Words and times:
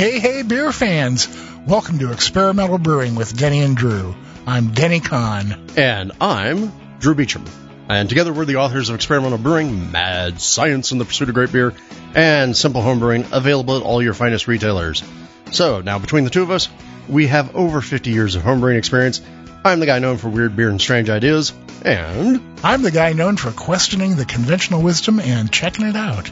Hey, 0.00 0.18
hey, 0.18 0.40
beer 0.40 0.72
fans! 0.72 1.28
Welcome 1.66 1.98
to 1.98 2.10
Experimental 2.10 2.78
Brewing 2.78 3.16
with 3.16 3.36
Denny 3.36 3.60
and 3.60 3.76
Drew. 3.76 4.14
I'm 4.46 4.70
Denny 4.70 5.00
Conn. 5.00 5.66
And 5.76 6.12
I'm 6.22 6.72
Drew 7.00 7.14
Beechum. 7.14 7.46
And 7.86 8.08
together 8.08 8.32
we're 8.32 8.46
the 8.46 8.56
authors 8.56 8.88
of 8.88 8.94
Experimental 8.94 9.36
Brewing, 9.36 9.92
Mad 9.92 10.40
Science 10.40 10.92
in 10.92 10.96
the 10.96 11.04
Pursuit 11.04 11.28
of 11.28 11.34
Great 11.34 11.52
Beer, 11.52 11.74
and 12.14 12.56
Simple 12.56 12.80
Home 12.80 12.98
Brewing, 12.98 13.26
available 13.30 13.76
at 13.76 13.82
all 13.82 14.02
your 14.02 14.14
finest 14.14 14.48
retailers. 14.48 15.04
So 15.52 15.82
now 15.82 15.98
between 15.98 16.24
the 16.24 16.30
two 16.30 16.42
of 16.42 16.50
us, 16.50 16.70
we 17.06 17.26
have 17.26 17.54
over 17.54 17.82
50 17.82 18.08
years 18.08 18.36
of 18.36 18.42
homebrewing 18.42 18.78
experience. 18.78 19.20
I'm 19.66 19.80
the 19.80 19.86
guy 19.86 19.98
known 19.98 20.16
for 20.16 20.30
weird 20.30 20.56
beer 20.56 20.70
and 20.70 20.80
strange 20.80 21.10
ideas, 21.10 21.52
and 21.84 22.40
I'm 22.64 22.80
the 22.80 22.90
guy 22.90 23.12
known 23.12 23.36
for 23.36 23.50
questioning 23.50 24.16
the 24.16 24.24
conventional 24.24 24.80
wisdom 24.80 25.20
and 25.20 25.52
checking 25.52 25.86
it 25.86 25.96
out. 25.96 26.30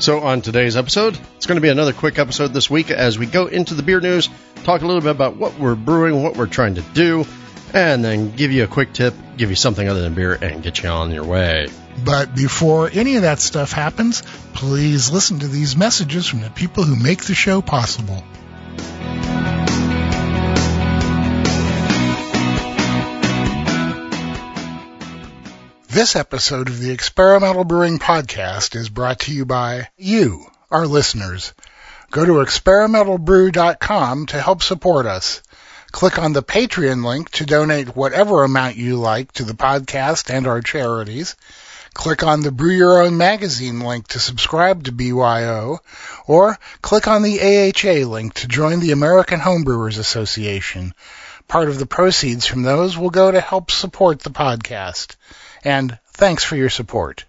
So, 0.00 0.20
on 0.20 0.40
today's 0.40 0.78
episode, 0.78 1.18
it's 1.36 1.44
going 1.44 1.56
to 1.56 1.60
be 1.60 1.68
another 1.68 1.92
quick 1.92 2.18
episode 2.18 2.54
this 2.54 2.70
week 2.70 2.90
as 2.90 3.18
we 3.18 3.26
go 3.26 3.48
into 3.48 3.74
the 3.74 3.82
beer 3.82 4.00
news, 4.00 4.30
talk 4.64 4.80
a 4.80 4.86
little 4.86 5.02
bit 5.02 5.10
about 5.10 5.36
what 5.36 5.58
we're 5.58 5.74
brewing, 5.74 6.22
what 6.22 6.38
we're 6.38 6.46
trying 6.46 6.76
to 6.76 6.80
do, 6.80 7.26
and 7.74 8.02
then 8.02 8.34
give 8.34 8.50
you 8.50 8.64
a 8.64 8.66
quick 8.66 8.94
tip, 8.94 9.12
give 9.36 9.50
you 9.50 9.56
something 9.56 9.86
other 9.86 10.00
than 10.00 10.14
beer, 10.14 10.32
and 10.32 10.62
get 10.62 10.82
you 10.82 10.88
on 10.88 11.10
your 11.10 11.24
way. 11.24 11.68
But 12.02 12.34
before 12.34 12.88
any 12.90 13.16
of 13.16 13.22
that 13.22 13.40
stuff 13.40 13.72
happens, 13.72 14.22
please 14.54 15.10
listen 15.10 15.40
to 15.40 15.48
these 15.48 15.76
messages 15.76 16.26
from 16.26 16.40
the 16.40 16.48
people 16.48 16.82
who 16.82 16.96
make 16.96 17.22
the 17.24 17.34
show 17.34 17.60
possible. 17.60 18.24
This 25.92 26.14
episode 26.14 26.68
of 26.68 26.78
the 26.78 26.92
Experimental 26.92 27.64
Brewing 27.64 27.98
Podcast 27.98 28.76
is 28.76 28.88
brought 28.88 29.18
to 29.22 29.34
you 29.34 29.44
by 29.44 29.88
you, 29.96 30.46
our 30.70 30.86
listeners. 30.86 31.52
Go 32.12 32.24
to 32.24 32.34
experimentalbrew.com 32.34 34.26
to 34.26 34.40
help 34.40 34.62
support 34.62 35.06
us. 35.06 35.42
Click 35.90 36.16
on 36.16 36.32
the 36.32 36.44
Patreon 36.44 37.04
link 37.04 37.30
to 37.30 37.44
donate 37.44 37.96
whatever 37.96 38.44
amount 38.44 38.76
you 38.76 38.98
like 38.98 39.32
to 39.32 39.42
the 39.42 39.54
podcast 39.54 40.32
and 40.32 40.46
our 40.46 40.60
charities. 40.60 41.34
Click 41.92 42.22
on 42.22 42.42
the 42.42 42.52
Brew 42.52 42.70
Your 42.70 43.02
Own 43.02 43.16
Magazine 43.16 43.80
link 43.80 44.06
to 44.08 44.20
subscribe 44.20 44.84
to 44.84 44.92
BYO, 44.92 45.80
or 46.28 46.56
click 46.82 47.08
on 47.08 47.22
the 47.22 47.40
AHA 47.40 48.08
link 48.08 48.34
to 48.34 48.46
join 48.46 48.78
the 48.78 48.92
American 48.92 49.40
Homebrewers 49.40 49.98
Association. 49.98 50.94
Part 51.48 51.68
of 51.68 51.80
the 51.80 51.86
proceeds 51.86 52.46
from 52.46 52.62
those 52.62 52.96
will 52.96 53.10
go 53.10 53.32
to 53.32 53.40
help 53.40 53.72
support 53.72 54.20
the 54.20 54.30
podcast 54.30 55.16
and 55.64 55.98
thanks 56.12 56.44
for 56.44 56.56
your 56.56 56.70
support. 56.70 57.24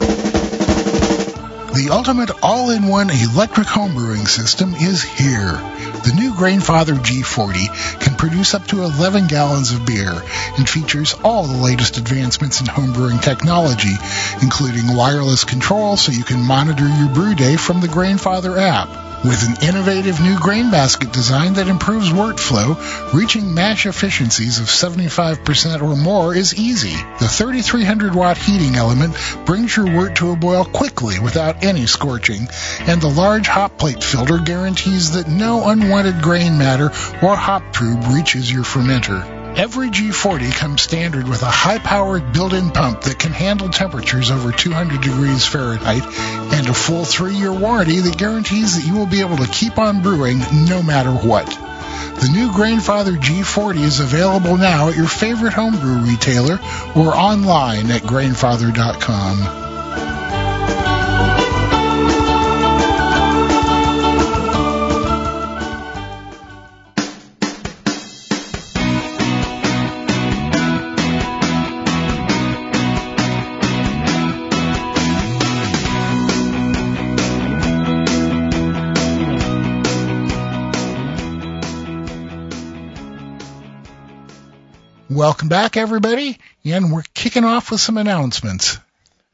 The 1.74 1.88
ultimate 1.90 2.32
all-in-one 2.44 3.10
electric 3.10 3.68
homebrewing 3.68 4.28
system 4.28 4.74
is 4.74 5.04
here. 5.04 5.54
The 5.54 6.14
new 6.16 6.34
Grainfather 6.34 6.96
G40 6.96 8.02
can 8.02 8.16
produce 8.16 8.54
up 8.54 8.68
to 8.68 8.84
11 8.84 9.28
gallons 9.28 9.72
of 9.72 9.86
beer 9.86 10.12
and 10.58 10.70
features 10.70 11.16
all 11.24 11.44
the 11.44 11.64
latest 11.64 11.98
advancements 11.98 12.60
in 12.60 12.68
homebrewing 12.68 13.22
technology, 13.22 13.96
including 14.42 14.96
wireless 14.96 15.46
control 15.46 15.96
so 15.96 16.12
you 16.12 16.26
can 16.26 16.42
monitor 16.42 16.88
your 16.88 17.10
brew 17.10 17.36
day 17.36 17.56
from 17.56 17.80
the 17.80 17.88
Grainfather 17.88 18.60
app. 18.60 19.11
With 19.24 19.44
an 19.44 19.68
innovative 19.70 20.20
new 20.20 20.40
grain 20.40 20.72
basket 20.72 21.14
design 21.14 21.54
that 21.54 21.68
improves 21.68 22.10
workflow, 22.10 23.14
reaching 23.14 23.54
mash 23.54 23.86
efficiencies 23.86 24.60
of 24.60 24.66
75% 24.66 25.84
or 25.84 25.96
more 25.96 26.34
is 26.34 26.56
easy. 26.56 26.96
The 27.20 27.28
3300 27.28 28.16
watt 28.16 28.40
heating 28.40 28.76
element 28.76 29.16
brings 29.46 29.78
your 29.78 29.94
wort 29.94 30.16
to 30.16 30.32
a 30.32 30.36
boil 30.36 30.66
quickly 30.66 31.20
without 31.20 31.64
any 31.64 31.86
scorching, 31.86 32.48
and 32.80 33.00
the 33.00 33.10
large 33.10 33.48
hop 33.48 33.78
plate 33.78 34.04
filter 34.04 34.40
guarantees 34.40 35.12
that 35.12 35.28
no 35.28 35.70
unwanted 35.70 36.24
grain 36.24 36.58
matter 36.58 36.86
or 37.22 37.36
hop 37.36 37.62
trub 37.74 38.12
reaches 38.12 38.52
your 38.52 38.64
fermenter. 38.64 39.41
Every 39.62 39.92
G40 39.92 40.56
comes 40.56 40.82
standard 40.82 41.28
with 41.30 41.44
a 41.44 41.46
high-powered 41.46 42.34
built-in 42.34 42.72
pump 42.72 43.02
that 43.02 43.20
can 43.20 43.32
handle 43.32 43.70
temperatures 43.70 44.32
over 44.32 44.52
200 44.52 45.02
degrees 45.02 45.46
Fahrenheit 45.46 46.02
and 46.02 46.68
a 46.68 46.74
full 46.74 47.06
three-year 47.06 47.54
warranty 47.54 48.00
that 48.00 48.18
guarantees 48.18 48.76
that 48.76 48.88
you 48.88 48.96
will 48.96 49.06
be 49.06 49.20
able 49.20 49.38
to 49.38 49.46
keep 49.46 49.78
on 49.78 50.02
brewing 50.02 50.40
no 50.68 50.82
matter 50.82 51.12
what. 51.12 51.46
The 51.46 52.32
new 52.34 52.50
Grainfather 52.50 53.16
G40 53.16 53.82
is 53.82 54.00
available 54.00 54.58
now 54.58 54.90
at 54.90 54.96
your 54.96 55.08
favorite 55.08 55.54
homebrew 55.54 56.10
retailer 56.10 56.60
or 56.96 57.16
online 57.16 57.92
at 57.92 58.02
grainfather.com. 58.02 59.61
Welcome 85.22 85.50
back, 85.50 85.78
everybody, 85.78 86.40
and 86.66 86.92
we're 86.92 87.04
kicking 87.14 87.44
off 87.44 87.70
with 87.70 87.80
some 87.80 88.00
announcements. 88.00 88.80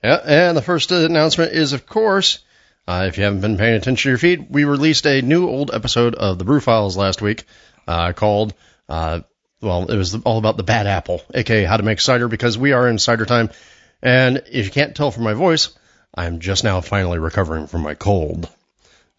Yeah, 0.04 0.20
and 0.22 0.58
the 0.58 0.62
first 0.62 0.92
announcement 0.92 1.54
is, 1.54 1.72
of 1.72 1.86
course, 1.86 2.40
uh, 2.86 3.06
if 3.08 3.18
you 3.18 3.24
haven't 3.24 3.40
been 3.40 3.56
paying 3.56 3.76
attention 3.76 4.04
to 4.04 4.10
your 4.10 4.18
feed, 4.18 4.48
we 4.50 4.66
released 4.66 5.08
a 5.08 5.22
new 5.22 5.48
old 5.48 5.72
episode 5.74 6.14
of 6.14 6.40
the 6.40 6.44
Brew 6.44 6.60
Files 6.60 6.98
last 6.98 7.22
week 7.22 7.46
uh, 7.88 8.12
called, 8.12 8.54
uh, 8.90 9.22
well, 9.62 9.90
it 9.90 9.96
was 9.96 10.14
all 10.26 10.38
about 10.38 10.58
the 10.58 10.64
bad 10.64 10.88
apple, 10.88 11.22
aka 11.34 11.64
how 11.64 11.78
to 11.78 11.84
make 11.84 12.02
cider, 12.02 12.28
because 12.28 12.58
we 12.58 12.74
are 12.74 12.90
in 12.90 13.00
cider 13.00 13.26
time. 13.26 13.50
And 14.02 14.44
if 14.52 14.66
you 14.66 14.72
can't 14.72 14.94
tell 14.94 15.12
from 15.12 15.24
my 15.24 15.36
voice, 15.36 15.70
I'm 16.14 16.42
just 16.42 16.66
now 16.66 16.82
finally 16.82 17.18
recovering 17.18 17.68
from 17.68 17.84
my 17.84 17.94
cold. 17.94 18.50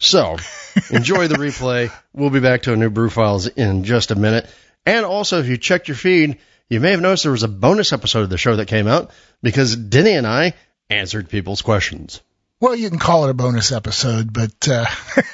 So, 0.01 0.37
enjoy 0.91 1.29
the 1.29 1.37
replay. 1.37 1.91
We'll 2.13 2.29
be 2.29 2.41
back 2.41 2.65
to 2.65 2.75
a 2.75 2.77
new 2.77 2.91
Brew 2.91 3.09
Files 3.09 3.47
in 3.47 3.85
just 3.85 4.11
a 4.11 4.17
minute. 4.17 4.47
And 4.85 5.07
also, 5.07 5.41
if 5.41 5.49
you 5.49 5.57
checked 5.57 5.89
your 5.89 5.97
feed, 5.97 6.37
you 6.69 6.81
may 6.81 6.91
have 6.91 7.01
noticed 7.01 7.23
there 7.23 7.33
was 7.33 7.43
a 7.43 7.49
bonus 7.49 7.93
episode 7.93 8.23
of 8.23 8.31
the 8.31 8.39
show 8.39 8.57
that 8.57 8.67
came 8.67 8.87
out 8.87 9.11
because 9.43 9.75
Denny 9.77 10.13
and 10.13 10.27
I 10.27 10.55
answered 10.91 11.29
people's 11.29 11.63
questions. 11.63 12.21
Well, 12.61 12.75
you 12.75 12.91
can 12.91 12.99
call 12.99 13.25
it 13.25 13.31
a 13.31 13.35
bonus 13.35 13.71
episode, 13.71 14.33
but 14.33 14.69
uh, 14.69 14.85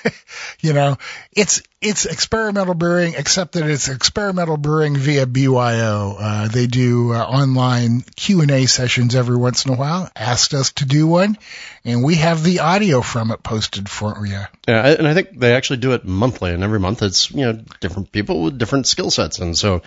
you 0.61 0.75
know, 0.75 0.99
it's 1.33 1.62
it's 1.81 2.05
experimental 2.05 2.75
brewing, 2.75 3.15
except 3.17 3.53
that 3.53 3.67
it's 3.67 3.89
experimental 3.89 4.59
brewing 4.59 4.95
via 4.95 5.27
BYO. 5.27 6.17
Uh, 6.21 6.49
they 6.49 6.67
do 6.67 7.15
uh, 7.15 7.21
online 7.21 8.03
Q 8.15 8.43
and 8.43 8.51
A 8.51 8.66
sessions 8.66 9.15
every 9.15 9.39
once 9.39 9.65
in 9.65 9.72
a 9.72 9.77
while. 9.77 10.11
Asked 10.15 10.53
us 10.53 10.72
to 10.72 10.84
do 10.84 11.06
one, 11.06 11.39
and 11.83 12.05
we 12.05 12.16
have 12.16 12.43
the 12.43 12.61
audio 12.61 13.01
from 13.01 13.31
it 13.31 13.43
posted 13.43 13.89
for 13.89 14.27
you. 14.27 14.43
Yeah, 14.69 14.87
and 14.87 15.09
I 15.09 15.15
think 15.15 15.39
they 15.39 15.55
actually 15.55 15.78
do 15.78 15.93
it 15.93 16.05
monthly, 16.05 16.53
and 16.53 16.62
every 16.62 16.78
month 16.78 17.03
it's 17.03 17.31
you 17.31 17.47
know 17.47 17.65
different 17.81 18.12
people 18.12 18.43
with 18.43 18.59
different 18.59 18.87
skill 18.87 19.11
sets, 19.11 19.39
and 19.39 19.56
so 19.56 19.81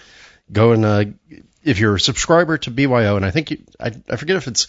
go 0.52 0.72
and 0.72 0.86
uh, 0.86 1.06
if 1.64 1.80
you're 1.80 1.96
a 1.96 2.00
subscriber 2.00 2.58
to 2.60 2.72
BYO, 2.72 3.16
and 3.16 3.26
I 3.26 3.32
think 3.32 3.52
you, 3.52 3.64
I, 3.80 3.92
I 4.10 4.16
forget 4.16 4.38
if 4.38 4.48
it's 4.48 4.68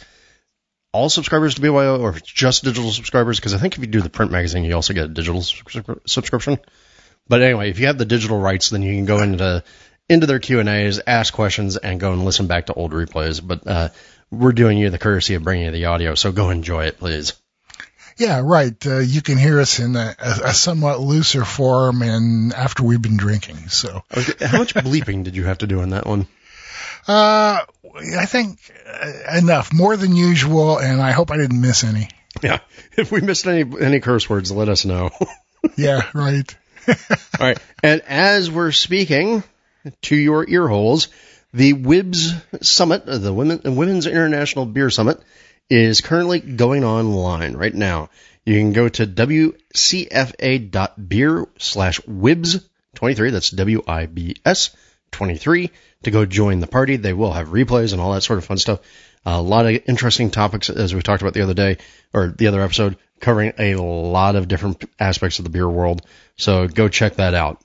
all 0.93 1.09
subscribers 1.09 1.55
to 1.55 1.61
BYO 1.61 2.01
or 2.01 2.11
if 2.11 2.19
it's 2.19 2.33
just 2.33 2.65
digital 2.65 2.91
subscribers, 2.91 3.39
because 3.39 3.55
I 3.55 3.59
think 3.59 3.75
if 3.75 3.81
you 3.81 3.87
do 3.87 4.01
the 4.01 4.11
print 4.11 4.33
magazine, 4.33 4.65
you 4.65 4.75
also 4.75 4.95
get 4.95 5.05
a 5.05 5.09
digital 5.09 5.43
subscription. 5.43 6.59
But 7.29 7.43
anyway, 7.43 7.71
if 7.71 7.79
you 7.79 7.87
have 7.87 7.99
the 7.99 8.05
digital 8.05 8.39
rights, 8.39 8.71
then 8.71 8.83
you 8.83 8.95
can 8.95 9.05
go 9.05 9.23
into 9.23 9.63
into 10.09 10.27
their 10.27 10.39
Q 10.39 10.61
and 10.61 10.69
A's, 10.69 11.01
ask 11.07 11.33
questions, 11.35 11.77
and 11.77 12.01
go 12.01 12.13
and 12.13 12.25
listen 12.25 12.47
back 12.47 12.67
to 12.67 12.75
old 12.75 12.93
replays. 12.93 13.47
But 13.47 13.67
uh, 13.67 13.89
we're 14.31 14.53
doing 14.53 14.79
you 14.79 14.89
the 14.91 14.99
courtesy 14.99 15.35
of 15.35 15.45
bringing 15.45 15.67
you 15.67 15.73
the 15.73 15.87
audio, 15.87 16.15
so 16.15 16.33
go 16.33 16.51
enjoy 16.51 16.87
it, 16.87 16.99
please. 16.99 17.35
Yeah, 18.19 18.43
right. 18.45 18.75
Uh, 18.85 18.99
you 18.99 19.23
can 19.23 19.39
hear 19.39 19.61
us 19.61 19.79
in 19.79 19.95
a, 19.95 20.17
a, 20.19 20.53
somewhat 20.53 20.99
looser 20.99 21.45
form, 21.45 22.03
and 22.03 22.53
after 22.53 22.83
we've 22.83 23.01
been 23.01 23.17
drinking. 23.17 23.69
So, 23.69 24.03
okay. 24.15 24.45
how 24.45 24.59
much 24.59 24.75
bleeping 24.75 25.23
did 25.23 25.37
you 25.37 25.45
have 25.45 25.59
to 25.59 25.69
do 25.69 25.81
on 25.81 25.91
that 25.91 26.05
one? 26.05 26.27
Uh, 27.07 27.61
I 27.95 28.27
think 28.27 28.59
uh, 28.87 29.39
enough, 29.39 29.73
more 29.73 29.97
than 29.97 30.17
usual, 30.17 30.79
and 30.79 31.01
I 31.01 31.13
hope 31.13 31.31
I 31.31 31.37
didn't 31.37 31.61
miss 31.61 31.85
any. 31.85 32.09
Yeah, 32.43 32.59
if 32.97 33.13
we 33.13 33.21
missed 33.21 33.47
any 33.47 33.65
any 33.81 34.01
curse 34.01 34.29
words, 34.29 34.51
let 34.51 34.69
us 34.69 34.85
know. 34.85 35.11
yeah, 35.77 36.03
right. 36.13 36.57
All 36.89 37.47
right, 37.47 37.59
and 37.85 38.03
as 38.03 38.51
we're 38.51 38.73
speaking 38.73 39.45
to 40.03 40.17
your 40.17 40.49
ear 40.49 40.67
holes, 40.67 41.09
the 41.55 41.73
WIBS 41.73 42.65
Summit, 42.65 43.05
the 43.07 43.33
Women 43.33 43.61
Women's 43.77 44.07
International 44.07 44.67
Beer 44.67 44.91
Summit, 44.91 45.21
is 45.71 46.01
currently 46.01 46.41
going 46.41 46.85
online 46.85 47.55
right 47.55 47.75
now. 47.75 48.11
You 48.45 48.55
can 48.59 48.73
go 48.73 48.89
to 48.89 49.07
wcfa.beer 49.07 49.57
slash 51.59 52.01
WIBS 52.01 52.65
23. 52.95 53.31
That's 53.31 53.51
W-I-B-S 53.51 54.71
23 55.13 55.71
to 56.05 56.11
go 56.11 56.25
join 56.25 56.61
the 56.61 56.67
party. 56.67 56.97
They 56.97 57.13
will 57.13 57.33
have 57.33 57.49
replays 57.49 57.93
and 57.93 58.01
all 58.01 58.15
that 58.15 58.23
sort 58.23 58.39
of 58.39 58.47
fun 58.47 58.59
stuff. 58.59 58.81
a 59.27 59.43
lot 59.43 59.67
of 59.67 59.83
interesting 59.87 60.31
topics 60.31 60.71
as 60.71 60.95
we 60.95 61.03
talked 61.03 61.23
about 61.23 61.35
the 61.35 61.43
other 61.43 61.55
day 61.55 61.77
or 62.15 62.29
the 62.29 62.47
other 62.47 62.63
episode 62.63 62.97
covering 63.21 63.53
a 63.59 63.75
lot 63.75 64.37
of 64.37 64.49
different 64.49 64.85
aspects 64.99 65.39
of 65.39 65.45
the 65.45 65.51
beer 65.51 65.69
world. 65.69 66.01
So 66.37 66.69
go 66.69 66.89
check 66.89 67.17
that 67.17 67.35
out. 67.35 67.61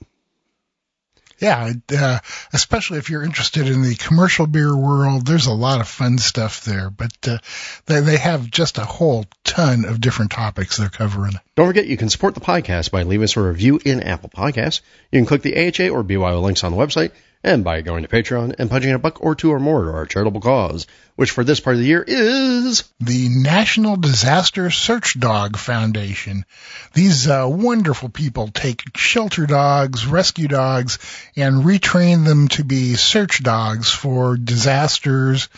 Yeah, 1.38 1.72
uh, 1.96 2.18
especially 2.52 2.98
if 2.98 3.10
you're 3.10 3.24
interested 3.24 3.68
in 3.68 3.82
the 3.82 3.94
commercial 3.94 4.46
beer 4.46 4.74
world, 4.74 5.26
there's 5.26 5.46
a 5.46 5.52
lot 5.52 5.80
of 5.80 5.88
fun 5.88 6.18
stuff 6.18 6.64
there. 6.64 6.90
But 6.90 7.12
uh, 7.26 7.38
they, 7.86 8.00
they 8.00 8.16
have 8.16 8.50
just 8.50 8.78
a 8.78 8.84
whole 8.84 9.26
ton 9.42 9.84
of 9.84 10.00
different 10.00 10.30
topics 10.30 10.76
they're 10.76 10.88
covering. 10.88 11.34
Don't 11.56 11.66
forget, 11.66 11.86
you 11.86 11.96
can 11.96 12.10
support 12.10 12.34
the 12.34 12.40
podcast 12.40 12.90
by 12.90 13.02
leaving 13.02 13.24
us 13.24 13.36
a 13.36 13.42
review 13.42 13.80
in 13.84 14.02
Apple 14.02 14.30
Podcasts. 14.30 14.80
You 15.10 15.18
can 15.18 15.26
click 15.26 15.42
the 15.42 15.56
AHA 15.56 15.92
or 15.94 16.02
BYO 16.02 16.40
links 16.40 16.64
on 16.64 16.72
the 16.72 16.78
website 16.78 17.12
and 17.44 17.62
by 17.62 17.82
going 17.82 18.02
to 18.02 18.08
Patreon 18.08 18.54
and 18.58 18.70
punching 18.70 18.92
a 18.92 18.98
buck 18.98 19.22
or 19.22 19.34
two 19.34 19.52
or 19.52 19.60
more 19.60 19.84
to 19.84 19.90
our 19.90 20.06
charitable 20.06 20.40
cause, 20.40 20.86
which 21.14 21.30
for 21.30 21.44
this 21.44 21.60
part 21.60 21.76
of 21.76 21.80
the 21.80 21.86
year 21.86 22.02
is 22.06 22.84
the 23.00 23.28
National 23.28 23.96
Disaster 23.96 24.70
Search 24.70 25.20
Dog 25.20 25.58
Foundation. 25.58 26.46
These 26.94 27.28
uh, 27.28 27.46
wonderful 27.48 28.08
people 28.08 28.48
take 28.48 28.96
shelter 28.96 29.46
dogs, 29.46 30.06
rescue 30.06 30.48
dogs, 30.48 30.98
and 31.36 31.64
retrain 31.64 32.24
them 32.24 32.48
to 32.48 32.64
be 32.64 32.94
search 32.94 33.42
dogs 33.42 33.90
for 33.90 34.38
disasters. 34.38 35.50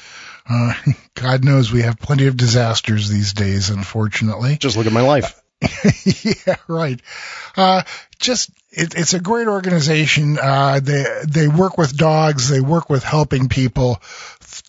Uh, 0.49 0.75
God 1.15 1.45
knows 1.45 1.73
we 1.73 1.83
have 1.83 2.01
plenty 2.01 2.27
of 2.27 2.37
disasters 2.37 3.09
these 3.09 3.33
days, 3.33 3.71
unfortunately. 3.71 4.57
Just 4.57 4.77
look 4.77 4.87
at 4.87 4.93
my 4.93 5.03
life. 5.03 5.41
yeah, 6.47 6.57
right. 6.69 7.01
Uh, 7.57 7.83
just 8.19 8.51
it, 8.77 8.95
it's 8.95 9.15
a 9.15 9.21
great 9.21 9.49
organization. 9.49 10.39
Uh, 10.39 10.81
they 10.83 11.05
they 11.27 11.49
work 11.49 11.79
with 11.79 11.97
dogs. 11.97 12.49
They 12.49 12.61
work 12.61 12.91
with 12.91 13.03
helping 13.03 13.49
people. 13.49 14.01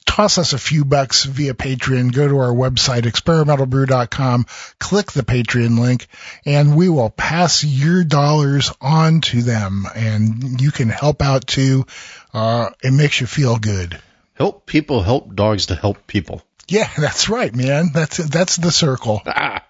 Toss 0.05 0.37
us 0.37 0.53
a 0.53 0.57
few 0.57 0.85
bucks 0.85 1.25
via 1.25 1.53
Patreon. 1.53 2.13
Go 2.13 2.27
to 2.27 2.37
our 2.37 2.53
website 2.53 3.01
experimentalbrew.com. 3.01 4.45
Click 4.79 5.11
the 5.11 5.23
Patreon 5.23 5.77
link, 5.77 6.07
and 6.45 6.75
we 6.75 6.89
will 6.89 7.09
pass 7.09 7.63
your 7.63 8.03
dollars 8.03 8.71
on 8.81 9.21
to 9.21 9.43
them. 9.43 9.85
And 9.93 10.59
you 10.61 10.71
can 10.71 10.89
help 10.89 11.21
out 11.21 11.45
too. 11.45 11.85
Uh, 12.33 12.69
it 12.81 12.93
makes 12.93 13.19
you 13.19 13.27
feel 13.27 13.57
good. 13.57 13.99
Help 14.35 14.65
people 14.65 15.03
help 15.03 15.35
dogs 15.35 15.67
to 15.67 15.75
help 15.75 16.07
people. 16.07 16.41
Yeah, 16.69 16.89
that's 16.97 17.27
right, 17.27 17.53
man. 17.53 17.89
That's 17.93 18.17
that's 18.17 18.55
the 18.55 18.71
circle. 18.71 19.21
Ah. 19.25 19.65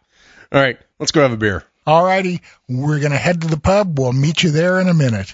All 0.52 0.62
right, 0.62 0.78
let's 1.00 1.12
go 1.12 1.24
have 1.24 1.34
a 1.34 1.38
beer. 1.38 1.64
Alrighty, 1.88 2.42
we're 2.68 3.00
gonna 3.00 3.16
head 3.16 3.40
to 3.40 3.48
the 3.48 3.56
pub. 3.56 3.98
We'll 3.98 4.12
meet 4.12 4.44
you 4.44 4.52
there 4.52 4.82
in 4.82 4.90
a 4.90 4.94
minute. 4.94 5.34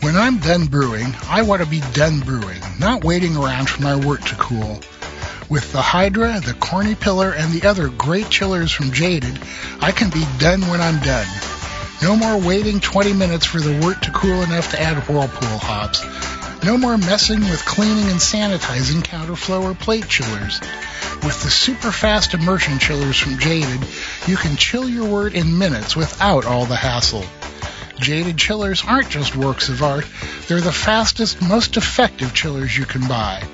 When 0.00 0.16
I'm 0.16 0.38
done 0.38 0.68
brewing, 0.68 1.14
I 1.28 1.42
want 1.42 1.62
to 1.62 1.68
be 1.68 1.82
done 1.92 2.20
brewing, 2.20 2.62
not 2.80 3.04
waiting 3.04 3.36
around 3.36 3.68
for 3.68 3.82
my 3.82 3.94
wort 3.94 4.22
to 4.22 4.34
cool. 4.36 4.80
With 5.50 5.70
the 5.72 5.82
Hydra, 5.82 6.40
the 6.40 6.54
Corny 6.54 6.94
Pillar, 6.94 7.32
and 7.32 7.52
the 7.52 7.68
other 7.68 7.88
great 7.88 8.30
chillers 8.30 8.72
from 8.72 8.90
Jaded, 8.90 9.38
I 9.82 9.92
can 9.92 10.08
be 10.08 10.24
done 10.38 10.62
when 10.62 10.80
I'm 10.80 10.98
done. 11.00 11.26
No 12.02 12.16
more 12.16 12.38
waiting 12.40 12.80
20 12.80 13.12
minutes 13.12 13.44
for 13.44 13.60
the 13.60 13.78
wort 13.82 14.00
to 14.04 14.12
cool 14.12 14.40
enough 14.40 14.70
to 14.70 14.80
add 14.80 14.96
whirlpool 15.06 15.58
hops. 15.58 16.00
No 16.64 16.78
more 16.78 16.96
messing 16.96 17.40
with 17.40 17.66
cleaning 17.66 18.08
and 18.08 18.18
sanitizing 18.18 19.02
counterflow 19.02 19.64
or 19.64 19.74
plate 19.74 20.08
chillers. 20.08 20.58
With 21.22 21.42
the 21.42 21.50
super 21.50 21.92
fast 21.92 22.32
immersion 22.32 22.78
chillers 22.78 23.18
from 23.18 23.38
Jaded, 23.38 23.86
you 24.26 24.38
can 24.38 24.56
chill 24.56 24.88
your 24.88 25.06
wort 25.06 25.34
in 25.34 25.58
minutes 25.58 25.94
without 25.94 26.46
all 26.46 26.64
the 26.64 26.74
hassle. 26.74 27.26
Jaded 28.00 28.38
chillers 28.38 28.82
aren't 28.82 29.10
just 29.10 29.36
works 29.36 29.68
of 29.68 29.82
art, 29.82 30.06
they're 30.48 30.62
the 30.62 30.72
fastest, 30.72 31.42
most 31.42 31.76
effective 31.76 32.32
chillers 32.32 32.74
you 32.74 32.86
can 32.86 33.06
buy. 33.06 33.46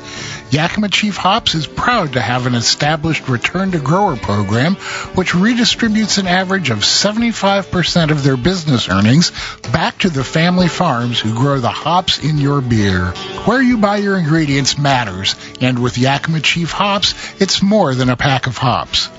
Yakima 0.50 0.88
Chief 0.88 1.16
Hops 1.16 1.54
is 1.54 1.66
proud 1.66 2.12
to 2.12 2.20
have 2.20 2.46
an 2.46 2.54
established 2.54 3.28
return 3.28 3.72
to 3.72 3.78
grower 3.78 4.16
program 4.16 4.76
which 5.14 5.34
redistributes 5.34 6.18
an 6.18 6.26
average 6.26 6.70
of 6.70 6.78
75% 6.78 8.10
of 8.10 8.22
their 8.22 8.36
business 8.36 8.88
earnings 8.88 9.32
back 9.72 9.98
to 9.98 10.08
the 10.08 10.24
family 10.24 10.68
farms 10.68 11.20
who 11.20 11.34
grow 11.34 11.58
the 11.58 11.68
hops 11.68 12.18
in 12.18 12.38
your 12.38 12.60
beer. 12.60 13.06
Where 13.44 13.60
you 13.60 13.78
buy 13.78 13.98
your 13.98 14.16
ingredients 14.16 14.78
matters, 14.78 15.34
and 15.60 15.78
with 15.80 15.98
Yakima 15.98 16.40
Chief 16.40 16.70
Hops, 16.70 17.14
it's 17.40 17.62
more 17.62 17.94
than 17.94 18.08
a 18.08 18.16
pack 18.16 18.46
of 18.46 18.56
hops. 18.56 19.10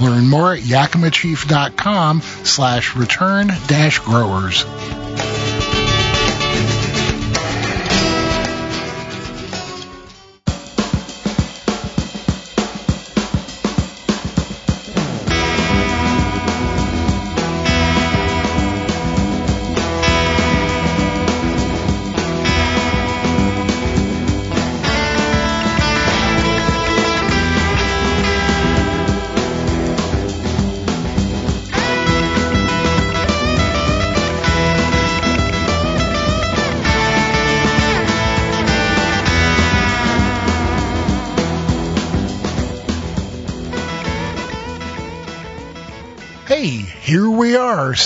Learn 0.00 0.28
more 0.28 0.54
at 0.54 0.60
yakimachief.com 0.60 2.20
slash 2.20 2.96
return 2.96 3.48
dash 3.68 3.98
growers. 4.00 4.64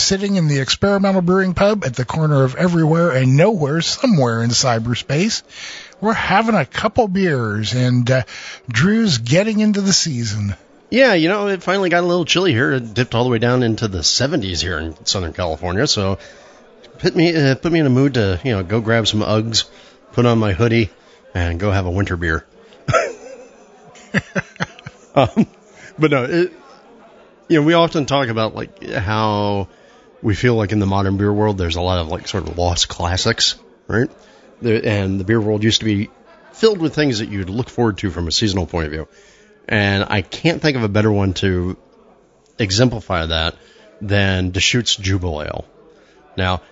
Sitting 0.08 0.36
in 0.36 0.48
the 0.48 0.60
Experimental 0.60 1.20
Brewing 1.20 1.52
Pub 1.52 1.84
at 1.84 1.94
the 1.94 2.06
corner 2.06 2.42
of 2.42 2.54
everywhere 2.54 3.10
and 3.10 3.36
nowhere, 3.36 3.82
somewhere 3.82 4.42
in 4.42 4.48
cyberspace. 4.48 5.42
We're 6.00 6.14
having 6.14 6.54
a 6.54 6.64
couple 6.64 7.08
beers, 7.08 7.74
and 7.74 8.10
uh, 8.10 8.22
Drew's 8.70 9.18
getting 9.18 9.60
into 9.60 9.82
the 9.82 9.92
season. 9.92 10.56
Yeah, 10.88 11.12
you 11.12 11.28
know, 11.28 11.48
it 11.48 11.62
finally 11.62 11.90
got 11.90 12.04
a 12.04 12.06
little 12.06 12.24
chilly 12.24 12.52
here. 12.52 12.72
It 12.72 12.94
dipped 12.94 13.14
all 13.14 13.24
the 13.24 13.28
way 13.28 13.38
down 13.38 13.62
into 13.62 13.86
the 13.86 13.98
70s 13.98 14.62
here 14.62 14.78
in 14.78 15.04
Southern 15.04 15.34
California, 15.34 15.86
so 15.86 16.18
put 16.98 17.14
me 17.14 17.36
uh, 17.36 17.56
put 17.56 17.70
me 17.70 17.80
in 17.80 17.84
a 17.84 17.90
mood 17.90 18.14
to 18.14 18.40
you 18.42 18.52
know 18.52 18.62
go 18.62 18.80
grab 18.80 19.06
some 19.06 19.20
Uggs, 19.20 19.64
put 20.12 20.24
on 20.24 20.38
my 20.38 20.54
hoodie, 20.54 20.88
and 21.34 21.60
go 21.60 21.70
have 21.70 21.84
a 21.84 21.90
winter 21.90 22.16
beer. 22.16 22.46
um, 25.14 25.46
but 25.98 26.10
no, 26.10 26.24
it, 26.24 26.52
you 27.48 27.60
know, 27.60 27.66
we 27.66 27.74
often 27.74 28.06
talk 28.06 28.28
about 28.28 28.54
like 28.54 28.82
how 28.90 29.68
we 30.22 30.34
feel 30.34 30.54
like 30.54 30.72
in 30.72 30.78
the 30.78 30.86
modern 30.86 31.16
beer 31.16 31.32
world, 31.32 31.58
there's 31.58 31.76
a 31.76 31.80
lot 31.80 31.98
of 31.98 32.08
like 32.08 32.28
sort 32.28 32.48
of 32.48 32.58
lost 32.58 32.88
classics, 32.88 33.56
right? 33.86 34.10
And 34.62 35.20
the 35.20 35.24
beer 35.24 35.40
world 35.40 35.62
used 35.62 35.80
to 35.80 35.84
be 35.84 36.10
filled 36.52 36.78
with 36.78 36.94
things 36.94 37.20
that 37.20 37.28
you'd 37.28 37.50
look 37.50 37.70
forward 37.70 37.98
to 37.98 38.10
from 38.10 38.26
a 38.26 38.32
seasonal 38.32 38.66
point 38.66 38.86
of 38.86 38.92
view. 38.92 39.08
And 39.68 40.04
I 40.08 40.22
can't 40.22 40.60
think 40.60 40.76
of 40.76 40.82
a 40.82 40.88
better 40.88 41.12
one 41.12 41.34
to 41.34 41.76
exemplify 42.58 43.26
that 43.26 43.54
than 44.00 44.50
Deschutes 44.50 44.96
Jubelale. 44.96 45.64
Now, 46.36 46.62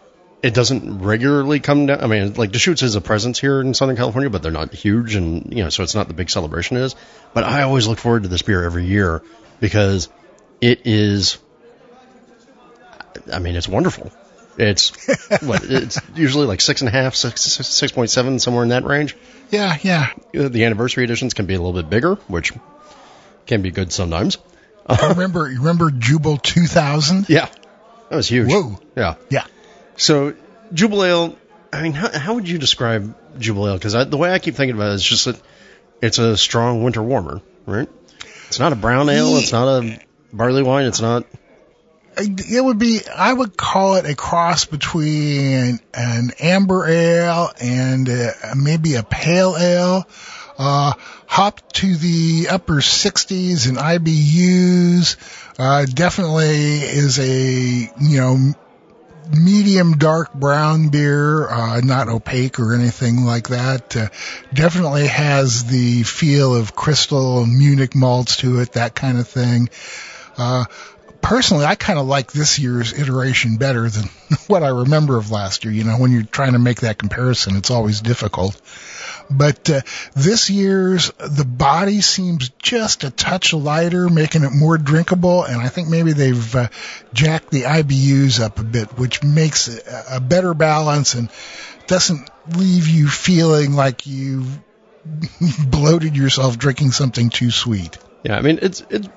it 0.42 0.54
doesn't 0.54 0.98
regularly 1.02 1.60
come 1.60 1.86
down. 1.86 2.00
I 2.02 2.06
mean, 2.06 2.34
like 2.34 2.52
Deschutes 2.52 2.82
is 2.82 2.94
a 2.94 3.00
presence 3.00 3.38
here 3.38 3.60
in 3.60 3.74
Southern 3.74 3.96
California, 3.96 4.30
but 4.30 4.42
they're 4.42 4.52
not 4.52 4.72
huge, 4.72 5.14
and 5.14 5.52
you 5.52 5.64
know, 5.64 5.70
so 5.70 5.82
it's 5.82 5.94
not 5.94 6.08
the 6.08 6.14
big 6.14 6.30
celebration 6.30 6.76
it 6.76 6.82
is. 6.82 6.94
But 7.34 7.44
I 7.44 7.62
always 7.62 7.86
look 7.86 7.98
forward 7.98 8.24
to 8.24 8.28
this 8.28 8.42
beer 8.42 8.62
every 8.64 8.86
year 8.86 9.22
because 9.60 10.08
it 10.60 10.82
is. 10.84 11.38
I 13.32 13.38
mean, 13.38 13.56
it's 13.56 13.68
wonderful. 13.68 14.12
It's 14.58 14.90
what 15.42 15.64
it's 15.64 16.00
usually 16.14 16.46
like 16.46 16.60
six 16.60 16.80
and 16.80 16.88
a 16.88 16.92
half, 16.92 17.14
six 17.14 17.42
six 17.42 17.92
point 17.92 18.10
seven, 18.10 18.38
somewhere 18.38 18.62
in 18.62 18.70
that 18.70 18.84
range. 18.84 19.16
Yeah, 19.50 19.76
yeah. 19.82 20.10
The 20.32 20.64
anniversary 20.64 21.04
editions 21.04 21.34
can 21.34 21.46
be 21.46 21.54
a 21.54 21.58
little 21.58 21.74
bit 21.74 21.90
bigger, 21.90 22.14
which 22.26 22.52
can 23.46 23.62
be 23.62 23.70
good 23.70 23.92
sometimes. 23.92 24.38
I 24.86 25.08
remember, 25.08 25.42
remember 25.42 25.90
Jubel 25.90 26.40
2000? 26.40 27.28
Yeah, 27.28 27.48
that 28.08 28.16
was 28.16 28.28
huge. 28.28 28.50
Whoa. 28.50 28.78
Yeah. 28.96 29.16
Yeah. 29.28 29.44
So 29.96 30.34
Jubelale, 30.72 31.36
I 31.72 31.82
mean, 31.82 31.92
how, 31.92 32.16
how 32.16 32.34
would 32.34 32.48
you 32.48 32.58
describe 32.58 33.14
Jubelale? 33.38 33.74
Because 33.74 33.92
the 34.08 34.16
way 34.16 34.32
I 34.32 34.38
keep 34.38 34.54
thinking 34.54 34.76
about 34.76 34.92
it 34.92 34.94
is 34.94 35.04
just 35.04 35.24
that 35.24 35.40
it's 36.00 36.18
a 36.18 36.36
strong 36.36 36.82
winter 36.82 37.02
warmer, 37.02 37.42
right? 37.66 37.88
It's 38.48 38.60
not 38.60 38.72
a 38.72 38.76
brown 38.76 39.08
ale. 39.08 39.36
It's 39.38 39.52
not 39.52 39.82
a 39.82 40.00
barley 40.32 40.62
wine. 40.62 40.86
It's 40.86 41.00
not. 41.00 41.26
It 42.18 42.64
would 42.64 42.78
be, 42.78 43.00
I 43.14 43.32
would 43.32 43.56
call 43.56 43.96
it 43.96 44.06
a 44.06 44.14
cross 44.14 44.64
between 44.64 45.80
an 45.92 46.30
amber 46.40 46.88
ale 46.88 47.50
and 47.60 48.08
maybe 48.56 48.94
a 48.94 49.02
pale 49.02 49.56
ale. 49.56 50.06
Uh, 50.58 50.94
hopped 51.26 51.74
to 51.74 51.96
the 51.96 52.48
upper 52.50 52.76
60s 52.76 53.68
in 53.68 53.74
IBUs. 53.76 55.16
Uh, 55.58 55.84
definitely 55.84 56.78
is 56.80 57.18
a, 57.18 57.90
you 58.00 58.20
know, 58.20 58.54
medium 59.30 59.98
dark 59.98 60.32
brown 60.32 60.88
beer, 60.88 61.48
uh, 61.48 61.80
not 61.80 62.08
opaque 62.08 62.58
or 62.58 62.74
anything 62.74 63.24
like 63.24 63.48
that. 63.48 63.96
Uh, 63.96 64.08
definitely 64.54 65.06
has 65.06 65.64
the 65.64 66.02
feel 66.04 66.54
of 66.54 66.74
crystal 66.74 67.44
Munich 67.44 67.94
malts 67.94 68.38
to 68.38 68.60
it, 68.60 68.72
that 68.72 68.94
kind 68.94 69.18
of 69.18 69.28
thing. 69.28 69.68
Uh, 70.38 70.64
personally, 71.20 71.64
I 71.64 71.74
kind 71.74 71.98
of 71.98 72.06
like 72.06 72.32
this 72.32 72.58
year's 72.58 72.92
iteration 72.92 73.56
better 73.56 73.88
than 73.88 74.04
what 74.46 74.62
I 74.62 74.68
remember 74.68 75.16
of 75.16 75.30
last 75.30 75.64
year. 75.64 75.72
You 75.72 75.84
know, 75.84 75.96
when 75.96 76.12
you're 76.12 76.22
trying 76.22 76.52
to 76.52 76.58
make 76.58 76.80
that 76.80 76.98
comparison, 76.98 77.56
it's 77.56 77.70
always 77.70 78.00
difficult. 78.00 78.60
But 79.30 79.68
uh, 79.70 79.80
this 80.14 80.50
year's 80.50 81.10
the 81.18 81.44
body 81.44 82.00
seems 82.00 82.50
just 82.62 83.04
a 83.04 83.10
touch 83.10 83.52
lighter, 83.52 84.08
making 84.08 84.44
it 84.44 84.52
more 84.52 84.78
drinkable, 84.78 85.42
and 85.42 85.60
I 85.60 85.68
think 85.68 85.88
maybe 85.88 86.12
they've 86.12 86.54
uh, 86.54 86.68
jacked 87.12 87.50
the 87.50 87.62
IBUs 87.62 88.40
up 88.40 88.60
a 88.60 88.64
bit, 88.64 88.96
which 88.98 89.24
makes 89.24 89.68
a, 89.68 90.16
a 90.16 90.20
better 90.20 90.54
balance 90.54 91.14
and 91.14 91.28
doesn't 91.88 92.30
leave 92.56 92.88
you 92.88 93.08
feeling 93.08 93.72
like 93.72 94.06
you've 94.06 94.58
bloated 95.70 96.16
yourself 96.16 96.58
drinking 96.58 96.92
something 96.92 97.30
too 97.30 97.50
sweet. 97.50 97.98
Yeah, 98.22 98.36
I 98.36 98.42
mean 98.42 98.58
it's 98.62 98.84
it's. 98.90 99.08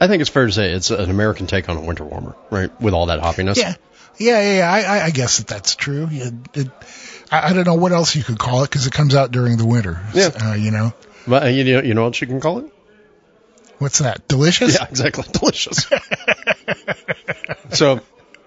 I 0.00 0.08
think 0.08 0.20
it's 0.20 0.30
fair 0.30 0.46
to 0.46 0.52
say 0.52 0.72
it's 0.72 0.90
an 0.90 1.10
American 1.10 1.46
take 1.46 1.68
on 1.68 1.76
a 1.76 1.80
winter 1.80 2.04
warmer, 2.04 2.36
right? 2.50 2.80
With 2.80 2.94
all 2.94 3.06
that 3.06 3.20
hoppiness. 3.20 3.56
Yeah, 3.56 3.74
yeah, 4.18 4.40
yeah. 4.40 4.56
yeah. 4.58 4.90
I, 4.92 5.04
I 5.06 5.10
guess 5.10 5.38
that 5.38 5.46
that's 5.46 5.74
true. 5.74 6.08
It, 6.10 6.34
it, 6.54 6.68
I, 7.30 7.50
I 7.50 7.52
don't 7.52 7.66
know 7.66 7.74
what 7.74 7.92
else 7.92 8.14
you 8.14 8.22
could 8.22 8.38
call 8.38 8.62
it 8.62 8.70
because 8.70 8.86
it 8.86 8.92
comes 8.92 9.14
out 9.14 9.30
during 9.30 9.56
the 9.56 9.66
winter. 9.66 10.00
Yeah. 10.14 10.30
Uh, 10.40 10.54
you 10.54 10.70
know. 10.70 10.92
But 11.26 11.44
uh, 11.44 11.46
you 11.46 11.64
know, 11.64 11.82
you 11.82 11.94
know 11.94 12.04
what 12.04 12.20
you 12.20 12.26
can 12.26 12.40
call 12.40 12.58
it? 12.58 12.72
What's 13.78 13.98
that? 13.98 14.26
Delicious? 14.28 14.74
Yeah, 14.74 14.86
exactly. 14.88 15.24
Delicious. 15.32 15.86
so, 17.72 18.00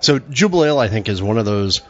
so 0.00 0.18
Jubelale, 0.18 0.78
I 0.78 0.88
think, 0.88 1.08
is 1.08 1.22
one 1.22 1.38
of 1.38 1.44
those 1.44 1.82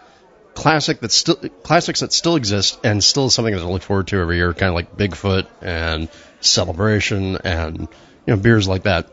classic 0.54 1.00
that 1.00 1.12
still 1.12 1.37
classics 1.62 2.00
that 2.00 2.12
still 2.12 2.37
exist 2.37 2.78
and 2.85 3.02
still 3.02 3.26
is 3.26 3.35
something 3.35 3.54
that 3.54 3.62
I 3.62 3.66
look 3.66 3.83
forward 3.83 4.09
to 4.09 4.21
every 4.21 4.37
year, 4.37 4.52
kind 4.52 4.69
of 4.69 4.75
like 4.75 4.97
Bigfoot 4.97 5.47
and 5.62 6.09
Celebration 6.40 7.38
and 7.38 7.88
you 8.26 8.35
know 8.35 8.40
beers 8.40 8.69
like 8.69 8.85
that. 8.85 9.09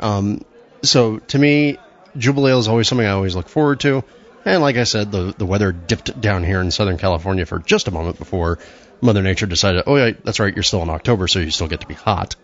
Um, 0.00 0.44
so 0.82 1.18
to 1.18 1.38
me, 1.38 1.78
Jubilee 2.16 2.52
Ale 2.52 2.58
is 2.58 2.68
always 2.68 2.88
something 2.88 3.06
I 3.06 3.10
always 3.10 3.36
look 3.36 3.48
forward 3.48 3.80
to. 3.80 4.04
And 4.44 4.62
like 4.62 4.76
I 4.76 4.84
said, 4.84 5.10
the 5.10 5.34
the 5.36 5.46
weather 5.46 5.72
dipped 5.72 6.20
down 6.20 6.44
here 6.44 6.60
in 6.60 6.70
Southern 6.70 6.98
California 6.98 7.46
for 7.46 7.58
just 7.58 7.88
a 7.88 7.90
moment 7.90 8.18
before 8.18 8.58
Mother 9.00 9.22
Nature 9.22 9.46
decided, 9.46 9.84
oh 9.86 9.96
yeah, 9.96 10.12
that's 10.24 10.40
right, 10.40 10.54
you're 10.54 10.62
still 10.62 10.82
in 10.82 10.90
October, 10.90 11.28
so 11.28 11.40
you 11.40 11.50
still 11.50 11.68
get 11.68 11.80
to 11.80 11.86
be 11.86 11.94
hot. 11.94 12.36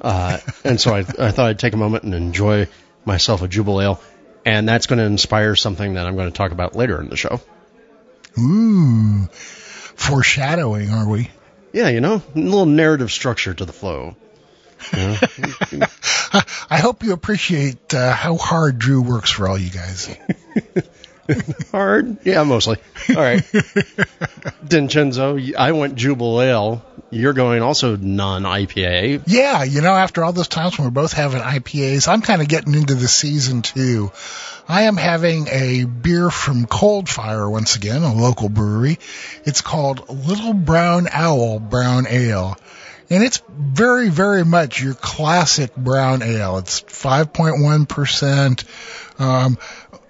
Uh, 0.00 0.38
and 0.64 0.80
so 0.80 0.94
I, 0.94 0.98
I 1.00 1.30
thought 1.30 1.46
I'd 1.46 1.58
take 1.58 1.74
a 1.74 1.76
moment 1.76 2.04
and 2.04 2.14
enjoy 2.14 2.68
myself 3.04 3.42
a 3.42 3.48
Jubilee 3.48 3.84
Ale, 3.84 4.00
and 4.44 4.68
that's 4.68 4.86
going 4.86 4.98
to 4.98 5.04
inspire 5.04 5.54
something 5.54 5.94
that 5.94 6.06
I'm 6.06 6.16
going 6.16 6.30
to 6.30 6.36
talk 6.36 6.52
about 6.52 6.74
later 6.74 7.00
in 7.00 7.08
the 7.08 7.16
show. 7.16 7.40
Ooh, 8.38 9.28
foreshadowing, 9.30 10.90
are 10.90 11.08
we? 11.08 11.30
Yeah, 11.72 11.88
you 11.88 12.00
know, 12.00 12.22
a 12.34 12.38
little 12.38 12.66
narrative 12.66 13.12
structure 13.12 13.54
to 13.54 13.64
the 13.64 13.72
flow. 13.72 14.16
Yeah. 14.92 15.18
I 16.70 16.78
hope 16.78 17.02
you 17.02 17.12
appreciate 17.12 17.94
uh, 17.94 18.12
how 18.12 18.36
hard 18.36 18.78
Drew 18.78 19.02
works 19.02 19.30
for 19.30 19.48
all 19.48 19.58
you 19.58 19.70
guys. 19.70 20.16
Hard? 21.70 22.18
Yeah, 22.24 22.42
mostly. 22.42 22.78
All 23.10 23.16
right. 23.16 23.42
Dincenzo, 24.66 25.54
I 25.54 25.72
went 25.72 25.94
Jubelale. 25.94 26.82
You're 27.10 27.32
going 27.32 27.62
also 27.62 27.96
non 27.96 28.42
IPA. 28.42 29.22
Yeah, 29.26 29.64
you 29.64 29.82
know, 29.82 29.92
after 29.92 30.24
all 30.24 30.32
those 30.32 30.48
times 30.48 30.78
when 30.78 30.86
we're 30.86 30.92
both 30.92 31.12
having 31.12 31.40
IPAs, 31.40 32.08
I'm 32.08 32.22
kind 32.22 32.42
of 32.42 32.48
getting 32.48 32.74
into 32.74 32.94
the 32.94 33.08
season 33.08 33.62
too. 33.62 34.10
I 34.68 34.82
am 34.82 34.96
having 34.96 35.48
a 35.48 35.84
beer 35.84 36.30
from 36.30 36.66
Cold 36.66 37.08
Fire 37.08 37.48
once 37.48 37.76
again, 37.76 38.02
a 38.02 38.14
local 38.14 38.48
brewery. 38.48 38.98
It's 39.44 39.60
called 39.60 40.08
Little 40.08 40.54
Brown 40.54 41.08
Owl 41.12 41.58
Brown 41.58 42.06
Ale. 42.08 42.56
And 43.12 43.22
it's 43.22 43.42
very, 43.50 44.08
very 44.08 44.42
much 44.42 44.82
your 44.82 44.94
classic 44.94 45.76
brown 45.76 46.22
ale. 46.22 46.56
It's 46.56 46.80
5.1%. 46.80 48.64
Um, 49.20 49.56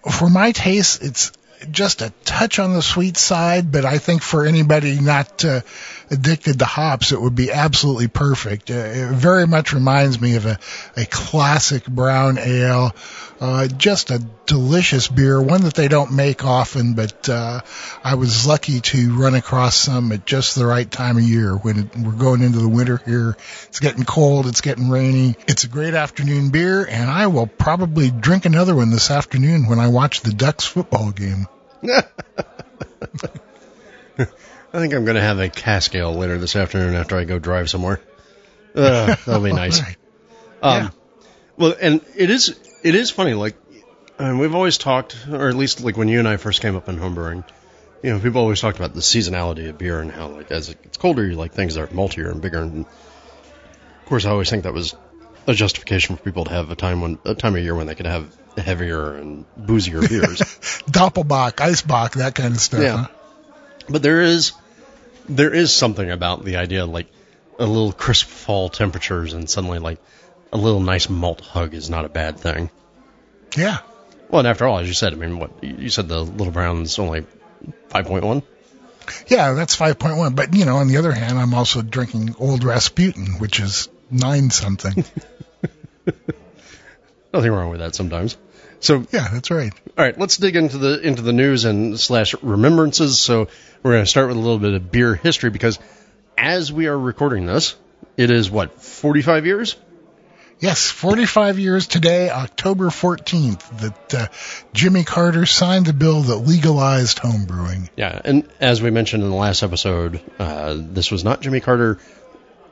for 0.08 0.30
my 0.30 0.52
taste, 0.52 1.02
it's 1.02 1.32
just 1.68 2.00
a 2.00 2.12
touch 2.24 2.60
on 2.60 2.74
the 2.74 2.80
sweet 2.80 3.16
side, 3.16 3.72
but 3.72 3.84
I 3.84 3.98
think 3.98 4.22
for 4.22 4.46
anybody 4.46 5.00
not 5.00 5.44
uh, 5.44 5.62
addicted 6.12 6.58
to 6.58 6.64
hops, 6.64 7.10
it 7.12 7.20
would 7.20 7.34
be 7.34 7.50
absolutely 7.50 8.08
perfect. 8.08 8.70
Uh, 8.70 8.74
it 8.74 9.10
very 9.10 9.46
much 9.46 9.72
reminds 9.72 10.20
me 10.20 10.36
of 10.36 10.46
a, 10.46 10.58
a 10.96 11.06
classic 11.06 11.86
brown 11.86 12.38
ale. 12.38 12.94
Uh, 13.40 13.66
just 13.66 14.12
a 14.12 14.20
delicious 14.46 15.08
beer, 15.08 15.42
one 15.42 15.62
that 15.62 15.74
they 15.74 15.88
don't 15.88 16.12
make 16.12 16.44
often, 16.44 16.94
but 16.94 17.28
uh, 17.28 17.60
I 18.04 18.14
was 18.14 18.46
lucky 18.46 18.80
to 18.80 19.16
run 19.16 19.34
across 19.34 19.74
some 19.74 20.12
at 20.12 20.24
just 20.24 20.54
the 20.54 20.64
right 20.64 20.88
time 20.88 21.16
of 21.16 21.24
year 21.24 21.56
when 21.56 21.78
it, 21.80 21.96
we're 21.96 22.12
going 22.12 22.42
into 22.42 22.60
the 22.60 22.68
winter 22.68 22.98
here. 23.04 23.36
It's 23.66 23.80
getting 23.80 24.04
cold, 24.04 24.46
it's 24.46 24.60
getting 24.60 24.90
rainy. 24.90 25.34
It's 25.48 25.64
a 25.64 25.68
great 25.68 25.94
afternoon 25.94 26.50
beer, 26.50 26.86
and 26.88 27.10
I 27.10 27.26
will 27.26 27.48
probably 27.48 28.12
drink 28.12 28.44
another 28.44 28.76
one 28.76 28.90
this 28.90 29.10
afternoon 29.10 29.66
when 29.66 29.80
I 29.80 29.88
watch 29.88 30.20
the 30.20 30.32
Ducks 30.32 30.64
football 30.64 31.10
game. 31.10 31.48
I 34.72 34.78
think 34.78 34.94
I'm 34.94 35.04
going 35.04 35.16
to 35.16 35.22
have 35.22 35.38
a 35.38 35.48
cask 35.48 35.94
ale 35.94 36.14
later 36.14 36.38
this 36.38 36.56
afternoon 36.56 36.94
after 36.94 37.16
I 37.16 37.24
go 37.24 37.38
drive 37.38 37.68
somewhere. 37.70 38.00
Uh, 38.74 39.14
that'll 39.26 39.42
be 39.42 39.52
nice. 39.52 39.82
Right. 39.82 39.96
Um, 40.62 40.82
Yeah. 40.84 40.88
Well, 41.58 41.74
and 41.78 42.00
it 42.16 42.30
is 42.30 42.58
it 42.82 42.94
is 42.94 43.10
funny. 43.10 43.34
Like, 43.34 43.54
and 44.18 44.40
we've 44.40 44.54
always 44.54 44.78
talked, 44.78 45.14
or 45.30 45.50
at 45.50 45.54
least 45.54 45.82
like 45.82 45.98
when 45.98 46.08
you 46.08 46.18
and 46.18 46.26
I 46.26 46.38
first 46.38 46.62
came 46.62 46.74
up 46.74 46.88
in 46.88 46.96
homebrewing, 46.96 47.44
you 48.02 48.10
know, 48.10 48.18
people 48.18 48.40
always 48.40 48.62
talked 48.62 48.78
about 48.78 48.94
the 48.94 49.02
seasonality 49.02 49.68
of 49.68 49.76
beer 49.76 50.00
and 50.00 50.10
how 50.10 50.28
like 50.28 50.50
as 50.50 50.70
it 50.70 50.82
gets 50.82 50.96
colder, 50.96 51.26
you 51.26 51.34
like 51.34 51.52
things 51.52 51.74
that 51.74 51.82
are 51.82 51.86
maltier 51.88 52.30
and 52.30 52.40
bigger. 52.40 52.62
And 52.62 52.86
of 52.86 54.06
course, 54.06 54.24
I 54.24 54.30
always 54.30 54.48
think 54.48 54.62
that 54.62 54.72
was 54.72 54.96
a 55.46 55.52
justification 55.52 56.16
for 56.16 56.22
people 56.22 56.44
to 56.44 56.50
have 56.50 56.70
a 56.70 56.74
time 56.74 57.02
when 57.02 57.18
a 57.26 57.34
time 57.34 57.54
of 57.54 57.62
year 57.62 57.74
when 57.74 57.86
they 57.86 57.94
could 57.94 58.06
have 58.06 58.34
heavier 58.56 59.16
and 59.16 59.44
boozier 59.54 60.00
beers. 60.00 60.38
Doppelbock, 60.90 61.56
Eisbock, 61.56 62.14
that 62.14 62.34
kind 62.34 62.54
of 62.54 62.60
stuff. 62.60 62.80
Yeah. 62.80 62.96
Huh? 62.96 63.08
But 63.90 64.02
there 64.02 64.22
is 64.22 64.52
there 65.28 65.52
is 65.52 65.72
something 65.72 66.10
about 66.10 66.44
the 66.44 66.56
idea 66.56 66.84
of 66.84 66.90
like 66.90 67.06
a 67.58 67.66
little 67.66 67.92
crisp 67.92 68.26
fall 68.26 68.68
temperatures 68.68 69.32
and 69.34 69.48
suddenly 69.48 69.78
like 69.78 69.98
a 70.52 70.56
little 70.56 70.80
nice 70.80 71.08
malt 71.08 71.40
hug 71.40 71.74
is 71.74 71.88
not 71.88 72.04
a 72.04 72.08
bad 72.08 72.38
thing. 72.38 72.70
Yeah. 73.56 73.78
Well, 74.28 74.40
and 74.40 74.48
after 74.48 74.66
all, 74.66 74.78
as 74.78 74.88
you 74.88 74.94
said, 74.94 75.12
I 75.12 75.16
mean, 75.16 75.38
what 75.38 75.62
you 75.62 75.90
said 75.90 76.08
the 76.08 76.20
little 76.20 76.52
brown's 76.52 76.98
only 76.98 77.26
five 77.88 78.06
point 78.06 78.24
one. 78.24 78.42
Yeah, 79.26 79.52
that's 79.52 79.76
5.1. 79.76 80.36
But, 80.36 80.54
you 80.54 80.64
know, 80.64 80.76
on 80.76 80.88
the 80.88 80.98
other 80.98 81.12
hand, 81.12 81.38
I'm 81.38 81.54
also 81.54 81.82
drinking 81.82 82.36
Old 82.38 82.64
Rasputin, 82.64 83.38
which 83.38 83.58
is 83.60 83.88
nine 84.10 84.50
something. 84.50 85.04
Nothing 87.34 87.50
wrong 87.50 87.70
with 87.70 87.80
that 87.80 87.94
sometimes. 87.94 88.36
So 88.82 89.06
yeah, 89.12 89.28
that's 89.32 89.50
right. 89.50 89.72
all 89.96 90.04
right, 90.04 90.18
let's 90.18 90.36
dig 90.36 90.56
into 90.56 90.76
the 90.76 91.00
into 91.00 91.22
the 91.22 91.32
news 91.32 91.64
and 91.64 91.98
slash 91.98 92.34
remembrances. 92.42 93.20
So 93.20 93.48
we're 93.82 93.92
going 93.92 94.04
to 94.04 94.10
start 94.10 94.28
with 94.28 94.36
a 94.36 94.40
little 94.40 94.58
bit 94.58 94.74
of 94.74 94.90
beer 94.90 95.14
history 95.14 95.50
because 95.50 95.78
as 96.36 96.72
we 96.72 96.88
are 96.88 96.98
recording 96.98 97.46
this, 97.46 97.76
it 98.16 98.30
is 98.30 98.50
what 98.50 98.82
forty 98.82 99.22
five 99.22 99.46
years. 99.46 99.76
Yes, 100.58 100.88
45 100.88 101.58
years 101.58 101.88
today, 101.88 102.30
October 102.30 102.90
14th, 102.90 103.80
that 103.80 104.14
uh, 104.14 104.26
Jimmy 104.72 105.02
Carter 105.02 105.44
signed 105.44 105.86
the 105.86 105.92
bill 105.92 106.20
that 106.20 106.36
legalized 106.36 107.18
homebrewing. 107.18 107.88
Yeah, 107.96 108.20
and 108.24 108.48
as 108.60 108.80
we 108.80 108.92
mentioned 108.92 109.24
in 109.24 109.30
the 109.30 109.34
last 109.34 109.64
episode, 109.64 110.20
uh, 110.38 110.76
this 110.78 111.10
was 111.10 111.24
not 111.24 111.40
Jimmy 111.40 111.58
Carter 111.58 111.98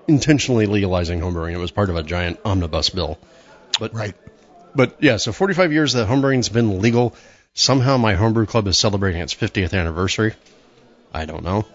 intentionally 0.06 0.66
legalizing 0.66 1.18
homebrewing. 1.18 1.50
It 1.50 1.58
was 1.58 1.72
part 1.72 1.90
of 1.90 1.96
a 1.96 2.04
giant 2.04 2.38
omnibus 2.44 2.90
bill. 2.90 3.18
But 3.80 3.92
Right. 3.92 4.14
But 4.74 4.96
yeah, 5.00 5.16
so 5.16 5.32
45 5.32 5.72
years 5.72 5.92
that 5.94 6.08
homebrewing's 6.08 6.48
been 6.48 6.80
legal. 6.80 7.14
Somehow 7.54 7.96
my 7.96 8.14
homebrew 8.14 8.46
club 8.46 8.66
is 8.66 8.78
celebrating 8.78 9.20
its 9.20 9.34
50th 9.34 9.78
anniversary. 9.78 10.34
I 11.12 11.24
don't 11.24 11.42
know. 11.42 11.66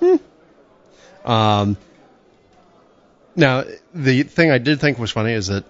Hmm. 0.00 0.16
Um, 1.30 1.76
now, 3.36 3.64
the 3.94 4.22
thing 4.22 4.50
I 4.50 4.58
did 4.58 4.80
think 4.80 4.98
was 4.98 5.10
funny 5.10 5.32
is 5.32 5.48
that 5.48 5.64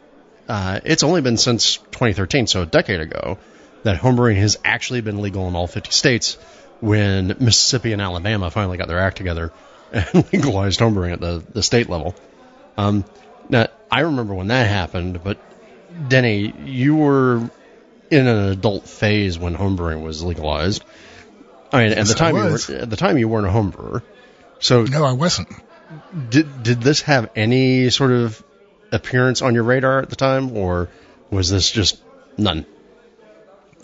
uh, 0.49 0.81
it's 0.85 1.03
only 1.03 1.21
been 1.21 1.37
since 1.37 1.77
2013, 1.77 2.47
so 2.47 2.63
a 2.63 2.67
decade 2.67 3.01
ago, 3.01 3.39
that 3.83 4.01
homebrewing 4.01 4.37
has 4.37 4.59
actually 4.65 5.01
been 5.01 5.21
legal 5.21 5.49
in 5.49 5.55
all 5.55 5.67
50 5.67 5.91
states 5.91 6.35
when 6.81 7.37
Mississippi 7.41 7.93
and 7.93 8.01
Alabama 8.01 8.51
finally 8.51 8.79
got 8.79 8.89
their 8.89 9.01
act 9.01 9.17
together 9.17 9.53
and 9.93 10.15
legalized 10.33 10.81
homebrewing 10.81 11.13
at 11.13 11.21
the, 11.21 11.45
the 11.53 11.63
state 11.63 11.89
level. 11.89 12.15
Um, 12.77 13.05
now, 13.49 13.67
I 13.91 14.01
remember 14.01 14.35
when 14.35 14.49
that 14.49 14.69
happened, 14.69 15.23
but 15.23 15.39
Denny, 16.07 16.53
you 16.65 16.97
were 16.97 17.51
in 18.11 18.27
an 18.27 18.49
adult 18.51 18.89
phase 18.89 19.39
when 19.39 19.57
homebrewing 19.57 20.03
was 20.03 20.23
legalized. 20.23 20.85
I 21.73 21.83
mean, 21.83 21.91
Yes, 21.91 21.99
at 21.99 22.07
the 22.09 22.15
time 22.15 22.37
you 22.37 22.43
were, 22.43 22.83
at 22.83 22.91
the 22.91 22.97
time 22.97 23.19
you 23.19 23.29
weren't 23.29 23.47
a 23.47 23.51
homebrewer. 23.51 24.03
So 24.61 24.85
No, 24.85 25.05
I 25.05 25.13
wasn't. 25.13 25.49
did 26.31 26.63
did 26.63 26.81
this 26.81 27.03
have 27.03 27.31
any 27.37 27.91
sort 27.91 28.13
of 28.13 28.43
appearance 28.93 29.43
on 29.43 29.55
your 29.55 29.65
radar 29.65 30.01
at 30.01 30.09
the 30.11 30.17
time, 30.17 30.57
or 30.57 30.89
was 31.31 31.51
this 31.51 31.71
just 31.71 32.01
none? 32.39 32.65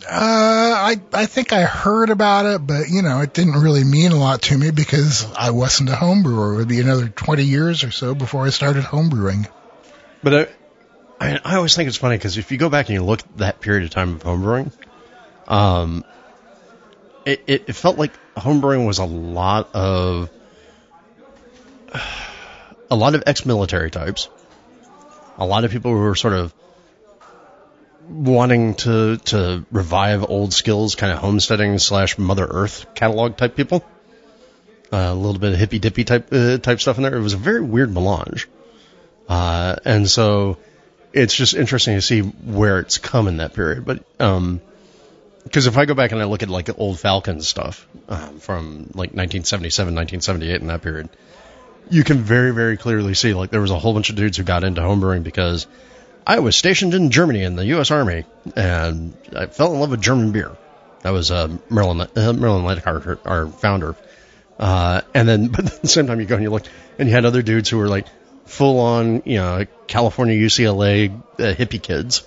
Uh, 0.03 0.11
I 0.11 1.01
I 1.13 1.27
think 1.27 1.53
I 1.53 1.63
heard 1.63 2.11
about 2.11 2.47
it, 2.47 2.67
but 2.67 2.89
you 2.89 3.03
know, 3.03 3.21
it 3.21 3.33
didn't 3.33 3.55
really 3.63 3.85
mean 3.85 4.13
a 4.13 4.17
lot 4.19 4.43
to 4.43 4.59
me 4.59 4.71
because 4.71 5.27
I 5.37 5.51
wasn't 5.51 5.89
a 5.89 5.93
homebrewer. 5.93 6.55
It 6.55 6.57
would 6.59 6.69
be 6.69 6.81
another 6.81 7.09
20 7.09 7.45
years 7.45 7.85
or 7.85 7.91
so 7.91 8.15
before 8.15 8.45
I 8.47 8.51
started 8.51 8.85
homebrewing. 8.85 9.47
But 10.23 10.53
I, 11.25 11.41
I, 11.45 11.57
always 11.57 11.75
think 11.75 11.89
it's 11.89 11.97
funny 11.97 12.17
because 12.17 12.37
if 12.37 12.53
you 12.53 12.59
go 12.59 12.69
back 12.69 12.89
and 12.89 12.95
you 12.95 13.03
look 13.03 13.21
at 13.21 13.37
that 13.39 13.61
period 13.61 13.85
of 13.85 13.91
time 13.91 14.15
of 14.15 14.23
homebrewing, 14.23 14.73
um, 15.49 16.05
it, 17.25 17.43
it, 17.47 17.65
it 17.69 17.73
felt 17.73 17.99
like 17.99 18.13
homebrewing 18.37 18.87
was 18.87 18.99
a 18.99 19.05
lot 19.05 19.75
of 19.75 20.31
a 22.91 22.97
lot 22.97 23.15
of 23.15 23.23
ex-military 23.27 23.91
types, 23.91 24.29
a 25.39 25.47
lot 25.47 25.65
of 25.65 25.71
people 25.71 25.93
who 25.93 25.99
were 25.99 26.15
sort 26.15 26.35
of 26.35 26.53
wanting 28.09 28.75
to 28.75 29.17
to 29.17 29.65
revive 29.71 30.29
old 30.29 30.53
skills, 30.53 30.95
kind 30.95 31.13
of 31.13 31.19
homesteading 31.19 31.79
slash 31.79 32.19
Mother 32.19 32.47
Earth 32.47 32.87
catalog 32.95 33.37
type 33.37 33.57
people. 33.57 33.85
Uh, 34.93 35.11
a 35.11 35.15
little 35.15 35.41
bit 35.41 35.55
of 35.55 35.59
hippy 35.59 35.79
dippy 35.79 36.05
type 36.05 36.29
uh, 36.33 36.59
type 36.59 36.81
stuff 36.81 36.99
in 36.99 37.03
there. 37.05 37.15
It 37.15 37.23
was 37.23 37.33
a 37.33 37.39
very 37.39 37.63
weird 37.63 37.93
melange. 37.93 38.47
Uh, 39.27 39.77
and 39.87 40.09
so 40.09 40.59
it's 41.15 41.35
just 41.35 41.55
interesting 41.55 41.95
to 41.95 42.03
see 42.03 42.21
where 42.21 42.81
it's 42.81 42.99
come 42.99 43.29
in 43.29 43.37
that 43.37 43.55
period. 43.55 43.85
But, 43.85 44.05
um, 44.19 44.61
cause 45.53 45.67
if 45.67 45.79
I 45.79 45.85
go 45.85 45.95
back 45.95 46.11
and 46.11 46.21
I 46.21 46.25
look 46.25 46.43
at 46.43 46.49
like 46.49 46.69
old 46.77 46.99
Falcon 46.99 47.41
stuff, 47.41 47.87
um, 48.09 48.41
from 48.41 48.91
like 48.95 49.15
1977, 49.15 49.95
1978 49.95 50.61
in 50.61 50.67
that 50.67 50.83
period, 50.83 51.09
you 51.89 52.03
can 52.03 52.19
very, 52.19 52.53
very 52.53 52.77
clearly 52.77 53.15
see 53.15 53.33
like 53.33 53.51
there 53.51 53.61
was 53.61 53.71
a 53.71 53.79
whole 53.79 53.95
bunch 53.95 54.11
of 54.11 54.17
dudes 54.17 54.37
who 54.37 54.43
got 54.43 54.65
into 54.65 54.81
homebrewing 54.81 55.23
because 55.23 55.69
I 56.27 56.41
was 56.41 56.57
stationed 56.57 56.95
in 56.95 57.11
Germany 57.11 57.45
in 57.45 57.55
the 57.55 57.67
U.S. 57.67 57.93
Army 57.93 58.25
and 58.57 59.17
I 59.37 59.47
fell 59.47 59.73
in 59.73 59.81
love 59.81 59.91
with 59.91 60.03
German 60.03 60.33
beer. 60.33 60.51
That 61.03 61.11
was, 61.11 61.31
uh, 61.31 61.49
Marilyn, 61.71 62.01
uh, 62.01 62.07
Letic, 62.07 62.87
our, 62.87 63.19
our 63.25 63.47
founder. 63.47 63.95
Uh, 64.59 65.03
and 65.13 65.29
then, 65.29 65.49
but 65.53 65.67
at 65.67 65.83
the 65.83 65.89
same 65.89 66.09
time 66.09 66.19
you 66.19 66.27
go 66.27 66.35
and 66.35 66.43
you 66.43 66.51
look 66.51 66.65
and 66.99 67.09
you 67.09 67.15
had 67.15 67.25
other 67.25 67.43
dudes 67.43 67.69
who 67.69 67.79
were 67.79 67.89
like, 67.89 68.07
full 68.45 68.81
on, 68.81 69.23
you 69.25 69.37
know, 69.37 69.67
California 69.87 70.37
UCLA 70.37 71.15
uh, 71.39 71.43
hippie 71.55 71.83
kids 71.83 72.27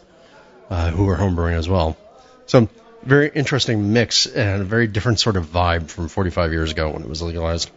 uh, 0.70 0.92
who 0.92 1.06
were 1.06 1.16
homebrewing 1.16 1.54
as 1.54 1.68
well. 1.70 1.98
So 2.46 2.70
very 3.04 3.30
interesting 3.34 3.94
mix 3.94 4.26
and 4.26 4.62
a 4.62 4.66
very 4.66 4.88
different 4.88 5.20
sort 5.20 5.38
of 5.38 5.46
vibe 5.46 5.90
from 5.90 6.10
45 6.10 6.52
years 6.52 6.72
ago 6.72 6.92
when 6.92 7.02
it 7.02 7.10
was 7.10 7.22
legalized. 7.22 7.72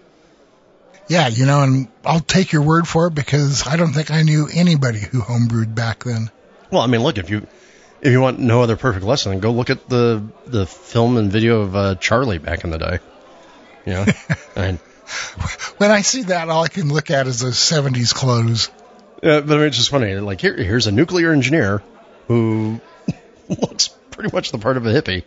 Yeah, 1.09 1.27
you 1.29 1.45
know, 1.45 1.63
and 1.63 1.89
I'll 2.05 2.21
take 2.21 2.53
your 2.53 2.63
word 2.63 2.87
for 2.87 3.09
it 3.09 3.15
because 3.15 3.67
I 3.67 3.77
don't 3.77 3.93
think 3.93 4.11
I 4.11 4.23
knew 4.23 4.49
anybody 4.53 5.01
who 5.01 5.21
homebrewed 5.21 5.75
back 5.75 6.05
then. 6.05 6.31
Well, 6.71 6.83
I 6.83 6.87
mean, 6.87 7.03
look 7.03 7.19
if 7.19 7.31
you 7.31 7.47
if 8.01 8.13
you 8.13 8.21
want 8.21 8.39
no 8.39 8.63
other 8.63 8.77
perfect 8.77 9.05
lesson, 9.05 9.41
go 9.41 9.51
look 9.51 9.71
at 9.71 9.89
the 9.89 10.23
the 10.47 10.67
film 10.67 11.17
and 11.17 11.31
video 11.31 11.63
of 11.63 11.77
uh, 11.77 11.95
Charlie 11.97 12.39
back 12.39 12.63
in 12.63 12.71
the 12.71 12.79
day. 12.79 12.99
You 13.87 13.93
know, 13.95 14.07
I 14.57 14.61
mean, 14.61 14.81
When 15.79 15.91
I 15.91 16.03
see 16.03 16.25
that, 16.25 16.49
all 16.49 16.65
I 16.65 16.69
can 16.69 16.89
look 16.89 17.11
at 17.11 17.27
is 17.27 17.41
those 17.41 17.57
70s 17.57 18.15
clothes. 18.15 18.71
Uh, 19.23 19.41
but 19.41 19.51
I 19.51 19.57
mean, 19.57 19.67
it's 19.67 19.77
just 19.77 19.91
funny. 19.91 20.15
Like 20.17 20.41
here, 20.41 20.57
here's 20.57 20.87
a 20.87 20.93
nuclear 20.93 21.33
engineer 21.33 21.83
who 22.29 22.81
looks 23.49 23.89
pretty 24.11 24.35
much 24.35 24.53
the 24.53 24.59
part 24.59 24.77
of 24.77 24.87
a 24.87 24.91
hippie, 24.91 25.25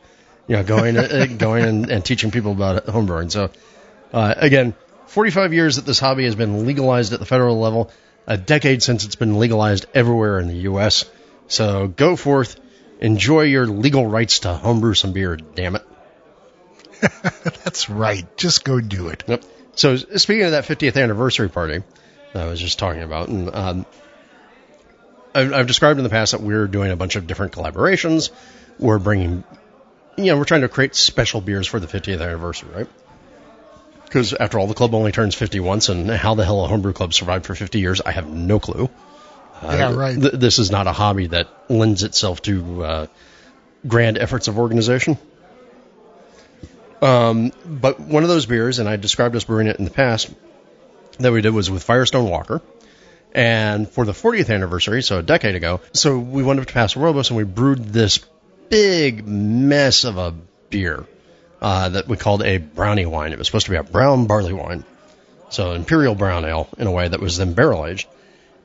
you 0.48 0.56
know, 0.56 0.64
going 0.64 0.98
uh, 0.98 1.28
going 1.38 1.64
and, 1.64 1.92
and 1.92 2.06
teaching 2.06 2.32
people 2.32 2.52
about 2.52 2.86
homebrewing. 2.86 3.32
So 3.32 3.52
uh, 4.14 4.34
again, 4.38 4.74
45 5.08 5.54
years 5.54 5.76
that 5.76 5.86
this 5.86 6.00
hobby 6.00 6.26
has 6.26 6.36
been 6.36 6.66
legalized 6.66 7.14
at 7.14 7.20
the 7.20 7.26
federal 7.26 7.60
level, 7.60 7.92
a 8.26 8.38
decade 8.38 8.82
since 8.82 9.06
it's 9.06 9.16
been 9.16 9.38
legalized 9.38 9.86
everywhere 9.94 10.40
in 10.40 10.48
the 10.48 10.58
U.S. 10.70 11.06
So 11.48 11.88
go 11.88 12.16
forth, 12.16 12.60
enjoy 13.00 13.42
your 13.42 13.68
legal 13.68 14.06
rights 14.06 14.40
to 14.40 14.54
homebrew 14.54 14.94
some 14.94 15.14
beer. 15.14 15.36
Damn 15.36 15.76
it. 15.76 15.84
That's 17.64 17.90
right. 17.90 18.26
Just 18.38 18.64
go 18.64 18.80
do 18.80 19.10
it. 19.10 19.24
Yep. 19.28 19.44
So 19.76 19.96
speaking 19.98 20.44
of 20.44 20.52
that 20.52 20.66
50th 20.66 21.02
anniversary 21.02 21.50
party 21.50 21.84
that 22.34 22.44
I 22.44 22.48
was 22.48 22.60
just 22.60 22.80
talking 22.80 23.02
about, 23.02 23.30
and 23.30 23.54
um, 23.54 23.86
I've, 25.34 25.54
I've 25.54 25.68
described 25.68 26.00
in 26.00 26.04
the 26.04 26.10
past 26.10 26.32
that 26.34 26.42
we're 26.42 26.68
doing 26.68 26.92
a 26.92 26.96
bunch 26.96 27.16
of 27.16 27.28
different 27.28 27.54
collaborations. 27.54 28.30
We're 28.80 29.00
bringing, 29.00 29.44
you 30.18 30.26
know, 30.26 30.38
we're 30.38 30.46
trying 30.46 30.62
to 30.62 30.70
create 30.70 30.96
special 30.96 31.42
beers 31.42 31.68
for 31.68 31.80
the 31.80 31.88
50th 31.88 32.22
anniversary, 32.22 32.70
right? 32.74 32.88
Because 34.06 34.34
after 34.34 34.60
all, 34.60 34.68
the 34.68 34.76
club 34.76 34.94
only 34.94 35.12
turns 35.12 35.34
50 35.34 35.60
once, 35.60 35.90
and 35.90 36.10
how 36.10 36.36
the 36.36 36.46
hell 36.46 36.64
a 36.64 36.68
homebrew 36.68 36.94
club 36.94 37.14
survived 37.14 37.46
for 37.48 37.56
50 37.56 37.80
years, 37.80 38.00
I 38.00 38.12
have 38.12 38.30
no 38.30 38.60
clue. 38.60 38.90
Uh, 39.62 39.76
Yeah, 39.76 39.96
right. 39.96 40.20
th- 40.20 40.34
this 40.34 40.60
is 40.60 40.70
not 40.70 40.86
a 40.86 40.92
hobby 40.92 41.28
that 41.28 41.48
lends 41.68 42.04
itself 42.04 42.42
to 42.44 42.84
uh, 42.84 43.08
grand 43.88 44.20
efforts 44.20 44.48
of 44.48 44.60
organization. 44.60 45.18
Um, 47.04 47.52
but 47.66 48.00
one 48.00 48.24
of 48.24 48.30
those 48.30 48.46
beers, 48.46 48.80
and 48.80 48.88
I 48.88 48.96
described 48.96 49.36
us 49.36 49.44
brewing 49.44 49.68
it 49.68 49.78
in 49.78 49.84
the 49.84 49.92
past, 49.92 50.34
that 51.20 51.34
we 51.34 51.42
did 51.42 51.54
was 51.54 51.70
with 51.70 51.84
Firestone 51.84 52.30
Walker. 52.30 52.62
And 53.36 53.90
for 53.90 54.06
the 54.06 54.14
40th 54.14 54.54
anniversary, 54.54 55.04
so 55.04 55.20
a 55.20 55.24
decade 55.24 55.56
ago, 55.56 55.82
so 55.92 56.18
we 56.18 56.44
went 56.44 56.60
up 56.60 56.68
to 56.68 56.74
Paso 56.74 57.00
Robles 57.00 57.30
and 57.30 57.38
we 57.38 57.44
brewed 57.44 57.84
this 57.84 58.20
big 58.70 59.28
mess 59.28 60.04
of 60.04 60.18
a 60.18 60.34
beer 60.70 61.06
uh, 61.62 61.90
that 61.90 62.08
we 62.08 62.16
called 62.16 62.44
a 62.44 62.58
brownie 62.58 63.06
wine. 63.06 63.34
It 63.34 63.38
was 63.38 63.48
supposed 63.48 63.66
to 63.66 63.72
be 63.72 63.78
a 63.78 63.84
brown 63.84 64.28
barley 64.28 64.54
wine, 64.54 64.86
so 65.50 65.72
imperial 65.74 66.16
brown 66.16 66.46
ale 66.46 66.70
in 66.78 66.88
a 66.88 66.92
way 66.92 67.08
that 67.08 67.20
was 67.20 67.38
then 67.38 67.54
barrel 67.54 67.86
aged, 67.86 68.08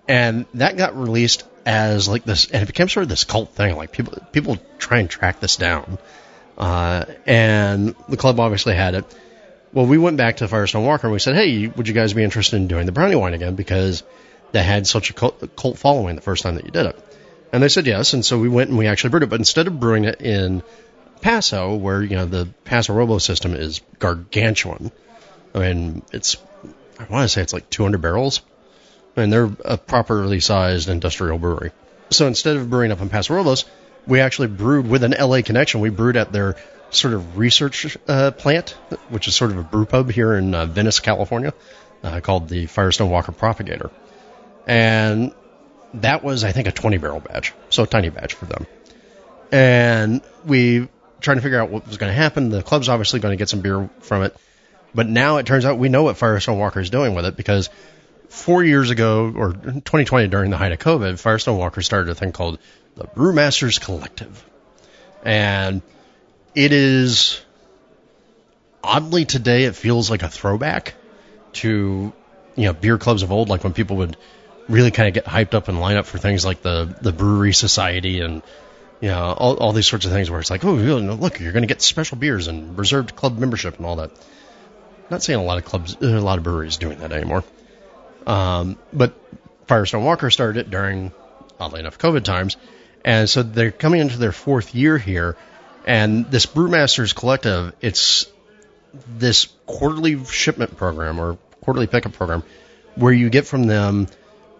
and 0.06 0.46
that 0.54 0.76
got 0.76 0.96
released 0.96 1.44
as 1.64 2.08
like 2.08 2.24
this, 2.24 2.50
and 2.50 2.62
it 2.62 2.66
became 2.66 2.88
sort 2.88 3.02
of 3.02 3.08
this 3.08 3.24
cult 3.24 3.54
thing. 3.54 3.76
Like 3.76 3.92
people 3.92 4.14
people 4.32 4.58
try 4.78 4.98
and 4.98 5.08
track 5.08 5.40
this 5.40 5.56
down, 5.56 5.98
uh, 6.58 7.04
and 7.24 7.94
the 8.08 8.16
club 8.16 8.40
obviously 8.40 8.74
had 8.74 8.94
it. 8.94 9.04
Well, 9.72 9.86
we 9.86 9.96
went 9.96 10.16
back 10.16 10.38
to 10.38 10.48
Firestone 10.48 10.84
Walker 10.84 11.06
and 11.06 11.12
we 11.12 11.20
said, 11.20 11.36
hey, 11.36 11.68
would 11.68 11.86
you 11.86 11.94
guys 11.94 12.12
be 12.12 12.24
interested 12.24 12.56
in 12.56 12.66
doing 12.66 12.86
the 12.86 12.92
brownie 12.92 13.14
wine 13.14 13.34
again? 13.34 13.54
Because 13.54 14.02
they 14.50 14.62
had 14.62 14.86
such 14.86 15.10
a 15.10 15.12
cult, 15.12 15.78
following 15.78 16.16
the 16.16 16.22
first 16.22 16.42
time 16.42 16.56
that 16.56 16.64
you 16.64 16.70
did 16.70 16.86
it. 16.86 16.98
And 17.52 17.62
they 17.62 17.68
said 17.68 17.86
yes, 17.86 18.12
and 18.12 18.24
so 18.24 18.38
we 18.38 18.48
went 18.48 18.70
and 18.70 18.78
we 18.78 18.86
actually 18.88 19.10
brewed 19.10 19.22
it. 19.22 19.30
But 19.30 19.38
instead 19.38 19.66
of 19.68 19.78
brewing 19.80 20.04
it 20.04 20.20
in 20.20 20.62
Paso, 21.22 21.76
where 21.76 22.02
you 22.02 22.16
know 22.16 22.26
the 22.26 22.46
Paso 22.64 22.92
Robles 22.92 23.24
system 23.24 23.54
is 23.54 23.80
gargantuan, 23.98 24.90
I 25.54 25.58
mean 25.60 26.02
it's 26.12 26.36
I 26.98 27.04
want 27.04 27.24
to 27.24 27.28
say 27.28 27.40
it's 27.40 27.54
like 27.54 27.70
200 27.70 28.02
barrels. 28.02 28.42
I 29.16 29.20
mean 29.20 29.30
they're 29.30 29.50
a 29.64 29.78
properly 29.78 30.40
sized 30.40 30.90
industrial 30.90 31.38
brewery. 31.38 31.70
So 32.10 32.26
instead 32.26 32.56
of 32.56 32.68
brewing 32.68 32.92
up 32.92 33.00
in 33.00 33.08
Paso 33.08 33.34
Robles, 33.34 33.64
we 34.08 34.20
actually 34.20 34.48
brewed 34.48 34.88
with 34.88 35.04
an 35.04 35.14
LA 35.18 35.42
connection. 35.42 35.80
We 35.80 35.90
brewed 35.90 36.16
at 36.16 36.32
their 36.32 36.56
sort 36.90 37.14
of 37.14 37.36
research 37.36 37.96
uh, 38.08 38.30
plant, 38.32 38.70
which 39.10 39.28
is 39.28 39.36
sort 39.36 39.50
of 39.50 39.58
a 39.58 39.62
brew 39.62 39.84
pub 39.84 40.10
here 40.10 40.34
in 40.34 40.54
uh, 40.54 40.66
Venice, 40.66 41.00
California, 41.00 41.52
uh, 42.02 42.20
called 42.20 42.48
the 42.48 42.66
Firestone 42.66 43.10
Walker 43.10 43.32
Propagator. 43.32 43.90
And 44.66 45.32
that 45.94 46.24
was, 46.24 46.42
I 46.42 46.52
think, 46.52 46.66
a 46.66 46.72
20 46.72 46.96
barrel 46.98 47.20
batch, 47.20 47.52
so 47.68 47.82
a 47.82 47.86
tiny 47.86 48.08
batch 48.08 48.34
for 48.34 48.46
them. 48.46 48.66
And 49.52 50.22
we 50.44 50.88
trying 51.20 51.36
to 51.36 51.42
figure 51.42 51.60
out 51.60 51.70
what 51.70 51.86
was 51.86 51.96
going 51.96 52.10
to 52.10 52.16
happen. 52.16 52.48
The 52.48 52.62
club's 52.62 52.88
obviously 52.88 53.20
going 53.20 53.32
to 53.32 53.36
get 53.36 53.48
some 53.48 53.60
beer 53.60 53.90
from 54.00 54.22
it, 54.22 54.36
but 54.94 55.08
now 55.08 55.38
it 55.38 55.46
turns 55.46 55.64
out 55.64 55.78
we 55.78 55.88
know 55.88 56.04
what 56.04 56.16
Firestone 56.16 56.58
Walker 56.58 56.80
is 56.80 56.90
doing 56.90 57.14
with 57.14 57.26
it 57.26 57.36
because 57.36 57.70
four 58.28 58.62
years 58.62 58.90
ago, 58.90 59.32
or 59.34 59.52
2020 59.52 60.28
during 60.28 60.50
the 60.50 60.56
height 60.56 60.72
of 60.72 60.78
COVID, 60.78 61.18
Firestone 61.18 61.58
Walker 61.58 61.82
started 61.82 62.10
a 62.10 62.14
thing 62.14 62.32
called 62.32 62.58
the 62.98 63.04
Brewmasters 63.04 63.80
Collective, 63.80 64.44
and 65.24 65.82
it 66.54 66.72
is 66.72 67.40
oddly 68.82 69.24
today 69.24 69.64
it 69.64 69.76
feels 69.76 70.10
like 70.10 70.22
a 70.22 70.28
throwback 70.28 70.94
to 71.52 72.12
you 72.56 72.64
know 72.64 72.72
beer 72.72 72.98
clubs 72.98 73.22
of 73.22 73.30
old, 73.30 73.48
like 73.48 73.62
when 73.62 73.72
people 73.72 73.98
would 73.98 74.16
really 74.68 74.90
kind 74.90 75.08
of 75.08 75.14
get 75.14 75.24
hyped 75.24 75.54
up 75.54 75.68
and 75.68 75.80
line 75.80 75.96
up 75.96 76.06
for 76.06 76.18
things 76.18 76.44
like 76.44 76.60
the 76.62 76.94
the 77.00 77.12
brewery 77.12 77.54
society 77.54 78.20
and 78.20 78.42
you 79.00 79.08
know 79.08 79.32
all, 79.32 79.56
all 79.58 79.72
these 79.72 79.86
sorts 79.86 80.04
of 80.04 80.10
things 80.10 80.28
where 80.28 80.40
it's 80.40 80.50
like 80.50 80.64
oh 80.64 80.72
look 80.74 81.38
you're 81.38 81.52
going 81.52 81.62
to 81.62 81.68
get 81.68 81.80
special 81.80 82.18
beers 82.18 82.48
and 82.48 82.76
reserved 82.76 83.14
club 83.14 83.38
membership 83.38 83.76
and 83.76 83.86
all 83.86 83.96
that. 83.96 84.10
Not 85.08 85.22
saying 85.22 85.38
a 85.38 85.44
lot 85.44 85.56
of 85.56 85.64
clubs, 85.64 85.96
a 86.02 86.20
lot 86.20 86.36
of 86.36 86.44
breweries 86.44 86.76
doing 86.76 86.98
that 86.98 87.12
anymore. 87.12 87.44
Um, 88.26 88.76
but 88.92 89.14
Firestone 89.66 90.04
Walker 90.04 90.28
started 90.28 90.66
it 90.66 90.70
during, 90.70 91.12
oddly 91.58 91.80
enough, 91.80 91.96
COVID 91.96 92.24
times, 92.24 92.58
and 93.04 93.28
so 93.28 93.42
they're 93.42 93.70
coming 93.70 94.00
into 94.00 94.18
their 94.18 94.32
fourth 94.32 94.74
year 94.74 94.98
here. 94.98 95.36
And 95.86 96.30
this 96.30 96.46
Brewmasters 96.46 97.14
Collective, 97.14 97.72
it's 97.80 98.26
this 99.06 99.46
quarterly 99.66 100.24
shipment 100.26 100.76
program 100.76 101.18
or 101.20 101.38
quarterly 101.62 101.86
pickup 101.86 102.12
program 102.12 102.42
where 102.96 103.12
you 103.12 103.30
get 103.30 103.46
from 103.46 103.64
them 103.64 104.08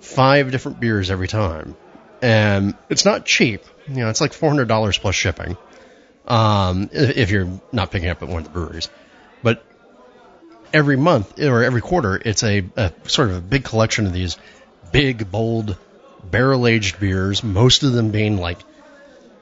five 0.01 0.51
different 0.51 0.81
beers 0.81 1.11
every 1.11 1.29
time. 1.29 1.77
and 2.23 2.75
it's 2.89 3.05
not 3.05 3.25
cheap. 3.25 3.63
You 3.89 3.97
know, 3.97 4.09
it's 4.11 4.21
like 4.21 4.33
four 4.33 4.49
hundred 4.51 4.69
dollars 4.69 4.99
plus 4.99 5.15
shipping. 5.15 5.57
Um, 6.27 6.91
if, 6.93 7.17
if 7.17 7.31
you're 7.31 7.61
not 7.73 7.91
picking 7.91 8.09
up 8.09 8.23
at 8.23 8.29
one 8.29 8.39
of 8.39 8.45
the 8.45 8.51
breweries, 8.51 8.89
but 9.43 9.65
every 10.73 10.97
month 10.97 11.41
or 11.41 11.63
every 11.65 11.81
quarter, 11.81 12.21
it's 12.23 12.43
a, 12.43 12.65
a 12.77 12.93
sort 13.07 13.31
of 13.31 13.37
a 13.37 13.41
big 13.41 13.65
collection 13.65 14.07
of 14.07 14.13
these 14.13 14.37
big, 14.93 15.31
bold, 15.31 15.77
barrel 16.25 16.67
aged 16.67 17.01
beers. 17.01 17.43
Most 17.43 17.83
of 17.83 17.93
them 17.93 18.11
being 18.11 18.39
like 18.39 18.59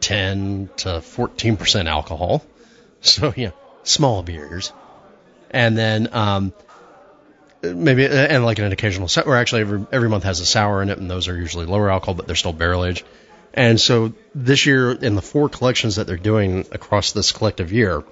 ten 0.01 0.69
to 0.79 1.01
fourteen 1.01 1.57
percent 1.57 1.89
alcohol. 1.89 2.45
So 3.03 3.33
yeah, 3.37 3.51
small 3.85 4.25
beers, 4.25 4.73
and 5.51 5.79
then 5.79 6.09
um, 6.12 6.53
maybe 7.62 8.07
and 8.07 8.45
like 8.45 8.59
an 8.59 8.73
occasional 8.73 9.07
sour. 9.07 9.25
Or 9.27 9.37
actually, 9.37 9.61
every 9.61 9.87
every 9.93 10.09
month 10.09 10.25
has 10.25 10.41
a 10.41 10.47
sour 10.47 10.83
in 10.83 10.89
it, 10.89 10.99
and 10.99 11.09
those 11.09 11.29
are 11.29 11.37
usually 11.37 11.67
lower 11.67 11.91
alcohol, 11.91 12.15
but 12.15 12.27
they're 12.27 12.35
still 12.35 12.55
barrel 12.55 12.85
aged. 12.85 13.05
And 13.55 13.81
so 13.81 14.12
this 14.35 14.67
year, 14.67 14.93
in 14.93 15.15
the 15.15 15.23
four 15.23 15.49
collections 15.49 15.97
that 15.97 16.07
they're 16.07 16.17
doing 16.17 16.67
across 16.73 17.12
this 17.12 17.33
collective 17.33 17.73
year, 17.73 18.03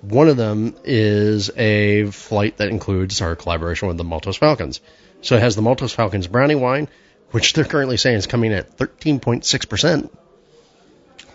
one 0.00 0.28
of 0.28 0.36
them 0.36 0.74
is 0.84 1.50
a 1.56 2.06
flight 2.06 2.56
that 2.58 2.68
includes 2.68 3.20
our 3.20 3.36
collaboration 3.36 3.88
with 3.88 3.96
the 3.96 4.04
Maltose 4.04 4.38
Falcons. 4.38 4.80
So 5.22 5.36
it 5.36 5.40
has 5.40 5.56
the 5.56 5.62
Maltose 5.62 5.94
Falcons 5.94 6.26
brownie 6.26 6.56
wine, 6.56 6.88
which 7.34 7.52
they're 7.52 7.64
currently 7.64 7.96
saying 7.96 8.16
is 8.16 8.28
coming 8.28 8.52
at 8.52 8.76
13.6%. 8.76 10.08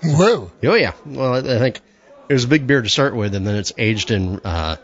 Whoa. 0.01 0.49
Oh, 0.63 0.75
yeah. 0.75 0.93
Well, 1.05 1.33
I 1.33 1.59
think 1.59 1.81
it 2.29 2.33
was 2.33 2.45
a 2.45 2.47
big 2.47 2.65
beer 2.65 2.81
to 2.81 2.87
start 2.87 3.13
with, 3.13 3.35
and 3.35 3.45
then 3.45 3.57
it's 3.57 3.73
aged 3.77 4.09
in 4.09 4.39
uh, 4.39 4.77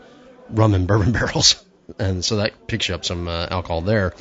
rum 0.50 0.74
and 0.74 0.86
bourbon 0.86 1.12
barrels. 1.18 1.64
And 1.98 2.22
so 2.22 2.36
that 2.36 2.66
picks 2.66 2.90
you 2.90 2.94
up 2.94 3.06
some 3.06 3.28
uh, 3.28 3.46
alcohol 3.50 3.80
there. 3.80 4.12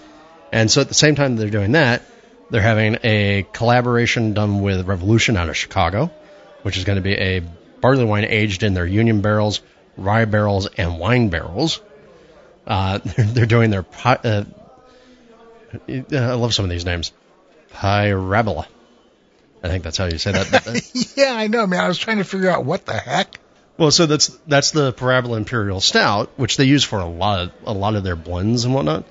And 0.53 0.71
so 0.71 0.79
at 0.79 0.87
the 0.87 0.93
same 0.93 1.15
time 1.15 1.35
they're 1.35 1.49
doing 1.49 1.73
that, 1.73 2.01
they're 2.49 2.61
having 2.61 2.97
a 3.03 3.45
collaboration 3.51 4.33
done 4.33 4.61
with 4.61 4.87
Revolution 4.87 5.35
out 5.35 5.49
of 5.49 5.57
Chicago, 5.57 6.13
which 6.61 6.77
is 6.77 6.85
going 6.85 6.95
to 6.95 7.01
be 7.01 7.15
a 7.15 7.41
barley 7.81 8.05
wine 8.05 8.23
aged 8.23 8.63
in 8.63 8.73
their 8.73 8.85
Union 8.85 9.19
barrels, 9.19 9.59
rye 9.97 10.23
barrels, 10.23 10.67
and 10.77 10.97
wine 10.97 11.27
barrels. 11.27 11.81
Uh, 12.65 12.99
they're, 12.99 13.25
they're, 13.33 13.45
doing 13.45 13.69
their. 13.69 13.85
Uh, 14.05 14.45
I 15.87 16.33
love 16.33 16.53
some 16.53 16.65
of 16.65 16.71
these 16.71 16.85
names. 16.85 17.11
Parabola. 17.71 18.67
I 19.63 19.67
think 19.67 19.83
that's 19.83 19.97
how 19.97 20.05
you 20.05 20.17
say 20.17 20.31
that. 20.33 21.13
yeah, 21.15 21.33
I 21.33 21.47
know, 21.47 21.65
man. 21.65 21.79
I 21.83 21.87
was 21.87 21.97
trying 21.97 22.17
to 22.17 22.23
figure 22.23 22.49
out 22.49 22.65
what 22.65 22.85
the 22.85 22.93
heck. 22.93 23.35
Well, 23.77 23.91
so 23.91 24.05
that's 24.05 24.27
that's 24.47 24.71
the 24.71 24.93
Parabola 24.93 25.37
Imperial 25.37 25.81
Stout, 25.81 26.31
which 26.37 26.57
they 26.57 26.65
use 26.65 26.83
for 26.83 26.99
a 26.99 27.05
lot 27.05 27.39
of 27.39 27.51
a 27.65 27.73
lot 27.73 27.95
of 27.95 28.03
their 28.03 28.15
blends 28.15 28.63
and 28.63 28.73
whatnot 28.73 29.05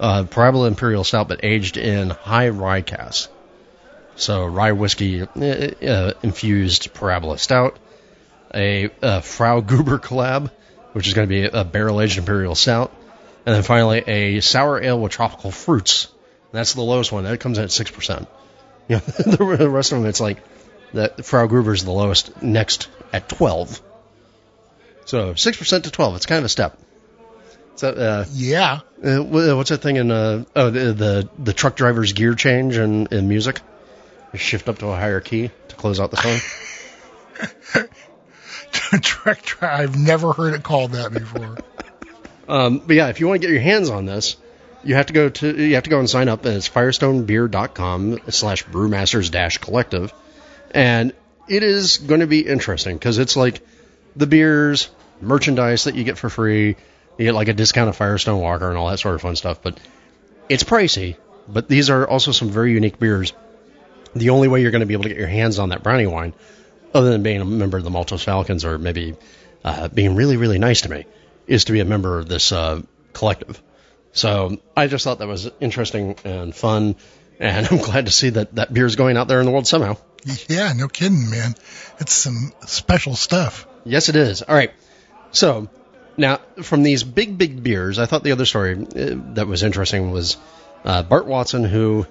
uh, 0.00 0.24
Parabola 0.24 0.68
Imperial 0.68 1.04
Stout, 1.04 1.28
but 1.28 1.44
aged 1.44 1.76
in 1.76 2.10
high 2.10 2.48
rye 2.48 2.82
casks. 2.82 3.28
So 4.16 4.46
rye 4.46 4.72
whiskey 4.72 5.22
uh, 5.22 5.26
uh, 5.26 6.12
infused 6.22 6.94
Parabola 6.94 7.38
Stout, 7.38 7.78
a, 8.54 8.90
a 9.02 9.22
Frau 9.22 9.60
Gruber 9.60 9.98
collab, 9.98 10.50
which 10.92 11.06
is 11.06 11.14
going 11.14 11.28
to 11.28 11.30
be 11.30 11.44
a 11.44 11.64
barrel 11.64 12.00
aged 12.00 12.18
Imperial 12.18 12.54
Stout, 12.54 12.92
and 13.46 13.54
then 13.54 13.62
finally 13.62 14.02
a 14.06 14.40
sour 14.40 14.82
ale 14.82 15.00
with 15.00 15.12
tropical 15.12 15.50
fruits. 15.50 16.08
That's 16.52 16.74
the 16.74 16.82
lowest 16.82 17.12
one. 17.12 17.24
That 17.24 17.38
comes 17.40 17.58
in 17.58 17.64
at 17.64 17.70
six 17.70 17.90
percent. 17.90 18.28
You 18.88 18.98
know, 18.98 19.00
the 19.56 19.68
rest 19.68 19.90
of 19.90 19.98
them, 19.98 20.08
it's 20.08 20.20
like 20.20 20.38
the 20.92 21.08
Frau 21.24 21.48
Gruber 21.48 21.74
is 21.74 21.84
the 21.84 21.90
lowest, 21.90 22.40
next 22.40 22.88
at 23.12 23.28
twelve. 23.28 23.82
So 25.06 25.34
six 25.34 25.56
percent 25.56 25.86
to 25.86 25.90
twelve. 25.90 26.14
It's 26.14 26.26
kind 26.26 26.38
of 26.38 26.44
a 26.44 26.48
step. 26.48 26.78
So, 27.74 27.90
uh, 27.90 28.24
yeah. 28.32 28.82
Uh, 29.04 29.24
what's 29.24 29.70
that 29.70 29.82
thing 29.82 29.96
in 29.96 30.12
uh, 30.12 30.44
oh 30.54 30.70
the, 30.70 30.92
the, 30.92 31.28
the 31.36 31.52
truck 31.52 31.74
driver's 31.74 32.12
gear 32.12 32.36
change 32.36 32.78
in, 32.78 33.08
in 33.08 33.26
music? 33.26 33.60
You 34.32 34.38
shift 34.38 34.68
up 34.68 34.78
to 34.78 34.86
a 34.86 34.94
higher 34.94 35.20
key 35.20 35.50
to 35.66 35.74
close 35.74 35.98
out 35.98 36.12
the 36.12 36.16
song. 36.16 37.88
truck 39.00 39.42
driver. 39.42 39.82
I've 39.82 39.98
never 39.98 40.32
heard 40.32 40.54
it 40.54 40.62
called 40.62 40.92
that 40.92 41.12
before. 41.12 41.58
Um, 42.48 42.78
but 42.78 42.96
yeah, 42.96 43.08
if 43.08 43.20
you 43.20 43.28
want 43.28 43.40
to 43.40 43.46
get 43.46 43.52
your 43.52 43.62
hands 43.62 43.90
on 43.90 44.06
this, 44.06 44.36
you 44.84 44.94
have 44.94 45.06
to 45.06 45.12
go 45.12 45.28
to 45.28 45.62
you 45.62 45.74
have 45.74 45.84
to 45.84 45.90
go 45.90 45.98
and 45.98 46.08
sign 46.08 46.28
up, 46.28 46.44
and 46.44 46.56
it's 46.56 46.68
firestonebeer.com 46.68 48.20
slash 48.28 48.64
brewmasters 48.64 49.30
dash 49.30 49.58
collective, 49.58 50.12
and 50.70 51.12
it 51.48 51.62
is 51.62 51.98
going 51.98 52.20
to 52.20 52.26
be 52.26 52.40
interesting 52.46 52.96
because 52.96 53.18
it's 53.18 53.36
like 53.36 53.60
the 54.14 54.26
beers, 54.26 54.90
merchandise 55.20 55.84
that 55.84 55.94
you 55.94 56.04
get 56.04 56.18
for 56.18 56.28
free 56.28 56.76
you 57.18 57.24
get 57.24 57.34
like 57.34 57.48
a 57.48 57.52
discounted 57.52 57.94
Firestone 57.94 58.40
Walker 58.40 58.68
and 58.68 58.76
all 58.76 58.90
that 58.90 58.98
sort 58.98 59.14
of 59.14 59.22
fun 59.22 59.36
stuff. 59.36 59.62
But 59.62 59.78
it's 60.48 60.64
pricey. 60.64 61.16
But 61.48 61.68
these 61.68 61.90
are 61.90 62.06
also 62.06 62.32
some 62.32 62.50
very 62.50 62.72
unique 62.72 62.98
beers. 62.98 63.32
The 64.14 64.30
only 64.30 64.48
way 64.48 64.62
you're 64.62 64.70
going 64.70 64.80
to 64.80 64.86
be 64.86 64.94
able 64.94 65.04
to 65.04 65.10
get 65.10 65.18
your 65.18 65.28
hands 65.28 65.58
on 65.58 65.70
that 65.70 65.82
brownie 65.82 66.06
wine, 66.06 66.34
other 66.92 67.10
than 67.10 67.22
being 67.22 67.40
a 67.40 67.44
member 67.44 67.78
of 67.78 67.84
the 67.84 67.90
Maltose 67.90 68.24
Falcons 68.24 68.64
or 68.64 68.78
maybe 68.78 69.14
uh, 69.64 69.88
being 69.88 70.16
really, 70.16 70.36
really 70.36 70.58
nice 70.58 70.82
to 70.82 70.90
me, 70.90 71.06
is 71.46 71.64
to 71.64 71.72
be 71.72 71.80
a 71.80 71.84
member 71.84 72.18
of 72.18 72.28
this 72.28 72.52
uh, 72.52 72.82
collective. 73.12 73.62
So 74.12 74.58
I 74.76 74.86
just 74.86 75.04
thought 75.04 75.18
that 75.18 75.28
was 75.28 75.50
interesting 75.60 76.16
and 76.24 76.54
fun, 76.54 76.96
and 77.38 77.66
I'm 77.70 77.78
glad 77.78 78.06
to 78.06 78.12
see 78.12 78.30
that 78.30 78.54
that 78.54 78.72
beer 78.72 78.86
is 78.86 78.96
going 78.96 79.16
out 79.16 79.28
there 79.28 79.40
in 79.40 79.46
the 79.46 79.52
world 79.52 79.66
somehow. 79.66 79.96
Yeah, 80.48 80.72
no 80.74 80.88
kidding, 80.88 81.30
man. 81.30 81.54
It's 82.00 82.12
some 82.12 82.52
special 82.66 83.14
stuff. 83.14 83.66
Yes, 83.84 84.08
it 84.08 84.16
is. 84.16 84.42
All 84.42 84.54
right. 84.54 84.72
So 85.30 85.68
now, 86.16 86.38
from 86.62 86.82
these 86.82 87.04
big, 87.04 87.38
big 87.38 87.62
beers, 87.62 87.98
I 87.98 88.06
thought 88.06 88.24
the 88.24 88.32
other 88.32 88.46
story 88.46 88.74
uh, 88.74 88.86
that 89.34 89.46
was 89.46 89.62
interesting 89.62 90.10
was 90.10 90.36
uh, 90.84 91.02
Bart 91.02 91.26
Watson, 91.26 91.64
who, 91.64 92.06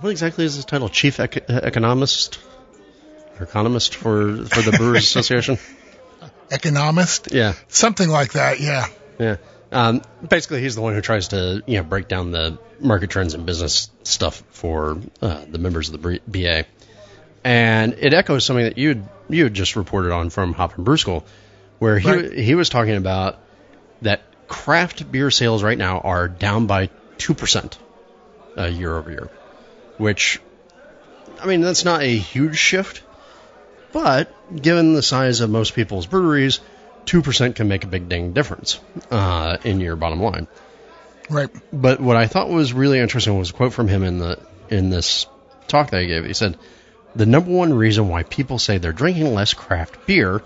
what 0.00 0.10
exactly 0.10 0.44
is 0.44 0.54
his 0.54 0.64
title? 0.64 0.88
Chief 0.88 1.20
ec- 1.20 1.48
economist, 1.48 2.38
economist 3.38 3.94
for 3.94 4.44
for 4.46 4.62
the 4.62 4.76
Brewers 4.76 5.04
Association. 5.16 5.58
Economist. 6.50 7.28
Yeah. 7.32 7.54
Something 7.68 8.08
like 8.08 8.32
that. 8.32 8.60
Yeah. 8.60 8.86
Yeah. 9.18 9.36
Um, 9.72 10.02
basically, 10.28 10.60
he's 10.60 10.76
the 10.76 10.82
one 10.82 10.94
who 10.94 11.00
tries 11.00 11.28
to 11.28 11.62
you 11.66 11.78
know 11.78 11.82
break 11.82 12.06
down 12.06 12.30
the 12.30 12.58
market 12.80 13.10
trends 13.10 13.34
and 13.34 13.44
business 13.44 13.90
stuff 14.04 14.42
for 14.50 15.00
uh, 15.20 15.44
the 15.48 15.58
members 15.58 15.88
of 15.88 16.00
the 16.00 16.20
BA, 16.28 16.64
and 17.42 17.94
it 17.94 18.14
echoes 18.14 18.44
something 18.44 18.64
that 18.64 18.78
you 18.78 19.06
you 19.28 19.44
had 19.44 19.54
just 19.54 19.74
reported 19.74 20.12
on 20.12 20.30
from 20.30 20.52
Hop 20.52 20.76
and 20.76 20.84
Brew 20.84 20.96
School 20.96 21.24
where 21.78 21.98
he 21.98 22.10
right. 22.10 22.32
he 22.32 22.54
was 22.54 22.68
talking 22.68 22.96
about 22.96 23.38
that 24.02 24.22
craft 24.46 25.10
beer 25.10 25.30
sales 25.30 25.62
right 25.62 25.76
now 25.78 25.98
are 25.98 26.28
down 26.28 26.66
by 26.66 26.88
two 27.18 27.34
percent 27.34 27.78
uh, 28.56 28.64
year 28.64 28.96
over 28.96 29.10
year, 29.10 29.30
which 29.98 30.40
I 31.42 31.46
mean 31.46 31.60
that's 31.60 31.84
not 31.84 32.02
a 32.02 32.16
huge 32.16 32.56
shift, 32.56 33.02
but 33.94 34.28
given 34.60 34.92
the 34.92 35.02
size 35.02 35.40
of 35.40 35.48
most 35.48 35.72
people's 35.72 36.04
breweries, 36.04 36.58
two 37.06 37.22
percent 37.22 37.54
can 37.54 37.68
make 37.68 37.84
a 37.84 37.86
big 37.86 38.08
ding 38.08 38.32
difference 38.32 38.80
uh, 39.10 39.56
in 39.62 39.78
your 39.80 39.94
bottom 39.94 40.20
line. 40.20 40.48
Right. 41.30 41.48
But 41.72 42.00
what 42.00 42.16
I 42.16 42.26
thought 42.26 42.50
was 42.50 42.72
really 42.72 42.98
interesting 42.98 43.38
was 43.38 43.50
a 43.50 43.52
quote 43.52 43.72
from 43.72 43.86
him 43.86 44.02
in 44.02 44.18
the 44.18 44.38
in 44.68 44.90
this 44.90 45.26
talk 45.68 45.90
that 45.90 46.02
he 46.02 46.08
gave. 46.08 46.24
He 46.24 46.34
said, 46.34 46.58
"The 47.14 47.24
number 47.24 47.52
one 47.52 47.72
reason 47.72 48.08
why 48.08 48.24
people 48.24 48.58
say 48.58 48.78
they're 48.78 48.92
drinking 48.92 49.32
less 49.32 49.54
craft 49.54 50.06
beer 50.06 50.42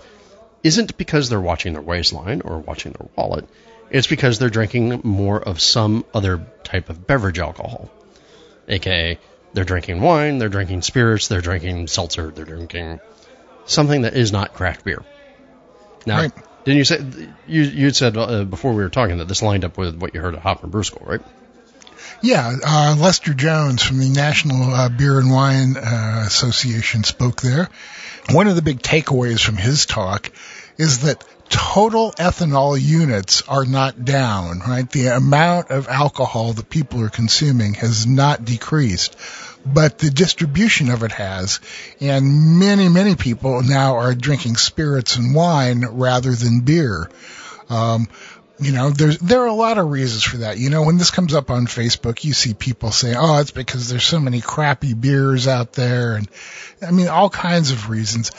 isn't 0.61 0.95
because 0.95 1.27
they're 1.27 1.41
watching 1.41 1.73
their 1.73 1.81
waistline 1.81 2.41
or 2.45 2.59
watching 2.59 2.91
their 2.91 3.09
wallet. 3.15 3.45
It's 3.89 4.07
because 4.07 4.37
they're 4.37 4.51
drinking 4.51 5.01
more 5.03 5.41
of 5.41 5.59
some 5.59 6.05
other 6.13 6.45
type 6.63 6.89
of 6.89 7.07
beverage 7.07 7.39
alcohol. 7.39 7.89
AKA, 8.67 9.17
they're 9.53 9.63
drinking 9.63 10.01
wine, 10.01 10.37
they're 10.37 10.49
drinking 10.49 10.83
spirits, 10.83 11.27
they're 11.27 11.41
drinking 11.41 11.87
seltzer, 11.87 12.29
they're 12.29 12.45
drinking 12.45 12.99
something 13.69 14.01
that 14.01 14.15
is 14.15 14.31
not 14.31 14.53
craft 14.53 14.83
beer. 14.83 15.03
Now, 16.05 16.17
right. 16.21 16.31
didn't 16.65 16.77
you 16.77 16.83
say, 16.83 16.99
you, 17.47 17.61
you 17.61 17.89
said 17.91 18.17
uh, 18.17 18.43
before 18.43 18.71
we 18.73 18.83
were 18.83 18.89
talking 18.89 19.19
that 19.19 19.27
this 19.27 19.41
lined 19.41 19.63
up 19.63 19.77
with 19.77 19.95
what 19.95 20.13
you 20.13 20.21
heard 20.21 20.35
at 20.35 20.41
Hop 20.41 20.63
and 20.63 20.71
Brew 20.71 20.83
School, 20.83 21.05
right? 21.05 21.21
Yeah, 22.21 22.57
uh, 22.65 22.95
Lester 22.99 23.33
Jones 23.33 23.81
from 23.81 23.99
the 23.99 24.09
National 24.09 24.73
uh, 24.73 24.89
Beer 24.89 25.19
and 25.19 25.31
Wine 25.31 25.77
uh, 25.77 26.23
Association 26.27 27.03
spoke 27.03 27.41
there. 27.41 27.69
One 28.31 28.47
of 28.47 28.55
the 28.55 28.61
big 28.61 28.81
takeaways 28.81 29.43
from 29.43 29.55
his 29.55 29.85
talk 29.85 30.29
is 30.77 30.99
that 30.99 31.23
total 31.49 32.11
ethanol 32.13 32.79
units 32.79 33.41
are 33.47 33.65
not 33.65 34.03
down, 34.05 34.59
right? 34.59 34.89
The 34.89 35.07
amount 35.07 35.71
of 35.71 35.87
alcohol 35.87 36.53
that 36.53 36.69
people 36.69 37.01
are 37.03 37.09
consuming 37.09 37.73
has 37.75 38.05
not 38.05 38.45
decreased, 38.45 39.17
but 39.65 39.97
the 39.97 40.09
distribution 40.09 40.89
of 40.89 41.03
it 41.03 41.11
has. 41.11 41.59
And 41.99 42.59
many, 42.59 42.89
many 42.89 43.15
people 43.15 43.61
now 43.61 43.97
are 43.97 44.15
drinking 44.15 44.57
spirits 44.57 45.15
and 45.15 45.35
wine 45.35 45.85
rather 45.85 46.33
than 46.33 46.61
beer. 46.61 47.09
Um, 47.69 48.07
you 48.61 48.73
know, 48.73 48.89
there's 48.89 49.17
there 49.19 49.41
are 49.43 49.47
a 49.47 49.53
lot 49.53 49.77
of 49.77 49.89
reasons 49.89 50.23
for 50.23 50.37
that. 50.37 50.57
You 50.57 50.69
know, 50.69 50.83
when 50.83 50.97
this 50.97 51.11
comes 51.11 51.33
up 51.33 51.49
on 51.49 51.65
Facebook, 51.65 52.25
you 52.25 52.33
see 52.33 52.53
people 52.53 52.91
say, 52.91 53.15
"Oh, 53.17 53.39
it's 53.39 53.51
because 53.51 53.87
there's 53.87 54.03
so 54.03 54.19
many 54.19 54.41
crappy 54.41 54.93
beers 54.93 55.47
out 55.47 55.73
there," 55.73 56.15
and 56.15 56.27
I 56.85 56.91
mean, 56.91 57.07
all 57.07 57.29
kinds 57.29 57.71
of 57.71 57.89
reasons. 57.89 58.31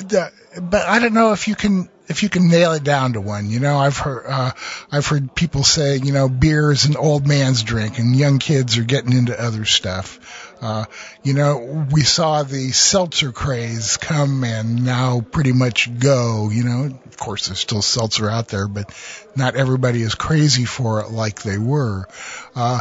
but 0.00 0.32
I 0.74 0.98
don't 0.98 1.14
know 1.14 1.32
if 1.32 1.46
you 1.46 1.54
can 1.54 1.88
if 2.08 2.22
you 2.22 2.28
can 2.28 2.48
nail 2.48 2.72
it 2.72 2.82
down 2.82 3.12
to 3.12 3.20
one. 3.20 3.50
You 3.50 3.60
know, 3.60 3.78
I've 3.78 3.98
heard 3.98 4.26
uh, 4.26 4.52
I've 4.90 5.06
heard 5.06 5.34
people 5.34 5.62
say, 5.62 5.96
you 5.96 6.12
know, 6.12 6.28
beer 6.28 6.72
is 6.72 6.86
an 6.86 6.96
old 6.96 7.26
man's 7.26 7.62
drink, 7.62 7.98
and 7.98 8.16
young 8.16 8.38
kids 8.38 8.78
are 8.78 8.84
getting 8.84 9.12
into 9.12 9.40
other 9.40 9.64
stuff. 9.64 10.54
Uh, 10.60 10.84
you 11.22 11.34
know, 11.34 11.86
we 11.92 12.02
saw 12.02 12.42
the 12.42 12.72
seltzer 12.72 13.30
craze 13.30 13.96
come 13.96 14.42
and 14.42 14.84
now 14.84 15.20
pretty 15.20 15.52
much 15.52 15.88
go. 16.00 16.50
You 16.50 16.64
know, 16.64 16.84
of 17.06 17.16
course, 17.16 17.46
there's 17.46 17.60
still 17.60 17.82
seltzer 17.82 18.28
out 18.28 18.48
there, 18.48 18.66
but 18.66 18.92
not 19.36 19.54
everybody 19.54 20.02
is 20.02 20.14
crazy 20.14 20.64
for 20.64 21.00
it 21.00 21.10
like 21.10 21.42
they 21.42 21.58
were. 21.58 22.08
Uh, 22.56 22.80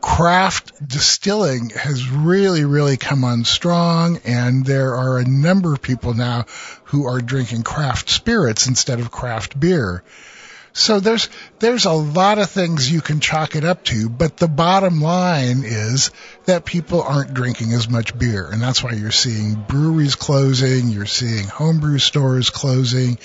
craft 0.00 0.86
distilling 0.86 1.70
has 1.70 2.08
really, 2.08 2.64
really 2.64 2.96
come 2.96 3.24
on 3.24 3.44
strong, 3.44 4.18
and 4.24 4.64
there 4.64 4.94
are 4.94 5.18
a 5.18 5.28
number 5.28 5.72
of 5.72 5.82
people 5.82 6.14
now 6.14 6.46
who 6.84 7.06
are 7.06 7.20
drinking 7.20 7.62
craft 7.62 8.08
spirits 8.08 8.66
instead 8.66 9.00
of 9.00 9.10
craft 9.10 9.58
beer. 9.58 10.02
So 10.72 11.00
there's 11.00 11.28
there's 11.58 11.84
a 11.84 11.92
lot 11.92 12.38
of 12.38 12.48
things 12.48 12.90
you 12.90 13.00
can 13.00 13.18
chalk 13.18 13.56
it 13.56 13.64
up 13.64 13.84
to, 13.86 14.08
but 14.08 14.36
the 14.36 14.48
bottom 14.48 15.00
line 15.00 15.64
is 15.64 16.12
that 16.44 16.64
people 16.64 17.02
aren't 17.02 17.34
drinking 17.34 17.72
as 17.72 17.88
much 17.88 18.16
beer, 18.16 18.48
and 18.50 18.62
that's 18.62 18.82
why 18.82 18.92
you're 18.92 19.10
seeing 19.10 19.54
breweries 19.54 20.14
closing, 20.14 20.88
you're 20.88 21.06
seeing 21.06 21.46
homebrew 21.46 21.98
stores 21.98 22.50
closing, 22.50 23.18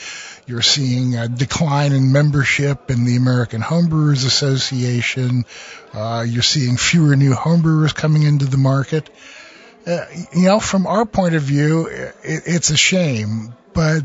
you're 0.47 0.61
seeing 0.61 1.15
a 1.15 1.27
decline 1.27 1.91
in 1.91 2.11
membership 2.11 2.91
in 2.91 3.05
the 3.05 3.15
American 3.15 3.61
Homebrewers 3.61 4.25
Association, 4.25 5.45
uh, 5.93 6.25
you're 6.27 6.43
seeing 6.43 6.77
fewer 6.77 7.15
new 7.15 7.33
homebrewers 7.33 7.93
coming 7.95 8.23
into 8.23 8.45
the 8.45 8.57
market. 8.57 9.09
Uh, 9.87 10.05
you 10.33 10.43
know, 10.43 10.59
from 10.59 10.87
our 10.87 11.05
point 11.05 11.35
of 11.35 11.43
view, 11.43 11.87
it, 11.87 12.15
it's 12.23 12.69
a 12.69 12.77
shame, 12.77 13.55
but 13.73 14.03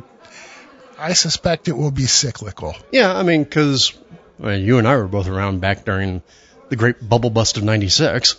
I 0.99 1.15
suspect 1.15 1.69
it 1.69 1.77
will 1.77 1.91
be 1.91 2.07
cyclical. 2.07 2.75
Yeah, 2.93 3.15
I 3.15 3.23
mean, 3.23 3.45
because 3.45 3.97
well, 4.39 4.57
you 4.57 4.79
and 4.79 4.87
I 4.87 4.97
were 4.97 5.09
both 5.09 5.29
around 5.29 5.61
back 5.61 5.85
during 5.85 6.23
the 6.69 6.77
great 6.77 7.07
bubble 7.07 7.31
bust 7.31 7.57
of 7.57 7.65
'96. 7.65 8.37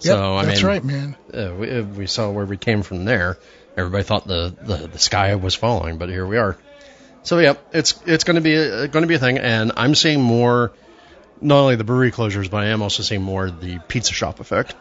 So 0.00 0.08
yep, 0.08 0.18
I 0.18 0.44
that's 0.44 0.62
mean, 0.62 0.66
right, 0.66 0.84
man. 0.84 1.16
Uh, 1.32 1.54
we, 1.56 1.70
uh, 1.70 1.82
we 1.84 2.06
saw 2.08 2.30
where 2.30 2.46
we 2.46 2.56
came 2.56 2.82
from 2.82 3.04
there. 3.04 3.38
Everybody 3.76 4.04
thought 4.04 4.26
the, 4.26 4.54
the, 4.60 4.88
the 4.88 4.98
sky 4.98 5.34
was 5.34 5.54
falling, 5.54 5.98
but 5.98 6.08
here 6.08 6.26
we 6.26 6.36
are. 6.36 6.56
So 7.22 7.38
yeah, 7.38 7.54
it's 7.72 8.00
it's 8.04 8.24
going 8.24 8.34
to 8.34 8.40
be 8.40 8.54
going 8.54 9.02
to 9.02 9.06
be 9.06 9.14
a 9.14 9.18
thing, 9.18 9.38
and 9.38 9.72
I'm 9.76 9.94
seeing 9.94 10.20
more, 10.20 10.72
not 11.40 11.58
only 11.58 11.76
the 11.76 11.84
brewery 11.84 12.10
closures, 12.10 12.50
but 12.50 12.58
I 12.58 12.66
am 12.66 12.82
also 12.82 13.02
seeing 13.02 13.22
more 13.22 13.50
the 13.50 13.78
pizza 13.86 14.12
shop 14.12 14.40
effect, 14.40 14.74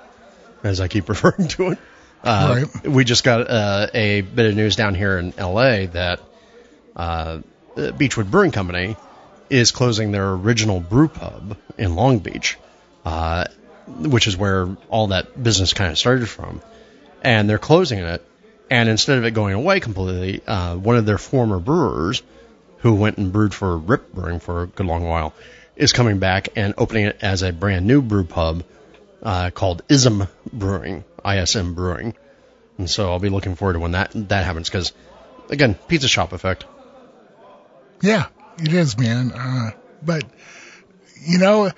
as 0.63 0.81
I 0.81 0.87
keep 0.87 1.07
referring 1.09 1.47
to 1.49 1.71
it. 1.71 1.79
Uh, 2.23 2.63
right. 2.63 2.87
We 2.87 3.03
just 3.03 3.23
got 3.23 3.49
uh, 3.49 3.87
a 3.93 4.21
bit 4.21 4.45
of 4.47 4.55
news 4.55 4.75
down 4.75 4.95
here 4.95 5.17
in 5.17 5.33
L.A. 5.37 5.87
that 5.87 6.19
uh, 6.95 7.39
Beechwood 7.97 8.29
Brewing 8.29 8.51
Company 8.51 8.95
is 9.49 9.71
closing 9.71 10.11
their 10.11 10.31
original 10.31 10.79
brew 10.79 11.07
pub 11.07 11.57
in 11.77 11.95
Long 11.95 12.19
Beach, 12.19 12.57
uh, 13.05 13.45
which 13.87 14.27
is 14.27 14.37
where 14.37 14.75
all 14.89 15.07
that 15.07 15.41
business 15.41 15.73
kind 15.73 15.91
of 15.91 15.97
started 15.97 16.29
from. 16.29 16.61
And 17.23 17.49
they're 17.49 17.59
closing 17.59 17.99
it. 17.99 18.25
And 18.71 18.87
instead 18.87 19.17
of 19.17 19.25
it 19.25 19.31
going 19.31 19.53
away 19.53 19.81
completely, 19.81 20.41
uh, 20.47 20.77
one 20.77 20.95
of 20.95 21.05
their 21.05 21.17
former 21.17 21.59
brewers, 21.59 22.23
who 22.77 22.95
went 22.95 23.17
and 23.17 23.33
brewed 23.33 23.53
for 23.53 23.77
Riip 23.77 24.13
Brewing 24.13 24.39
for 24.39 24.63
a 24.63 24.67
good 24.67 24.85
long 24.85 25.03
while, 25.03 25.33
is 25.75 25.91
coming 25.91 26.19
back 26.19 26.47
and 26.55 26.73
opening 26.77 27.07
it 27.07 27.17
as 27.21 27.43
a 27.43 27.51
brand 27.51 27.85
new 27.85 28.01
brew 28.01 28.23
pub 28.23 28.63
uh, 29.23 29.49
called 29.49 29.81
Ism 29.89 30.25
Brewing, 30.53 31.03
ISM 31.25 31.73
Brewing. 31.73 32.15
And 32.77 32.89
so 32.89 33.11
I'll 33.11 33.19
be 33.19 33.27
looking 33.27 33.55
forward 33.55 33.73
to 33.73 33.79
when 33.79 33.91
that 33.91 34.11
that 34.13 34.45
happens 34.45 34.69
because, 34.69 34.93
again, 35.49 35.75
pizza 35.89 36.07
shop 36.07 36.31
effect. 36.31 36.63
Yeah, 38.01 38.27
it 38.57 38.71
is, 38.71 38.97
man. 38.97 39.33
Uh, 39.33 39.71
but 40.01 40.23
you 41.21 41.37
know, 41.37 41.71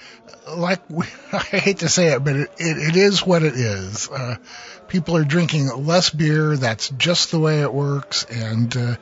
like 0.47 0.89
we, 0.89 1.05
I 1.31 1.39
hate 1.39 1.79
to 1.79 1.89
say 1.89 2.13
it, 2.13 2.23
but 2.23 2.35
it, 2.35 2.51
it, 2.57 2.77
it 2.77 2.95
is 2.95 3.25
what 3.25 3.43
it 3.43 3.53
is. 3.55 4.09
Uh, 4.09 4.37
people 4.87 5.17
are 5.17 5.23
drinking 5.23 5.67
less 5.85 6.09
beer. 6.09 6.55
That's 6.57 6.89
just 6.89 7.31
the 7.31 7.39
way 7.39 7.61
it 7.61 7.73
works. 7.73 8.25
And, 8.25 8.75
uh, 8.75 8.95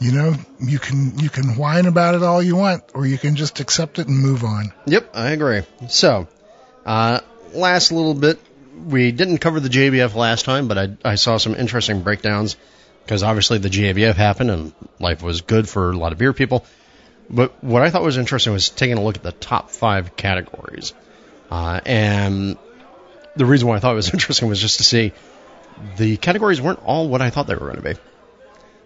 you 0.00 0.12
know, 0.12 0.34
you 0.60 0.78
can, 0.78 1.18
you 1.18 1.30
can 1.30 1.56
whine 1.56 1.86
about 1.86 2.14
it 2.14 2.22
all 2.22 2.42
you 2.42 2.56
want, 2.56 2.84
or 2.94 3.06
you 3.06 3.18
can 3.18 3.36
just 3.36 3.60
accept 3.60 3.98
it 3.98 4.08
and 4.08 4.18
move 4.18 4.44
on. 4.44 4.72
Yep, 4.86 5.10
I 5.14 5.30
agree. 5.30 5.62
So, 5.88 6.26
uh, 6.84 7.20
last 7.52 7.92
little 7.92 8.14
bit, 8.14 8.40
we 8.86 9.12
didn't 9.12 9.38
cover 9.38 9.60
the 9.60 9.68
GABF 9.68 10.14
last 10.14 10.44
time, 10.44 10.66
but 10.66 10.78
I, 10.78 10.88
I 11.04 11.14
saw 11.14 11.36
some 11.36 11.54
interesting 11.54 12.02
breakdowns 12.02 12.56
because 13.04 13.22
obviously 13.22 13.58
the 13.58 13.68
GABF 13.68 14.14
happened 14.14 14.50
and 14.50 14.72
life 14.98 15.22
was 15.22 15.42
good 15.42 15.68
for 15.68 15.90
a 15.90 15.96
lot 15.96 16.12
of 16.12 16.18
beer 16.18 16.32
people. 16.32 16.64
But 17.32 17.64
what 17.64 17.82
I 17.82 17.90
thought 17.90 18.02
was 18.02 18.18
interesting 18.18 18.52
was 18.52 18.68
taking 18.68 18.98
a 18.98 19.02
look 19.02 19.16
at 19.16 19.22
the 19.22 19.32
top 19.32 19.70
five 19.70 20.16
categories. 20.16 20.92
Uh, 21.50 21.80
and 21.86 22.58
the 23.36 23.46
reason 23.46 23.68
why 23.68 23.76
I 23.76 23.78
thought 23.78 23.92
it 23.92 23.96
was 23.96 24.10
interesting 24.12 24.48
was 24.48 24.60
just 24.60 24.78
to 24.78 24.84
see 24.84 25.12
the 25.96 26.16
categories 26.18 26.60
weren't 26.60 26.84
all 26.84 27.08
what 27.08 27.22
I 27.22 27.30
thought 27.30 27.46
they 27.46 27.54
were 27.54 27.72
going 27.72 27.76
to 27.76 27.94
be. 27.94 27.94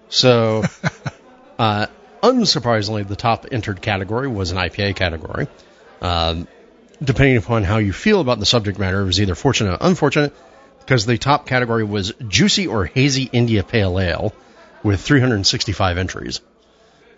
So, 0.09 0.63
uh, 1.59 1.87
unsurprisingly, 2.23 3.07
the 3.07 3.17
top 3.17 3.47
entered 3.51 3.83
category 3.83 4.29
was 4.29 4.53
an 4.53 4.59
IPA 4.59 4.95
category. 4.95 5.49
Um, 6.01 6.47
depending 7.03 7.37
upon 7.37 7.65
how 7.65 7.79
you 7.79 7.93
feel 7.93 8.21
about 8.21 8.39
the 8.39 8.47
subject 8.47 8.79
matter, 8.79 9.01
it 9.01 9.07
was 9.07 9.21
either 9.21 9.35
fortunate 9.35 9.73
or 9.73 9.79
unfortunate 9.81 10.33
because 10.81 11.05
the 11.05 11.19
top 11.19 11.47
category 11.47 11.83
was 11.83 12.13
Juicy 12.29 12.69
or 12.69 12.85
Hazy 12.85 13.29
India 13.33 13.65
Pale 13.65 13.99
Ale 13.99 14.33
with 14.85 15.01
365 15.01 15.99
entries. 15.99 16.41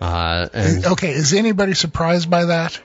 Uh, 0.00 0.48
and, 0.52 0.86
okay, 0.86 1.10
is 1.10 1.32
anybody 1.34 1.74
surprised 1.74 2.30
by 2.30 2.46
that? 2.46 2.80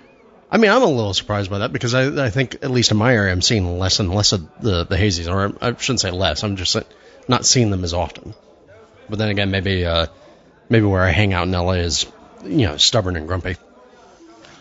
I 0.50 0.58
mean, 0.58 0.72
I'm 0.72 0.82
a 0.82 0.88
little 0.88 1.14
surprised 1.14 1.50
by 1.50 1.60
that 1.60 1.74
because 1.74 1.94
I, 1.94 2.26
I 2.26 2.30
think, 2.30 2.56
at 2.56 2.72
least 2.72 2.92
in 2.92 2.98
my 2.98 3.14
area, 3.14 3.32
I'm 3.32 3.42
seeing 3.42 3.80
less 3.80 4.00
and 4.00 4.14
less 4.14 4.34
of 4.34 4.48
the, 4.62 4.84
the 4.84 4.96
hazies, 4.96 5.32
or 5.32 5.56
I 5.62 5.76
shouldn't 5.78 6.02
say 6.02 6.12
less. 6.12 6.44
I'm 6.44 6.56
just 6.56 6.78
not 7.28 7.46
seeing 7.46 7.72
them 7.72 7.84
as 7.84 7.94
often. 7.94 8.34
But 9.10 9.20
then 9.20 9.30
again, 9.30 9.52
maybe 9.52 9.86
uh, 9.86 10.08
maybe 10.70 10.86
where 10.86 11.02
I 11.02 11.10
hang 11.10 11.34
out 11.34 11.48
in 11.48 11.52
LA 11.52 11.74
is, 11.74 12.06
you 12.44 12.68
know, 12.68 12.78
stubborn 12.78 13.16
and 13.16 13.28
grumpy. 13.28 13.58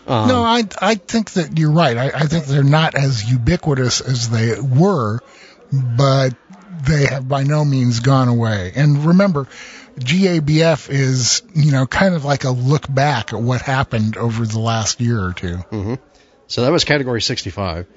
Um, 0.05 0.27
no, 0.27 0.43
I 0.43 0.63
I 0.81 0.95
think 0.95 1.31
that 1.33 1.57
you're 1.57 1.71
right. 1.71 1.95
I, 1.95 2.07
I 2.07 2.25
think 2.25 2.45
they're 2.45 2.63
not 2.63 2.95
as 2.95 3.29
ubiquitous 3.31 4.01
as 4.01 4.29
they 4.29 4.59
were 4.59 5.19
but 5.73 6.35
they 6.85 7.05
have 7.05 7.27
by 7.27 7.43
no 7.43 7.65
means 7.65 7.99
gone 7.99 8.27
away. 8.27 8.73
And 8.75 9.05
remember, 9.05 9.47
GABF 9.99 10.89
is, 10.89 11.43
you 11.53 11.71
know, 11.71 11.85
kind 11.85 12.15
of 12.15 12.25
like 12.25 12.43
a 12.43 12.49
look 12.49 12.91
back 12.93 13.33
at 13.33 13.39
what 13.39 13.61
happened 13.61 14.17
over 14.17 14.45
the 14.45 14.59
last 14.59 14.99
year 15.01 15.23
or 15.23 15.33
2 15.33 15.47
mm-hmm. 15.47 15.93
So 16.47 16.61
that 16.61 16.71
was 16.71 16.83
category 16.83 17.21
65. 17.21 17.87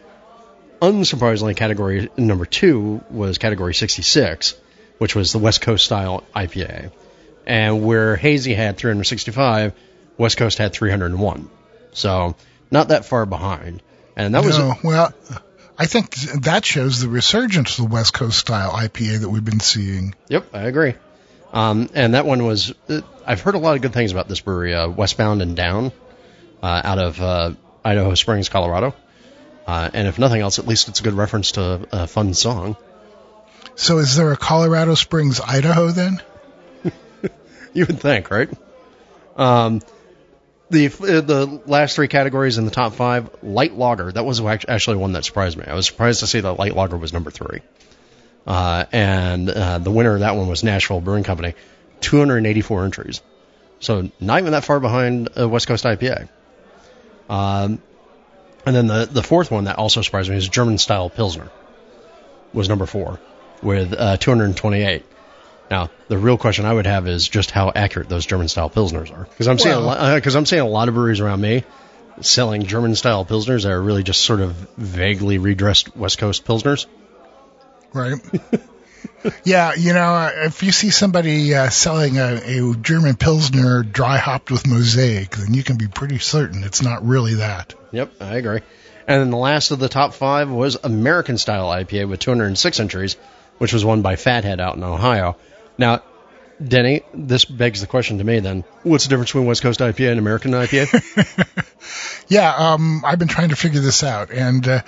Unsurprisingly, 0.81 1.57
category 1.57 2.09
number 2.17 2.45
two 2.45 3.03
was 3.11 3.39
category 3.39 3.75
66, 3.75 4.55
which 4.99 5.15
was 5.15 5.33
the 5.33 5.39
West 5.39 5.63
Coast 5.63 5.85
style 5.85 6.25
IPA. 6.35 6.93
And 7.47 7.85
where 7.85 8.17
Hazy 8.17 8.55
had 8.55 8.77
365, 8.77 9.73
West 10.19 10.37
Coast 10.37 10.59
had 10.59 10.73
301. 10.73 11.51
So 11.93 12.35
not 12.71 12.89
that 12.89 13.05
far 13.05 13.27
behind. 13.27 13.83
And 14.17 14.35
that 14.35 14.43
no, 14.43 14.47
was. 14.47 14.59
A, 14.59 14.75
well, 14.83 15.13
I 15.79 15.87
think 15.87 16.15
that 16.43 16.65
shows 16.65 17.01
the 17.01 17.09
resurgence 17.09 17.79
of 17.79 17.89
the 17.89 17.95
West 17.95 18.15
Coast 18.15 18.39
style 18.39 18.73
IPA 18.73 19.21
that 19.21 19.29
we've 19.29 19.45
been 19.45 19.61
seeing. 19.61 20.15
Yep, 20.29 20.47
I 20.55 20.63
agree. 20.63 20.95
Um, 21.57 21.89
and 21.95 22.13
that 22.13 22.27
one 22.27 22.45
was, 22.45 22.75
uh, 22.91 23.01
I've 23.27 23.41
heard 23.41 23.55
a 23.55 23.59
lot 23.59 23.77
of 23.77 23.81
good 23.81 23.95
things 23.95 24.13
about 24.13 24.29
this 24.29 24.41
brewery, 24.41 24.75
uh, 24.75 24.91
Westbound 24.91 25.41
and 25.41 25.57
Down, 25.57 25.91
uh, 26.63 26.83
out 26.85 26.99
of 26.99 27.19
uh, 27.19 27.53
Idaho 27.83 28.15
Springs, 28.15 28.51
Colorado. 28.51 28.95
Uh, 29.67 29.89
and 29.95 30.07
if 30.07 30.19
nothing 30.19 30.43
else, 30.43 30.59
at 30.59 30.67
least 30.67 30.89
it's 30.89 31.01
a 31.01 31.03
good 31.03 31.15
reference 31.15 31.53
to 31.53 31.89
a 31.93 32.07
fun 32.07 32.35
song. 32.35 32.77
So 33.75 33.97
is 34.01 34.17
there 34.17 34.33
a 34.33 34.37
Colorado 34.37 34.97
Springs, 34.97 35.41
Idaho 35.41 35.89
then? 35.93 36.21
you 37.73 37.87
would 37.87 38.01
think, 38.01 38.31
right? 38.31 38.51
Um, 39.39 39.81
the 40.69 40.89
uh, 40.89 41.21
the 41.23 41.63
last 41.65 41.97
three 41.97 42.09
categories 42.09 42.59
in 42.59 42.67
the 42.67 42.71
top 42.71 42.93
five, 42.93 43.31
light 43.43 43.75
lager. 43.75 44.13
That 44.13 44.27
was 44.27 44.43
actually 44.43 44.99
one 44.99 45.13
that 45.13 45.25
surprised 45.25 45.57
me. 45.57 45.65
I 45.67 45.75
was 45.75 45.87
surprised 45.87 46.21
to 46.21 46.27
see 46.27 46.41
that 46.41 46.59
light 46.59 46.77
lager 46.77 46.99
was 46.99 47.15
number 47.15 47.31
three. 47.31 47.61
Uh, 48.47 48.85
and 48.93 49.51
uh, 49.51 49.79
the 49.79 49.91
winner 49.91 50.15
of 50.15 50.21
that 50.21 50.37
one 50.37 50.49
was 50.49 50.63
Nashville 50.63 51.01
Brewing 51.01 51.25
Company, 51.25 51.55
284 52.01 52.85
entries. 52.85 53.23
So 53.81 54.11
not 54.21 54.41
even 54.41 54.53
that 54.53 54.65
far 54.65 54.81
behind 54.81 55.29
uh, 55.39 55.49
West 55.49 55.67
Coast 55.67 55.85
IPA. 55.85 56.29
Um, 57.29 57.83
and 58.65 58.75
then 58.75 58.87
the 58.87 59.07
the 59.07 59.23
fourth 59.23 59.51
one 59.51 59.65
that 59.65 59.77
also 59.77 60.03
surprised 60.03 60.31
me 60.31 60.37
is 60.37 60.49
German 60.49 60.79
style 60.79 61.11
Pilsner, 61.11 61.51
was 62.53 62.69
number 62.69 62.87
four 62.87 63.21
with 63.63 63.93
uh, 63.93 64.17
228. 64.17 65.05
Now, 65.71 65.91
the 66.09 66.19
real 66.19 66.39
question 66.39 66.65
I 66.65 66.73
would 66.73 66.87
have 66.87 67.09
is 67.09 67.29
just 67.29 67.51
how 67.51 67.73
accurate 67.75 68.09
those 68.09 68.27
German 68.27 68.49
style 68.49 68.71
pilsners 68.71 69.13
are, 69.13 69.25
because 69.25 69.49
I'm 69.49 69.59
seeing 69.59 69.81
because 70.15 70.37
uh, 70.37 70.39
I'm 70.39 70.47
seeing 70.47 70.63
a 70.63 70.69
lot 70.69 70.89
of 70.89 70.95
breweries 70.95 71.21
around 71.21 71.41
me 71.41 71.65
selling 72.21 72.65
German 72.65 72.95
style 72.95 73.25
pilsners 73.25 73.65
that 73.65 73.73
are 73.73 73.83
really 73.83 74.03
just 74.03 74.23
sort 74.23 74.41
of 74.41 74.53
vaguely 74.77 75.39
redressed 75.39 75.97
West 75.97 76.19
Coast 76.19 76.45
pilsners. 76.45 76.87
Right. 77.93 78.15
Yeah, 79.45 79.75
you 79.75 79.93
know, 79.93 80.31
if 80.33 80.63
you 80.63 80.73
see 80.73 80.91
somebody 80.91 81.55
uh, 81.55 81.71
selling 81.71 82.19
a, 82.19 82.37
a 82.37 82.77
German 82.77 83.17
Pilsner 83.17 83.83
dry 83.83 84.19
hopped 84.19 84.51
with 84.51 84.67
Mosaic, 84.67 85.31
then 85.31 85.55
you 85.55 85.63
can 85.63 85.77
be 85.77 85.89
pretty 85.89 86.19
certain 86.19 86.65
it's 86.65 86.83
not 86.83 87.05
really 87.05 87.35
that. 87.35 87.75
Yep, 87.93 88.13
I 88.21 88.37
agree. 88.37 88.61
And 89.09 89.21
then 89.21 89.31
the 89.31 89.37
last 89.37 89.71
of 89.71 89.79
the 89.79 89.89
top 89.89 90.15
five 90.15 90.51
was 90.51 90.77
American 90.83 91.39
Style 91.39 91.69
IPA 91.69 92.09
with 92.09 92.21
206 92.21 92.81
entries, 92.81 93.15
which 93.59 93.73
was 93.73 93.85
won 93.85 94.03
by 94.03 94.17
Fathead 94.17 94.61
out 94.61 94.77
in 94.77 94.83
Ohio. 94.83 95.37
Now, 95.79 96.03
Denny, 96.63 97.03
this 97.13 97.45
begs 97.45 97.81
the 97.81 97.87
question 97.87 98.19
to 98.19 98.25
me 98.25 98.41
then: 98.41 98.65
What's 98.83 99.05
the 99.05 99.11
difference 99.11 99.31
between 99.31 99.47
West 99.47 99.63
Coast 99.63 99.81
IPA 99.81 100.11
and 100.11 100.19
American 100.19 100.53
IPA? 100.53 101.67
yeah, 102.29 102.55
um, 102.57 103.05
I've 103.05 103.19
been 103.19 103.29
trying 103.29 103.51
to 103.51 103.57
figure 103.57 103.81
this 103.81 104.03
out, 104.03 104.31
and 104.31 104.67
uh, 104.67 104.83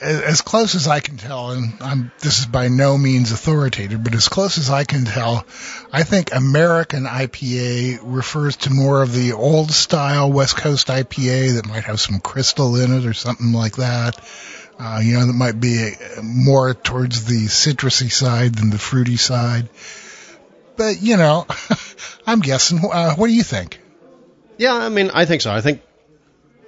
as 0.00 0.40
close 0.40 0.74
as 0.74 0.88
I 0.88 1.00
can 1.00 1.16
tell, 1.16 1.50
and 1.50 1.74
I'm, 1.80 2.12
this 2.20 2.38
is 2.38 2.46
by 2.46 2.68
no 2.68 2.96
means 2.96 3.32
authoritative, 3.32 4.02
but 4.02 4.14
as 4.14 4.28
close 4.28 4.58
as 4.58 4.70
I 4.70 4.84
can 4.84 5.04
tell, 5.04 5.44
I 5.92 6.04
think 6.04 6.34
American 6.34 7.04
IPA 7.04 8.00
refers 8.02 8.56
to 8.58 8.70
more 8.70 9.02
of 9.02 9.12
the 9.12 9.32
old 9.32 9.70
style 9.70 10.32
West 10.32 10.56
Coast 10.56 10.88
IPA 10.88 11.56
that 11.56 11.66
might 11.66 11.84
have 11.84 12.00
some 12.00 12.20
crystal 12.20 12.76
in 12.76 12.92
it 12.92 13.06
or 13.06 13.14
something 13.14 13.52
like 13.52 13.76
that. 13.76 14.18
Uh, 14.78 15.00
you 15.02 15.18
know, 15.18 15.26
that 15.26 15.34
might 15.34 15.60
be 15.60 15.92
more 16.22 16.72
towards 16.72 17.26
the 17.26 17.46
citrusy 17.46 18.10
side 18.10 18.54
than 18.54 18.70
the 18.70 18.78
fruity 18.78 19.18
side. 19.18 19.68
But, 20.76 21.02
you 21.02 21.18
know, 21.18 21.46
I'm 22.26 22.40
guessing. 22.40 22.80
Uh, 22.90 23.14
what 23.16 23.26
do 23.26 23.34
you 23.34 23.42
think? 23.42 23.78
Yeah, 24.56 24.72
I 24.72 24.88
mean, 24.88 25.10
I 25.12 25.26
think 25.26 25.42
so. 25.42 25.52
I 25.52 25.60
think 25.60 25.82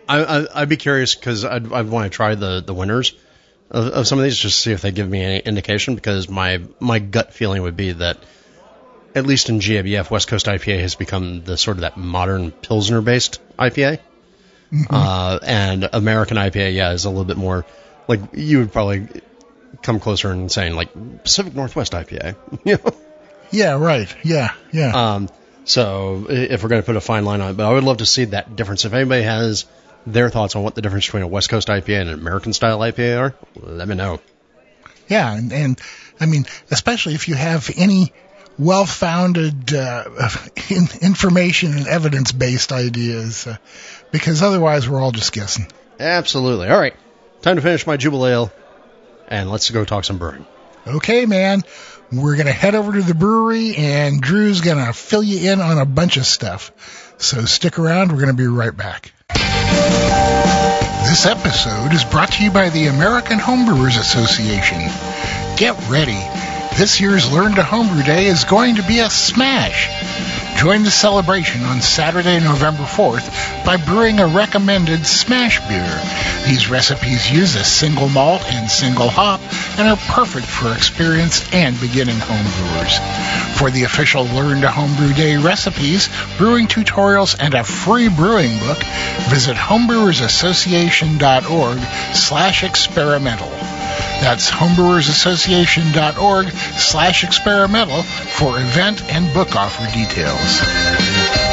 I, 0.07 0.47
would 0.61 0.69
be 0.69 0.77
curious 0.77 1.15
because 1.15 1.47
I'd, 1.47 1.73
I'd 1.73 1.89
want 1.89 2.13
to 2.13 2.15
try 2.15 2.35
the, 2.35 2.61
the 2.61 2.75
winners 2.75 3.15
of, 3.73 3.87
of 3.89 4.07
some 4.07 4.19
of 4.19 4.25
these 4.25 4.37
just 4.37 4.57
to 4.57 4.63
see 4.63 4.73
if 4.73 4.83
they 4.83 4.93
give 4.93 5.09
me 5.09 5.23
any 5.23 5.39
indication 5.39 5.97
because 5.97 6.29
my, 6.29 6.61
my 6.79 7.01
gut 7.01 7.33
feeling 7.33 7.63
would 7.63 7.77
be 7.77 7.93
that 7.93 8.19
at 9.15 9.27
least 9.27 9.49
in 9.49 9.59
GABF, 9.59 10.11
West 10.11 10.29
Coast 10.29 10.47
IPA 10.47 10.81
has 10.81 10.95
become 10.95 11.43
the 11.43 11.57
sort 11.57 11.79
of 11.79 11.81
that 11.83 11.97
modern 11.97 12.51
Pilsner 12.51 13.01
based 13.01 13.41
IPA. 13.59 13.99
Mm-hmm. 14.73 14.95
Uh, 14.95 15.39
and 15.43 15.89
American 15.93 16.39
IPA, 16.39 16.75
yeah, 16.75 16.93
is 16.93 17.05
a 17.05 17.11
little 17.11 17.25
bit 17.25 17.37
more 17.37 17.67
like 18.09 18.21
you 18.33 18.61
would 18.61 18.73
probably 18.73 19.09
come 19.83 20.01
closer 20.01 20.33
in 20.33 20.49
saying 20.49 20.75
like 20.75 20.93
Pacific 21.23 21.55
Northwest 21.55 21.93
IPA. 21.93 22.37
you 22.65 22.77
know? 22.77 22.95
Yeah, 23.51 23.79
right. 23.79 24.15
Yeah, 24.23 24.55
yeah. 24.73 25.15
Um, 25.15 25.29
so 25.65 26.27
if 26.29 26.63
we're 26.63 26.71
going 26.71 26.83
to 26.83 26.87
put 26.87 26.97
a 26.97 27.01
fine 27.01 27.25
line 27.25 27.41
on 27.41 27.51
it, 27.51 27.57
but 27.57 27.69
I 27.69 27.73
would 27.73 27.85
love 27.85 27.99
to 27.99 28.07
see 28.07 28.27
that 28.27 28.57
difference. 28.57 28.85
If 28.85 28.95
anybody 28.95 29.23
has 29.23 29.67
their 30.07 30.31
thoughts 30.31 30.57
on 30.57 30.63
what 30.63 30.75
the 30.75 30.83
difference 30.83 31.07
between 31.07 31.23
a 31.23 31.29
West 31.29 31.49
Coast 31.49 31.69
IPA 31.69 32.01
and 32.01 32.11
an 32.11 32.19
American 32.19 32.53
style 32.53 32.79
IPA 32.79 33.19
are, 33.19 33.35
let 33.57 33.89
me 33.89 33.95
know. 33.95 34.21
Yeah, 35.09 35.33
and, 35.33 35.53
and 35.53 35.81
I 36.21 36.27
mean, 36.27 36.47
especially 36.71 37.15
if 37.15 37.29
you 37.29 37.35
have 37.35 37.71
any 37.77 38.13
well-founded 38.59 39.75
uh, 39.75 40.05
in, 40.71 40.89
information 41.01 41.73
and 41.73 41.87
evidence-based 41.87 42.73
ideas, 42.73 43.47
uh, 43.47 43.57
because 44.11 44.43
otherwise 44.43 44.89
we're 44.89 45.01
all 45.01 45.13
just 45.13 45.33
guessing. 45.33 45.67
Absolutely. 45.99 46.69
All 46.69 46.79
right, 46.79 46.95
time 47.43 47.57
to 47.57 47.63
finish 47.63 47.87
my 47.87 47.97
Jubelale, 47.97 48.51
and 49.29 49.51
let's 49.51 49.71
go 49.71 49.85
talk 49.85 50.05
some 50.05 50.19
brewing. 50.19 50.47
Okay, 50.87 51.27
man. 51.27 51.63
We're 52.13 52.35
going 52.35 52.47
to 52.47 52.53
head 52.53 52.75
over 52.75 52.93
to 52.93 53.01
the 53.01 53.15
brewery, 53.15 53.75
and 53.77 54.21
Drew's 54.21 54.61
going 54.61 54.85
to 54.85 54.93
fill 54.93 55.23
you 55.23 55.51
in 55.51 55.61
on 55.61 55.79
a 55.79 55.87
bunch 55.87 56.19
of 56.19 56.27
stuff. 56.27 57.15
So 57.17 57.47
stick 57.47 57.79
around. 57.79 58.13
We're 58.13 58.19
going 58.19 58.37
to 58.37 58.43
be 58.43 58.47
right 58.47 58.77
back. 58.77 59.13
This 61.09 61.27
episode 61.27 61.93
is 61.93 62.05
brought 62.05 62.33
to 62.33 62.43
you 62.43 62.51
by 62.51 62.71
the 62.71 62.87
American 62.87 63.39
Homebrewers 63.39 63.99
Association. 63.99 64.81
Get 65.57 65.77
ready. 65.89 66.19
This 66.77 67.01
year's 67.01 67.31
Learn 67.31 67.55
to 67.57 67.63
Homebrew 67.63 68.03
Day 68.03 68.27
is 68.27 68.45
going 68.45 68.77
to 68.77 68.83
be 68.83 69.01
a 69.01 69.11
smash. 69.11 69.89
Join 70.63 70.85
the 70.85 70.93
celebration 70.93 71.65
on 71.65 71.81
Saturday, 71.81 72.39
November 72.39 72.85
4th 72.85 73.65
by 73.67 73.79
brewing 73.79 74.21
a 74.21 74.29
recommended 74.29 75.05
smash 75.05 75.59
beer. 75.67 76.01
These 76.47 76.71
recipes 76.71 77.29
use 77.29 77.57
a 77.57 77.65
single 77.65 78.09
malt 78.09 78.45
and 78.47 78.71
single 78.71 79.09
hop 79.09 79.41
and 79.77 79.89
are 79.89 79.97
perfect 79.97 80.47
for 80.47 80.73
experienced 80.73 81.53
and 81.53 81.81
beginning 81.81 82.15
homebrewers. 82.15 83.01
For 83.57 83.73
the 83.73 83.83
official 83.83 84.23
Learn 84.23 84.61
to 84.61 84.71
Homebrew 84.71 85.15
Day 85.15 85.37
recipes, 85.37 86.09
brewing 86.39 86.69
tutorials, 86.69 87.35
and 87.41 87.55
a 87.55 87.65
free 87.65 88.09
brewing 88.09 88.57
book, 88.61 88.79
visit 89.31 89.57
homebrewersassociation.org 89.57 91.81
slash 92.15 92.63
experimental. 92.63 93.51
That's 94.23 94.49
homebrewersassociation.org 94.53 96.47
slash 96.79 97.25
experimental 97.25 98.05
for 98.05 98.61
event 98.61 99.03
and 99.13 99.35
book 99.35 99.57
offer 99.57 99.85
details. 99.93 101.52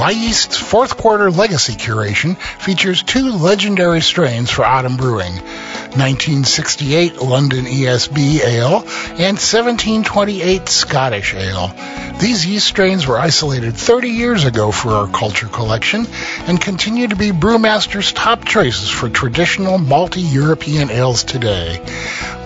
Wyeast's 0.00 0.56
fourth 0.56 0.96
quarter 0.96 1.30
legacy 1.30 1.74
curation 1.74 2.38
features 2.38 3.02
two 3.02 3.32
legendary 3.32 4.00
strains 4.00 4.48
for 4.48 4.64
autumn 4.64 4.96
brewing 4.96 5.34
1968 5.34 7.20
London 7.20 7.66
ESB 7.66 8.40
Ale 8.40 8.76
and 8.78 9.36
1728 9.36 10.70
Scottish 10.70 11.34
Ale. 11.34 11.74
These 12.18 12.46
yeast 12.46 12.66
strains 12.66 13.06
were 13.06 13.18
isolated 13.18 13.76
30 13.76 14.08
years 14.08 14.46
ago 14.46 14.72
for 14.72 14.92
our 14.92 15.06
culture 15.06 15.48
collection 15.48 16.06
and 16.46 16.58
continue 16.58 17.08
to 17.08 17.16
be 17.16 17.30
brewmasters' 17.30 18.14
top 18.14 18.46
choices 18.46 18.88
for 18.88 19.10
traditional 19.10 19.76
malty 19.76 20.32
European 20.32 20.90
ales 20.90 21.24
today. 21.24 21.78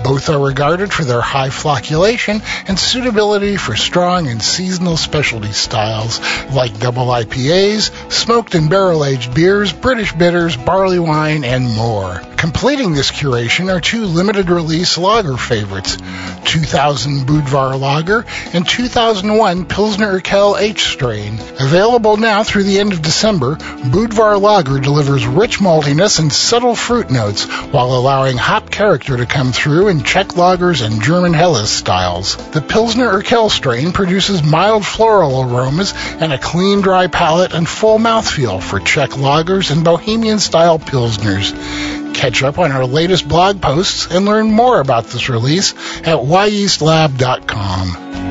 Both 0.04 0.28
are 0.28 0.38
regarded 0.38 0.92
for 0.92 1.02
their 1.02 1.22
high 1.22 1.48
flocculation 1.48 2.42
and 2.68 2.78
suitability 2.78 3.56
for 3.56 3.74
strong 3.74 4.28
and 4.28 4.42
seasonal 4.42 4.98
specialty 4.98 5.52
styles 5.52 6.20
like 6.50 6.78
double 6.78 7.06
IPAs, 7.06 8.12
smoked 8.12 8.54
and 8.54 8.68
barrel-aged 8.68 9.34
beers, 9.34 9.72
British 9.72 10.12
bitters, 10.12 10.58
barley 10.58 10.98
wine, 10.98 11.42
and 11.42 11.74
more. 11.74 12.20
Completing 12.44 12.92
this 12.92 13.10
curation 13.10 13.72
are 13.72 13.80
two 13.80 14.04
limited 14.04 14.50
release 14.50 14.98
lager 14.98 15.38
favorites, 15.38 15.96
2000 16.44 17.26
Budvar 17.26 17.80
Lager 17.80 18.26
and 18.52 18.68
2001 18.68 19.64
Pilsner 19.64 20.20
Urquell 20.20 20.60
H 20.60 20.82
strain. 20.92 21.38
Available 21.58 22.18
now 22.18 22.44
through 22.44 22.64
the 22.64 22.80
end 22.80 22.92
of 22.92 23.00
December, 23.00 23.56
Budvar 23.56 24.38
Lager 24.38 24.78
delivers 24.78 25.26
rich 25.26 25.58
maltiness 25.58 26.18
and 26.18 26.30
subtle 26.30 26.74
fruit 26.74 27.10
notes 27.10 27.44
while 27.72 27.96
allowing 27.96 28.36
hop 28.36 28.70
character 28.70 29.16
to 29.16 29.24
come 29.24 29.50
through 29.50 29.88
in 29.88 30.02
Czech 30.02 30.28
lagers 30.36 30.84
and 30.84 31.02
German 31.02 31.32
Helles 31.32 31.70
styles. 31.70 32.36
The 32.50 32.60
Pilsner 32.60 33.08
Urquell 33.08 33.50
strain 33.50 33.92
produces 33.92 34.42
mild 34.42 34.84
floral 34.84 35.40
aromas 35.40 35.94
and 36.20 36.30
a 36.30 36.38
clean 36.38 36.82
dry 36.82 37.06
palate 37.06 37.54
and 37.54 37.66
full 37.66 37.98
mouthfeel 37.98 38.62
for 38.62 38.80
Czech 38.80 39.12
lagers 39.12 39.70
and 39.70 39.82
Bohemian 39.82 40.40
style 40.40 40.78
Pilsners. 40.78 42.03
Catch 42.14 42.42
up 42.42 42.58
on 42.58 42.72
our 42.72 42.86
latest 42.86 43.28
blog 43.28 43.60
posts 43.60 44.10
and 44.10 44.24
learn 44.24 44.50
more 44.50 44.80
about 44.80 45.04
this 45.06 45.28
release 45.28 45.74
at 45.98 46.18
wyeastlab.com. 46.18 48.23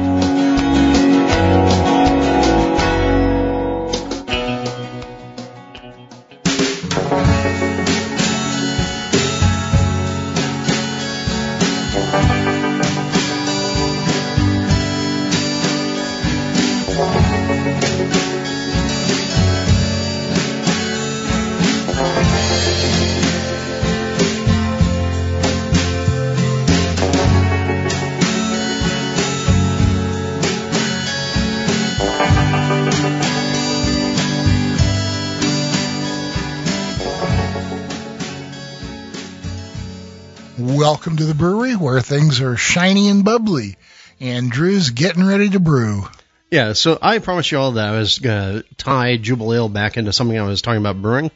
where 41.94 42.02
things 42.02 42.42
are 42.42 42.58
shiny 42.58 43.08
and 43.08 43.24
bubbly. 43.24 43.76
And 44.20 44.50
Drew's 44.50 44.90
getting 44.90 45.24
ready 45.24 45.50
to 45.50 45.60
brew. 45.60 46.08
Yeah, 46.50 46.74
so 46.74 46.98
I 47.00 47.20
promised 47.20 47.52
you 47.52 47.60
all 47.60 47.74
that 47.74 47.94
I 47.94 48.00
was 48.00 48.18
going 48.18 48.64
to 48.64 48.76
tie 48.78 49.20
Jubelale 49.20 49.72
back 49.72 49.96
into 49.96 50.12
something 50.12 50.36
I 50.36 50.42
was 50.42 50.64
talking 50.64 50.82
about 50.82 51.00
brewing. 51.00 51.30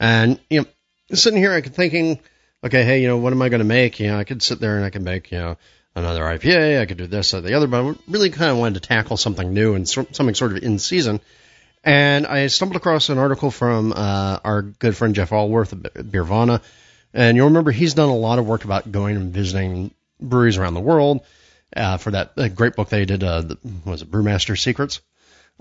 And, 0.00 0.40
you 0.50 0.62
know, 0.62 0.66
sitting 1.16 1.38
here, 1.38 1.52
I 1.52 1.60
could 1.60 1.76
thinking, 1.76 2.18
okay, 2.64 2.82
hey, 2.82 3.02
you 3.02 3.06
know, 3.06 3.18
what 3.18 3.32
am 3.32 3.40
I 3.40 3.50
going 3.50 3.60
to 3.60 3.64
make? 3.64 4.00
You 4.00 4.08
know, 4.08 4.18
I 4.18 4.24
could 4.24 4.42
sit 4.42 4.58
there 4.58 4.74
and 4.74 4.84
I 4.84 4.90
could 4.90 5.02
make, 5.02 5.30
you 5.30 5.38
know, 5.38 5.56
another 5.94 6.22
IPA. 6.22 6.80
I 6.80 6.86
could 6.86 6.98
do 6.98 7.06
this 7.06 7.32
or 7.32 7.40
the 7.40 7.54
other, 7.54 7.68
but 7.68 7.84
I 7.84 7.94
really 8.08 8.30
kind 8.30 8.50
of 8.50 8.58
wanted 8.58 8.82
to 8.82 8.88
tackle 8.88 9.16
something 9.16 9.54
new 9.54 9.76
and 9.76 9.88
something 9.88 10.34
sort 10.34 10.56
of 10.56 10.64
in 10.64 10.80
season. 10.80 11.20
And 11.84 12.26
I 12.26 12.48
stumbled 12.48 12.76
across 12.76 13.10
an 13.10 13.18
article 13.18 13.52
from 13.52 13.92
uh, 13.94 14.40
our 14.42 14.62
good 14.62 14.96
friend 14.96 15.14
Jeff 15.14 15.30
Alworth 15.30 15.72
of 15.72 15.82
Beervana. 15.82 16.62
And 17.12 17.36
you'll 17.36 17.48
remember 17.48 17.70
he's 17.70 17.94
done 17.94 18.08
a 18.08 18.16
lot 18.16 18.38
of 18.38 18.46
work 18.46 18.64
about 18.64 18.90
going 18.90 19.16
and 19.16 19.32
visiting 19.32 19.92
breweries 20.20 20.58
around 20.58 20.74
the 20.74 20.80
world 20.80 21.24
uh, 21.76 21.96
for 21.96 22.10
that 22.10 22.32
uh, 22.36 22.48
great 22.48 22.74
book 22.74 22.88
they 22.88 23.04
did, 23.04 23.22
uh, 23.22 23.42
the, 23.42 23.58
was 23.84 24.02
it 24.02 24.10
Brewmaster 24.10 24.58
Secrets? 24.58 25.00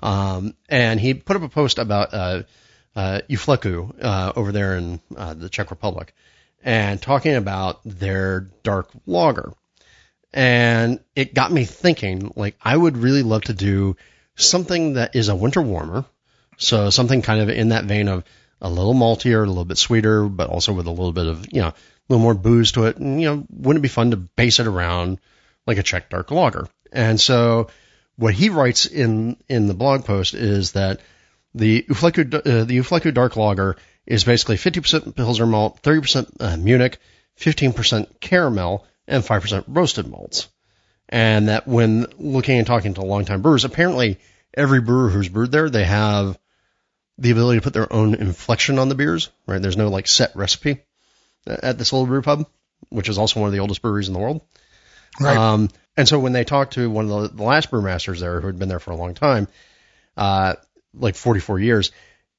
Um, 0.02 0.56
and 0.70 1.00
he 1.00 1.14
put 1.14 1.36
up 1.36 1.44
a 1.44 1.50
post 1.50 1.78
about 1.78 2.14
uh, 2.14 2.44
uh, 2.96 3.22
U 3.28 3.38
Fleku 3.38 3.94
uh, 4.02 4.34
over 4.36 4.52
there 4.52 4.78
in 4.78 5.02
uh, 5.16 5.34
the 5.34 5.50
Czech 5.50 5.72
Republic 5.72 6.14
and 6.64 7.02
talking 7.02 7.36
about 7.36 7.82
their 7.86 8.50
dark 8.64 8.90
lager. 9.06 9.54
And 10.34 11.00
it 11.16 11.34
got 11.34 11.52
me 11.52 11.66
thinking, 11.66 12.34
like, 12.36 12.56
I 12.62 12.76
would 12.76 12.98
really 12.98 13.24
love 13.24 13.44
to 13.44 13.54
do 13.54 13.96
something 14.36 14.94
that 14.94 15.16
is 15.16 15.30
a 15.30 15.36
winter 15.36 15.62
warmer. 15.62 16.06
So 16.58 16.90
something 16.90 17.22
kind 17.22 17.42
of 17.42 17.50
in 17.50 17.70
that 17.70 17.86
vein 17.86 18.08
of 18.08 18.24
a 18.62 18.70
little 18.70 18.94
maltier, 18.94 19.44
a 19.44 19.48
little 19.48 19.66
bit 19.66 19.78
sweeter, 19.78 20.28
but 20.28 20.50
also 20.50 20.74
with 20.74 20.88
a 20.88 20.92
little 20.92 21.14
bit 21.14 21.28
of, 21.28 21.52
you 21.52 21.62
know, 21.62 21.74
little 22.10 22.24
more 22.24 22.34
booze 22.34 22.74
to 22.74 22.86
it. 22.86 22.98
And, 22.98 23.22
you 23.22 23.28
know, 23.28 23.46
wouldn't 23.50 23.82
it 23.82 23.84
be 23.84 23.90
fun 23.90 24.12
to 24.12 24.18
base 24.18 24.60
it 24.60 24.68
around 24.68 25.20
like 25.66 25.78
a 25.78 25.84
Czech 25.84 26.10
dark 26.10 26.32
lager? 26.32 26.68
And 26.92 27.20
so 27.22 27.70
what 28.18 28.34
he 28.34 28.50
writes 28.50 28.86
in, 28.86 29.38
in 29.48 29.68
the 29.68 29.74
blog 29.74 30.06
post 30.06 30.34
is 30.34 30.74
that 30.74 31.00
the 31.54 31.86
U 31.88 31.96
Fleku, 31.96 32.34
uh, 32.34 32.66
the 32.66 32.76
U 32.76 32.84
Fleku 32.84 33.14
dark 33.14 33.36
lager 33.38 33.78
is 34.06 34.24
basically 34.24 34.58
50% 34.58 35.16
Pilsner 35.16 35.46
malt, 35.46 35.82
30% 35.84 36.36
uh, 36.40 36.58
Munich, 36.58 36.98
15% 37.40 38.20
caramel, 38.20 38.86
and 39.08 39.24
5% 39.24 39.64
roasted 39.68 40.08
malts. 40.08 40.50
And 41.08 41.48
that 41.48 41.68
when 41.68 42.08
looking 42.18 42.58
and 42.58 42.68
talking 42.68 42.96
to 42.96 43.02
longtime 43.02 43.42
brewers, 43.42 43.66
apparently 43.66 44.20
every 44.54 44.82
brewer 44.82 45.10
who's 45.10 45.30
brewed 45.30 45.52
there, 45.52 45.70
they 45.70 45.84
have 45.84 46.38
the 47.18 47.32
ability 47.32 47.60
to 47.60 47.64
put 47.64 47.74
their 47.74 47.92
own 47.92 48.16
inflection 48.16 48.80
on 48.80 48.90
the 48.90 48.96
beers, 48.96 49.30
right? 49.48 49.62
There's 49.62 49.78
no 49.78 49.90
like 49.90 50.08
set 50.08 50.36
recipe 50.36 50.80
at 51.50 51.78
this 51.78 51.94
little 51.94 52.08
brew 52.08 52.22
pub, 52.22 52.48
which 52.90 53.10
is 53.10 53.18
also 53.18 53.40
one 53.40 53.48
of 53.48 53.54
the 53.54 53.60
oldest 53.60 53.82
breweries 53.82 54.08
in 54.08 54.14
the 54.14 54.20
world. 54.20 54.42
Right. 55.20 55.38
Um, 55.38 55.70
and 55.98 56.08
so 56.08 56.20
when 56.20 56.34
they 56.34 56.44
talked 56.44 56.74
to 56.74 56.90
one 56.90 57.10
of 57.10 57.22
the, 57.32 57.38
the 57.38 57.44
last 57.44 57.72
brewmasters 57.72 58.20
there 58.20 58.40
who 58.40 58.48
had 58.48 58.60
been 58.60 58.70
there 58.70 58.80
for 58.80 58.92
a 58.92 58.96
long 58.96 59.14
time, 59.14 59.48
uh, 60.16 60.56
like 60.94 61.16
44 61.16 61.60
years, 61.60 61.92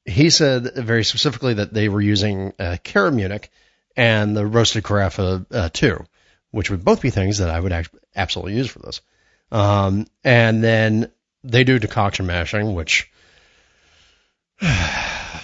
he 0.04 0.30
said 0.30 0.74
very 0.74 1.04
specifically 1.04 1.54
that 1.54 1.72
they 1.72 1.88
were 1.88 2.00
using 2.00 2.52
uh, 2.58 2.76
Cara 2.82 3.12
Munich 3.12 3.50
and 3.96 4.36
the 4.36 4.46
roasted 4.46 4.82
Carafa 4.82 5.44
uh, 5.50 5.68
too, 5.68 6.04
which 6.50 6.70
would 6.70 6.84
both 6.84 7.02
be 7.02 7.10
things 7.10 7.38
that 7.38 7.50
I 7.50 7.60
would 7.60 7.72
act- 7.72 7.94
absolutely 8.16 8.54
use 8.54 8.68
for 8.68 8.78
this. 8.78 9.00
Um, 9.52 10.06
and 10.24 10.62
then 10.62 11.10
they 11.44 11.64
do 11.64 11.78
decoction 11.78 12.26
mashing, 12.26 12.74
which 12.74 13.10
I 14.62 15.40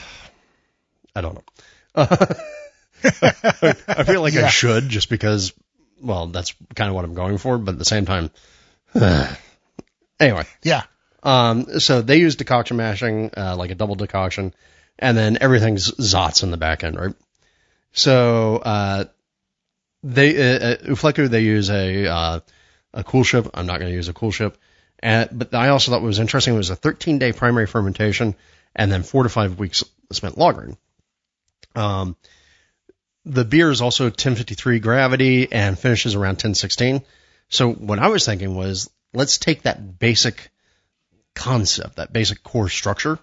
don't 1.15 1.35
know. 1.35 2.07
I 3.05 4.05
feel 4.05 4.21
like 4.21 4.35
Yeah. 4.35 4.47
I 4.47 4.49
should 4.49 4.89
just 4.89 5.09
because, 5.09 5.53
well, 6.01 6.27
that's 6.27 6.55
kind 6.75 6.89
of 6.89 6.95
what 6.95 7.05
I'm 7.05 7.15
going 7.15 7.39
for, 7.39 7.59
but 7.59 7.73
at 7.73 7.79
the 7.79 7.85
same 7.85 8.07
time, 8.07 8.31
anyway. 10.21 10.45
Yeah. 10.63 10.83
Um, 11.23 11.81
so 11.81 12.03
they 12.03 12.19
use 12.19 12.37
decoction 12.37 12.77
mashing, 12.77 13.31
uh, 13.37 13.57
like 13.57 13.71
a 13.71 13.75
double 13.75 13.95
decoction, 13.97 14.55
and 14.99 15.17
then 15.17 15.39
everything's 15.41 15.91
Saaz 15.93 16.43
in 16.43 16.51
the 16.51 16.57
back 16.57 16.85
end, 16.85 16.97
right? 16.99 17.15
So, 17.93 18.57
uh, 18.57 19.05
they, 20.03 20.37
uh, 20.37 20.59
uh, 20.59 20.77
U 20.87 20.95
Fleku, 20.95 21.29
they 21.29 21.41
use 21.41 21.71
a, 21.71 22.07
uh, 22.07 22.41
a 22.95 23.05
coolship. 23.05 23.51
I'm 23.55 23.67
not 23.67 23.81
going 23.81 23.91
to 23.91 23.97
use 23.97 24.09
a 24.09 24.13
coolship. 24.15 24.55
And, 25.01 25.29
but 25.33 25.55
I 25.55 25.69
also 25.69 25.91
thought 25.91 26.01
what 26.01 26.07
was 26.07 26.19
interesting 26.19 26.55
was 26.55 26.71
a 26.71 26.77
13 26.77 27.19
day 27.19 27.33
primary 27.33 27.67
fermentation 27.67 28.35
and 28.75 28.91
then 28.91 29.03
four 29.03 29.25
to 29.25 29.29
five 29.29 29.59
weeks 29.59 29.83
spent 30.13 30.37
lagering. 30.37 30.77
Um, 31.75 32.17
the 33.27 33.45
beer 33.45 33.71
is 33.71 33.83
also 33.83 34.05
1053 34.05 34.79
gravity 34.79 35.53
and 35.53 35.77
finishes 35.77 36.15
around 36.15 36.35
1016. 36.35 37.03
So 37.49 37.73
what 37.73 37.99
I 37.99 38.09
was 38.09 38.25
thinking 38.25 38.55
was 38.55 38.89
let's 39.13 39.39
take 39.39 39.63
that 39.63 39.99
basic 39.99 40.51
concept, 41.35 41.97
that 41.97 42.13
basic 42.13 42.43
core 42.45 42.69
structure, 42.69 43.19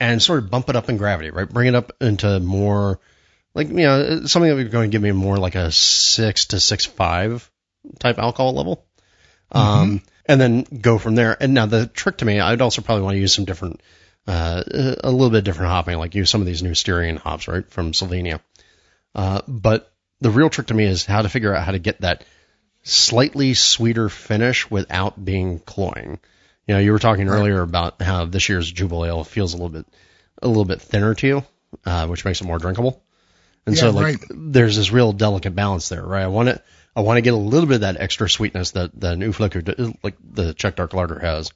and 0.00 0.22
sort 0.22 0.42
of 0.42 0.50
bump 0.50 0.70
it 0.70 0.76
up 0.76 0.88
in 0.88 0.96
gravity, 0.96 1.30
right? 1.30 1.48
Bring 1.48 1.68
it 1.68 1.74
up 1.74 1.92
into 2.00 2.40
more, 2.40 3.00
like, 3.52 3.68
you 3.68 3.74
know, 3.74 4.24
something 4.24 4.48
that 4.48 4.56
was 4.56 4.68
going 4.68 4.90
to 4.90 4.94
give 4.94 5.02
me 5.02 5.12
more 5.12 5.36
like 5.36 5.54
a 5.54 5.70
six 5.70 6.46
to 6.46 6.60
six 6.60 6.86
five 6.86 7.50
type 7.98 8.18
alcohol 8.18 8.54
level. 8.54 8.84
Um, 9.52 10.02
and 10.26 10.40
then 10.40 10.62
go 10.62 10.98
from 10.98 11.14
there. 11.14 11.36
And 11.38 11.54
now 11.54 11.66
the 11.66 11.86
trick 11.86 12.18
to 12.18 12.24
me, 12.24 12.40
I'd 12.40 12.60
also 12.60 12.82
probably 12.82 13.02
want 13.02 13.14
to 13.14 13.20
use 13.20 13.34
some 13.34 13.44
different, 13.44 13.80
uh, 14.26 14.62
a 14.66 15.10
little 15.10 15.30
bit 15.30 15.44
different 15.44 15.70
hopping, 15.70 15.98
like 15.98 16.14
use 16.14 16.30
some 16.30 16.40
of 16.40 16.46
these 16.46 16.62
new 16.62 16.74
Styrian 16.74 17.16
hops, 17.16 17.48
right, 17.48 17.68
from 17.70 17.92
Slovenia. 17.92 18.40
Uh, 19.14 19.42
but 19.48 19.92
the 20.20 20.30
real 20.30 20.50
trick 20.50 20.68
to 20.68 20.74
me 20.74 20.84
is 20.84 21.06
how 21.06 21.22
to 21.22 21.28
figure 21.28 21.54
out 21.54 21.64
how 21.64 21.72
to 21.72 21.78
get 21.78 22.00
that 22.00 22.24
slightly 22.82 23.54
sweeter 23.54 24.08
finish 24.08 24.70
without 24.70 25.22
being 25.22 25.58
cloying. 25.58 26.18
You 26.66 26.74
know, 26.74 26.80
you 26.80 26.92
were 26.92 26.98
talking 26.98 27.28
earlier 27.28 27.62
about 27.62 28.02
how 28.02 28.26
this 28.26 28.48
year's 28.48 28.72
Jubelale 28.72 29.26
feels 29.26 29.54
a 29.54 29.56
little 29.56 29.70
bit, 29.70 29.86
a 30.42 30.48
little 30.48 30.64
bit 30.64 30.82
thinner 30.82 31.14
to 31.14 31.26
you, 31.26 31.44
uh, 31.84 32.06
which 32.06 32.24
makes 32.24 32.40
it 32.40 32.46
more 32.46 32.58
drinkable. 32.58 33.02
And 33.66 33.76
so, 33.76 33.90
like, 33.90 34.04
right. 34.04 34.18
there's 34.30 34.76
this 34.76 34.90
real 34.90 35.12
delicate 35.12 35.54
balance 35.54 35.88
there, 35.88 36.02
right? 36.02 36.22
I 36.22 36.28
want 36.28 36.48
it, 36.48 36.64
I 36.96 37.00
want 37.00 37.18
to 37.18 37.22
get 37.22 37.34
a 37.34 37.36
little 37.36 37.68
bit 37.68 37.76
of 37.76 37.80
that 37.82 38.00
extra 38.00 38.28
sweetness 38.28 38.72
that 38.72 38.98
the 38.98 39.14
new 39.14 39.26
U 39.26 39.32
Fleku, 39.32 39.94
like 40.02 40.16
the 40.22 40.54
Czech 40.54 40.76
Dark 40.76 40.94
Lager 40.94 41.18
has, 41.18 41.52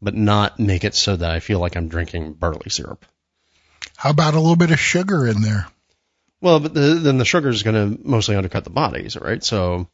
but 0.00 0.14
not 0.14 0.60
make 0.60 0.84
it 0.84 0.94
so 0.94 1.16
that 1.16 1.30
I 1.30 1.40
feel 1.40 1.58
like 1.58 1.76
I'm 1.76 1.88
drinking 1.88 2.34
barley 2.34 2.70
syrup. 2.70 3.04
How 3.96 4.10
about 4.10 4.34
a 4.34 4.40
little 4.40 4.56
bit 4.56 4.70
of 4.70 4.78
sugar 4.78 5.26
in 5.26 5.42
there? 5.42 5.66
Well, 6.40 6.60
but 6.60 6.74
the, 6.74 6.94
then 6.94 7.18
the 7.18 7.24
sugar 7.24 7.48
is 7.48 7.62
going 7.62 7.96
to 7.96 8.08
mostly 8.08 8.36
undercut 8.36 8.64
the 8.64 8.70
bodies, 8.70 9.16
right? 9.16 9.42
So, 9.42 9.88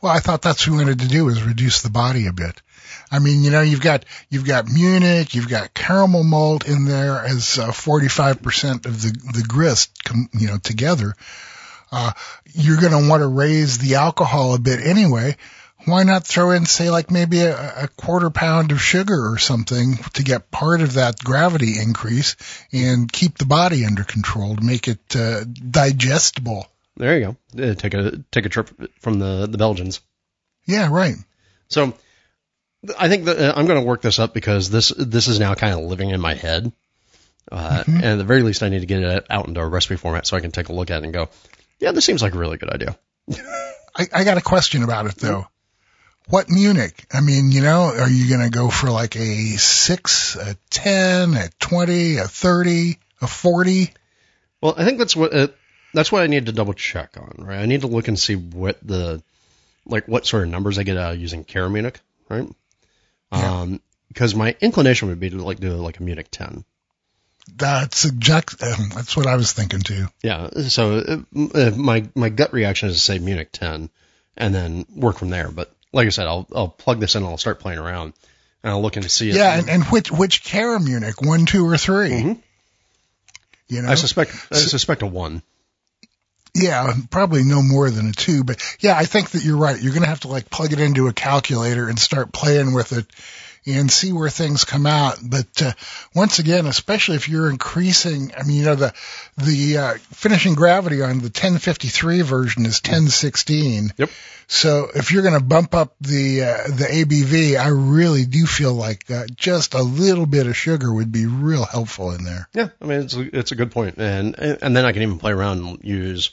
Well, 0.00 0.12
I 0.12 0.20
thought 0.20 0.42
that's 0.42 0.66
what 0.66 0.72
we 0.76 0.84
wanted 0.84 1.00
to 1.00 1.08
do 1.08 1.28
is 1.28 1.42
reduce 1.42 1.82
the 1.82 1.90
body 1.90 2.26
a 2.26 2.32
bit. 2.32 2.60
I 3.10 3.18
mean, 3.18 3.42
you 3.42 3.50
know, 3.50 3.60
you've 3.60 3.80
got 3.80 4.04
you've 4.30 4.46
got 4.46 4.68
Munich, 4.68 5.34
you've 5.34 5.48
got 5.48 5.74
caramel 5.74 6.24
malt 6.24 6.66
in 6.66 6.86
there 6.86 7.22
as 7.24 7.58
uh, 7.58 7.68
45% 7.68 8.86
of 8.86 9.02
the 9.02 9.10
the 9.34 9.44
grist, 9.46 10.02
com, 10.04 10.28
you 10.32 10.48
know, 10.48 10.58
together. 10.58 11.14
Uh, 11.90 12.12
you're 12.54 12.80
going 12.80 12.92
to 12.92 13.08
want 13.08 13.20
to 13.20 13.26
raise 13.26 13.76
the 13.76 13.96
alcohol 13.96 14.54
a 14.54 14.58
bit 14.58 14.80
anyway. 14.80 15.36
Why 15.84 16.04
not 16.04 16.26
throw 16.26 16.50
in, 16.52 16.66
say, 16.66 16.90
like 16.90 17.10
maybe 17.10 17.40
a, 17.40 17.84
a 17.84 17.88
quarter 17.88 18.30
pound 18.30 18.72
of 18.72 18.80
sugar 18.80 19.32
or 19.32 19.38
something 19.38 19.96
to 20.14 20.22
get 20.22 20.50
part 20.50 20.80
of 20.80 20.94
that 20.94 21.18
gravity 21.18 21.80
increase 21.80 22.36
and 22.72 23.10
keep 23.10 23.38
the 23.38 23.46
body 23.46 23.84
under 23.84 24.04
control 24.04 24.56
to 24.56 24.64
make 24.64 24.88
it 24.88 25.16
uh, 25.16 25.44
digestible? 25.44 26.66
there 26.96 27.18
you 27.18 27.36
go. 27.54 27.62
Uh, 27.62 27.74
Take 27.74 27.94
a 27.94 28.22
take 28.30 28.46
a 28.46 28.48
trip 28.48 28.70
from 29.00 29.18
the 29.18 29.46
the 29.46 29.58
Belgians. 29.58 30.00
Yeah, 30.66 30.88
right. 30.90 31.16
So, 31.68 31.94
I 32.98 33.08
think 33.08 33.24
that 33.24 33.38
uh, 33.38 33.52
I'm 33.56 33.66
going 33.66 33.80
to 33.80 33.86
work 33.86 34.02
this 34.02 34.18
up 34.18 34.34
because 34.34 34.70
this 34.70 34.92
this 34.96 35.26
is 35.26 35.40
now 35.40 35.54
kind 35.54 35.74
of 35.74 35.80
living 35.80 36.10
in 36.10 36.20
my 36.20 36.34
head. 36.34 36.70
Uh, 37.50 37.82
And 37.86 38.04
at 38.04 38.18
the 38.18 38.24
very 38.24 38.42
least, 38.42 38.62
I 38.62 38.68
need 38.68 38.80
to 38.80 38.86
get 38.86 39.02
it 39.02 39.26
out 39.28 39.48
into 39.48 39.60
a 39.60 39.66
recipe 39.66 39.96
format 39.96 40.26
so 40.26 40.36
I 40.36 40.40
can 40.40 40.52
take 40.52 40.68
a 40.68 40.72
look 40.72 40.90
at 40.90 41.02
it 41.02 41.04
and 41.04 41.12
go, 41.12 41.28
yeah, 41.80 41.90
this 41.90 42.04
seems 42.04 42.22
like 42.22 42.34
a 42.34 42.38
really 42.38 42.56
good 42.56 42.70
idea. 42.70 42.96
I, 43.96 44.08
I 44.12 44.24
got 44.24 44.38
a 44.38 44.42
question 44.42 44.84
about 44.84 45.06
it 45.06 45.16
though. 45.16 45.46
What 46.28 46.48
Munich? 46.48 47.04
I 47.12 47.20
mean, 47.20 47.50
you 47.50 47.62
know, 47.62 47.92
are 47.94 48.08
you 48.08 48.28
going 48.28 48.48
to 48.48 48.56
go 48.56 48.70
for 48.70 48.90
like 48.90 49.16
a 49.16 49.56
six, 49.56 50.36
a 50.36 50.56
10, 50.70 51.34
a 51.34 51.48
20, 51.58 52.16
a 52.18 52.24
30, 52.24 52.98
a 53.20 53.26
40? 53.26 53.90
Well, 54.60 54.74
I 54.76 54.84
think 54.84 54.98
that's 54.98 55.16
what 55.16 55.34
uh, 55.34 55.48
that's 55.92 56.12
what 56.12 56.22
I 56.22 56.28
need 56.28 56.46
to 56.46 56.52
double 56.52 56.74
check 56.74 57.16
on, 57.16 57.44
right? 57.44 57.58
I 57.58 57.66
need 57.66 57.82
to 57.82 57.88
look 57.88 58.08
and 58.08 58.18
see 58.18 58.36
what 58.36 58.78
the 58.82 59.22
like 59.84 60.06
what 60.06 60.26
sort 60.26 60.44
of 60.44 60.50
numbers 60.50 60.78
I 60.78 60.84
get 60.84 60.96
out 60.96 61.14
of 61.14 61.20
using 61.20 61.44
Cara 61.44 61.68
Munich, 61.68 62.00
right? 62.28 62.48
Yeah. 63.32 63.60
Um, 63.60 63.80
because 64.08 64.34
my 64.34 64.54
inclination 64.60 65.08
would 65.08 65.20
be 65.20 65.30
to 65.30 65.42
like 65.42 65.58
do 65.58 65.70
like 65.70 65.98
a 65.98 66.02
Munich 66.02 66.28
10. 66.30 66.64
That's 67.56 68.04
exact, 68.04 68.62
um, 68.62 68.90
that's 68.94 69.16
what 69.16 69.26
I 69.26 69.36
was 69.36 69.52
thinking 69.52 69.80
too. 69.80 70.06
Yeah. 70.22 70.48
So 70.68 70.98
uh, 70.98 71.48
uh, 71.54 71.70
my 71.76 72.08
my 72.14 72.28
gut 72.28 72.52
reaction 72.52 72.88
is 72.88 72.96
to 72.96 73.00
say 73.00 73.18
Munich 73.18 73.50
10, 73.52 73.90
and 74.36 74.54
then 74.54 74.86
work 74.94 75.18
from 75.18 75.30
there. 75.30 75.50
But 75.50 75.74
like 75.92 76.06
I 76.06 76.10
said, 76.10 76.26
I'll 76.26 76.46
I'll 76.54 76.68
plug 76.68 77.00
this 77.00 77.14
in 77.14 77.22
and 77.22 77.30
I'll 77.30 77.38
start 77.38 77.60
playing 77.60 77.78
around, 77.78 78.14
and 78.62 78.72
I'll 78.72 78.82
look 78.82 78.96
and 78.96 79.10
see. 79.10 79.30
Yeah. 79.30 79.58
And, 79.58 79.68
and 79.68 79.84
which, 79.84 80.10
which 80.10 80.44
Cara 80.44 80.80
Munich? 80.80 81.20
One, 81.20 81.46
two, 81.46 81.66
or 81.66 81.76
3 81.76 82.10
Mhm. 82.10 82.42
You 83.68 83.82
know? 83.82 83.88
I 83.88 83.94
suspect 83.94 84.30
I 84.50 84.56
suspect 84.56 85.02
a 85.02 85.06
one. 85.06 85.42
Yeah, 86.54 86.92
probably 87.10 87.44
no 87.44 87.62
more 87.62 87.88
than 87.88 88.10
a 88.10 88.12
two, 88.12 88.44
but 88.44 88.62
yeah, 88.80 88.94
I 88.94 89.06
think 89.06 89.30
that 89.30 89.42
you're 89.42 89.56
right. 89.56 89.80
You're 89.80 89.92
going 89.92 90.02
to 90.02 90.08
have 90.08 90.20
to 90.20 90.28
like 90.28 90.50
plug 90.50 90.74
it 90.74 90.80
into 90.80 91.08
a 91.08 91.12
calculator 91.14 91.88
and 91.88 91.98
start 91.98 92.30
playing 92.30 92.74
with 92.74 92.92
it 92.92 93.06
and 93.66 93.90
see 93.90 94.12
where 94.12 94.30
things 94.30 94.64
come 94.64 94.86
out. 94.86 95.18
But 95.22 95.62
uh, 95.62 95.72
once 96.14 96.38
again, 96.38 96.66
especially 96.66 97.16
if 97.16 97.28
you're 97.28 97.50
increasing, 97.50 98.32
I 98.36 98.42
mean, 98.42 98.56
you 98.58 98.64
know, 98.64 98.74
the 98.74 98.92
the 99.36 99.76
uh, 99.78 99.94
finishing 100.12 100.54
gravity 100.54 101.02
on 101.02 101.18
the 101.18 101.24
1053 101.30 102.22
version 102.22 102.66
is 102.66 102.80
1016. 102.84 103.92
Yep. 103.96 104.10
So 104.48 104.88
if 104.94 105.12
you're 105.12 105.22
going 105.22 105.38
to 105.38 105.44
bump 105.44 105.74
up 105.74 105.94
the 106.00 106.42
uh, 106.42 106.56
the 106.68 106.84
ABV, 106.90 107.58
I 107.58 107.68
really 107.68 108.26
do 108.26 108.44
feel 108.46 108.74
like 108.74 109.10
uh, 109.10 109.24
just 109.34 109.74
a 109.74 109.82
little 109.82 110.26
bit 110.26 110.46
of 110.46 110.56
sugar 110.56 110.92
would 110.92 111.12
be 111.12 111.26
real 111.26 111.64
helpful 111.64 112.10
in 112.12 112.24
there. 112.24 112.48
Yeah, 112.52 112.68
I 112.80 112.84
mean 112.84 113.00
it's 113.02 113.14
a, 113.16 113.38
it's 113.38 113.52
a 113.52 113.56
good 113.56 113.70
point, 113.70 113.96
and 113.98 114.34
and 114.38 114.76
then 114.76 114.84
I 114.84 114.92
can 114.92 115.02
even 115.02 115.18
play 115.18 115.32
around 115.32 115.64
and 115.64 115.78
use 115.84 116.30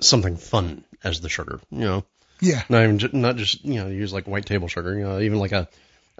something 0.00 0.36
fun 0.36 0.84
as 1.02 1.20
the 1.20 1.28
sugar. 1.28 1.60
You 1.70 1.78
know, 1.84 2.04
Yeah. 2.40 2.62
not 2.68 2.82
even 2.82 3.20
not 3.20 3.36
just 3.36 3.64
you 3.64 3.76
know 3.80 3.88
use 3.88 4.12
like 4.12 4.26
white 4.26 4.44
table 4.46 4.68
sugar. 4.68 4.94
You 4.94 5.04
know, 5.04 5.20
even 5.20 5.38
like 5.38 5.52
a 5.52 5.68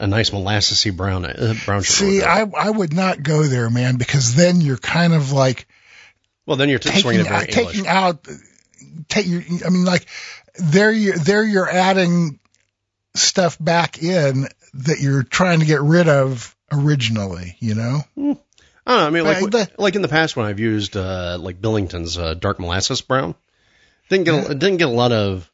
a 0.00 0.06
nice 0.06 0.30
molassesy 0.30 0.96
brown 0.96 1.24
uh, 1.24 1.54
brown 1.64 1.82
sugar. 1.82 2.10
See. 2.10 2.22
I 2.22 2.40
I 2.42 2.70
would 2.70 2.92
not 2.92 3.22
go 3.22 3.44
there, 3.44 3.70
man, 3.70 3.96
because 3.96 4.34
then 4.34 4.60
you're 4.60 4.78
kind 4.78 5.12
of 5.12 5.30
like 5.30 5.68
well, 6.46 6.56
then 6.56 6.68
you're 6.68 6.78
t- 6.80 6.90
swinging 6.90 7.26
taking 7.26 7.26
it 7.26 7.32
out, 7.32 7.52
very 7.52 7.58
English. 7.58 7.76
taking 7.76 7.88
out 7.88 8.28
take 9.08 9.26
your 9.26 9.42
I 9.64 9.68
mean 9.68 9.84
like 9.84 10.06
there 10.56 10.90
you 10.90 11.12
there 11.12 11.44
you're 11.44 11.68
adding 11.68 12.40
stuff 13.14 13.56
back 13.60 14.02
in 14.02 14.48
that 14.74 15.00
you're 15.00 15.22
trying 15.22 15.60
to 15.60 15.66
get 15.66 15.82
rid 15.82 16.08
of 16.08 16.56
originally, 16.72 17.56
you 17.58 17.74
know? 17.74 18.00
I 18.16 18.22
don't 18.22 18.36
know. 18.86 19.06
I 19.06 19.10
mean, 19.10 19.24
like 19.24 19.50
But 19.50 19.78
like 19.78 19.96
in 19.96 20.02
the 20.02 20.08
past 20.08 20.36
when 20.36 20.46
I've 20.46 20.60
used 20.60 20.96
uh, 20.96 21.36
like 21.40 21.60
Billington's 21.60 22.16
uh, 22.16 22.34
dark 22.34 22.58
molasses 22.58 23.02
brown, 23.02 23.34
didn't 24.08 24.24
get 24.24 24.50
a, 24.50 24.54
didn't 24.54 24.78
get 24.78 24.88
a 24.88 24.92
lot 24.92 25.12
of 25.12 25.50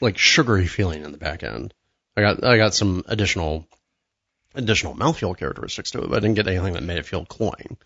like 0.00 0.18
sugary 0.18 0.66
feeling 0.66 1.04
in 1.04 1.12
the 1.12 1.18
back 1.18 1.42
end. 1.42 1.74
I 2.18 2.20
got 2.20 2.44
I 2.44 2.56
got 2.56 2.74
some 2.74 3.04
additional 3.06 3.64
additional 4.52 4.96
mouthfeel 4.96 5.38
characteristics 5.38 5.92
to 5.92 6.02
it, 6.02 6.10
but 6.10 6.16
I 6.16 6.20
didn't 6.20 6.34
get 6.34 6.48
anything 6.48 6.72
that 6.72 6.82
made 6.82 6.98
it 6.98 7.06
feel 7.06 7.24
cloying. 7.24 7.76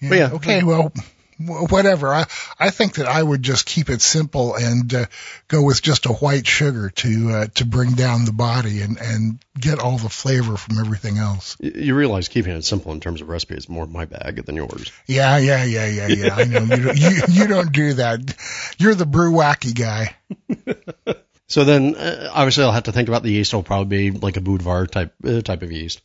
Yeah. 0.00 0.08
But 0.08 0.18
yeah. 0.18 0.30
Okay. 0.32 0.62
Well, 0.64 0.92
whatever. 1.38 2.12
I 2.12 2.24
I 2.58 2.70
think 2.70 2.94
that 2.94 3.06
I 3.06 3.22
would 3.22 3.44
just 3.44 3.66
keep 3.66 3.88
it 3.88 4.02
simple 4.02 4.56
and 4.56 4.92
uh, 4.92 5.06
go 5.46 5.62
with 5.62 5.80
just 5.80 6.06
a 6.06 6.12
white 6.12 6.44
sugar 6.44 6.90
to 6.90 7.30
uh, 7.30 7.46
to 7.54 7.64
bring 7.64 7.92
down 7.92 8.24
the 8.24 8.32
body 8.32 8.82
and 8.82 8.98
and 8.98 9.38
get 9.56 9.78
all 9.78 9.96
the 9.96 10.08
flavor 10.08 10.56
from 10.56 10.80
everything 10.80 11.18
else. 11.18 11.56
You 11.60 11.94
realize 11.94 12.26
keeping 12.26 12.56
it 12.56 12.64
simple 12.64 12.90
in 12.90 12.98
terms 12.98 13.20
of 13.20 13.28
recipe 13.28 13.54
is 13.54 13.68
more 13.68 13.86
my 13.86 14.06
bag 14.06 14.44
than 14.44 14.56
yours. 14.56 14.90
Yeah, 15.06 15.36
yeah, 15.38 15.62
yeah, 15.62 15.86
yeah, 15.86 16.08
yeah. 16.08 16.34
I 16.34 16.44
know 16.46 16.62
you 16.62 16.82
don't, 16.82 16.98
you 16.98 17.22
you 17.28 17.46
don't 17.46 17.70
do 17.70 17.92
that. 17.94 18.34
You're 18.76 18.96
the 18.96 19.06
brew 19.06 19.30
wacky 19.30 19.72
guy. 19.72 20.16
So 21.48 21.64
then, 21.64 21.94
uh, 21.96 22.30
obviously, 22.32 22.64
I'll 22.64 22.72
have 22.72 22.84
to 22.84 22.92
think 22.92 23.08
about 23.08 23.22
the 23.22 23.30
yeast. 23.32 23.50
It'll 23.52 23.62
probably 23.62 24.10
be 24.10 24.18
like 24.18 24.36
a 24.36 24.40
Budvar 24.40 24.88
type 24.90 25.14
uh, 25.24 25.40
type 25.40 25.62
of 25.62 25.72
yeast. 25.72 26.00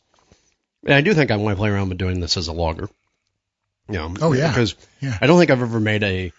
And 0.84 0.94
I 0.94 1.00
do 1.02 1.14
think 1.14 1.30
I 1.30 1.36
want 1.36 1.56
to 1.56 1.60
play 1.60 1.70
around 1.70 1.90
with 1.90 1.98
doing 1.98 2.20
this 2.20 2.36
as 2.36 2.48
a 2.48 2.52
lager. 2.52 2.88
You 3.88 3.94
know, 3.94 4.14
Oh, 4.20 4.32
yeah. 4.32 4.48
because 4.48 4.74
Yeah. 5.00 5.16
I 5.20 5.26
don't 5.26 5.38
think 5.38 5.50
I've 5.50 5.60
ever 5.62 5.80
made 5.80 6.02
a. 6.02 6.32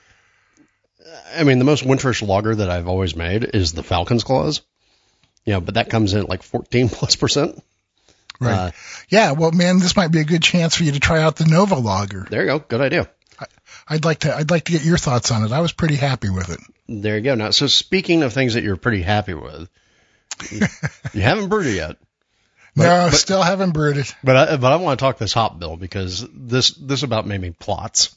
I 1.36 1.44
mean, 1.44 1.60
the 1.60 1.66
most 1.66 1.84
winterish 1.84 2.26
lager 2.28 2.56
that 2.56 2.70
I've 2.70 2.88
always 2.88 3.16
made 3.16 3.44
is 3.54 3.74
the 3.74 3.84
Falcon's 3.84 4.24
Claws. 4.24 4.62
You 5.46 5.54
know, 5.54 5.62
but 5.62 5.76
that 5.76 5.90
comes 5.90 6.14
in 6.14 6.22
at 6.22 6.30
like 6.30 6.42
14 6.42 6.90
plus 6.90 7.16
percent. 7.16 7.62
Right. 8.40 8.54
Uh, 8.54 8.72
yeah. 9.10 9.32
Well, 9.34 9.52
man, 9.52 9.80
this 9.80 9.96
might 9.96 10.12
be 10.12 10.20
a 10.20 10.26
good 10.26 10.42
chance 10.42 10.76
for 10.76 10.84
you 10.84 10.92
to 10.94 11.00
try 11.00 11.22
out 11.22 11.36
the 11.36 11.46
Nova 11.46 11.76
Lager. 11.76 12.26
there 12.30 12.42
you 12.42 12.48
go. 12.48 12.60
Good 12.60 12.82
idea. 12.82 13.10
I'd 13.88 14.06
like 14.06 14.20
to 14.20 14.36
I'd 14.36 14.50
like 14.52 14.66
to 14.66 14.72
get 14.72 14.84
your 14.84 14.98
thoughts 14.98 15.32
on 15.32 15.44
it. 15.44 15.52
I 15.52 15.60
was 15.62 15.72
pretty 15.74 15.96
happy 15.96 16.30
with 16.30 16.50
it. 16.50 16.60
There 16.88 17.16
you 17.18 17.22
go. 17.24 17.36
Now, 17.36 17.52
so 17.52 17.68
speaking 17.68 18.24
of 18.24 18.34
things 18.34 18.56
that 18.56 18.64
you're 18.64 18.78
pretty 18.78 19.02
happy 19.02 19.34
with, 19.34 19.70
you, 21.14 21.22
haven't 21.22 21.50
brewed 21.50 21.68
it 21.68 21.76
yet. 21.76 21.98
But- 22.78 22.84
no, 22.84 23.08
but- 23.10 23.14
still 23.18 23.42
haven't 23.42 23.72
brewed 23.72 23.96
it. 23.98 24.14
But 24.22 24.36
I, 24.36 24.58
but 24.58 24.74
I 24.74 24.76
want 24.76 25.00
to 25.00 25.04
talk 25.06 25.18
this 25.18 25.32
hop 25.32 25.58
bill 25.60 25.78
because 25.78 26.26
this 26.34 26.72
this 26.72 27.04
about 27.04 27.26
made 27.26 27.40
me 27.40 27.52
plots. 27.52 28.14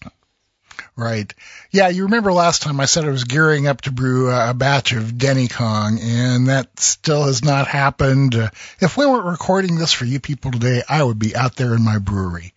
Right. 0.96 1.32
Yeah, 1.70 1.88
you 1.88 2.04
remember 2.04 2.32
last 2.32 2.62
time 2.62 2.80
I 2.80 2.86
said 2.86 3.04
I 3.04 3.10
was 3.10 3.22
gearing 3.24 3.68
up 3.68 3.82
to 3.82 3.92
brew 3.92 4.30
a 4.32 4.54
batch 4.54 4.92
of 4.92 5.16
Denny 5.16 5.46
Kong, 5.46 5.98
and 6.00 6.48
that 6.48 6.80
still 6.80 7.24
has 7.24 7.44
not 7.44 7.68
happened. 7.68 8.34
If 8.80 8.96
we 8.96 9.06
weren't 9.06 9.26
recording 9.26 9.76
this 9.76 9.92
for 9.92 10.04
you 10.04 10.18
people 10.18 10.50
today, 10.50 10.82
I 10.88 11.02
would 11.04 11.18
be 11.20 11.36
out 11.36 11.54
there 11.56 11.74
in 11.74 11.84
my 11.84 11.98
brewery. 11.98 12.52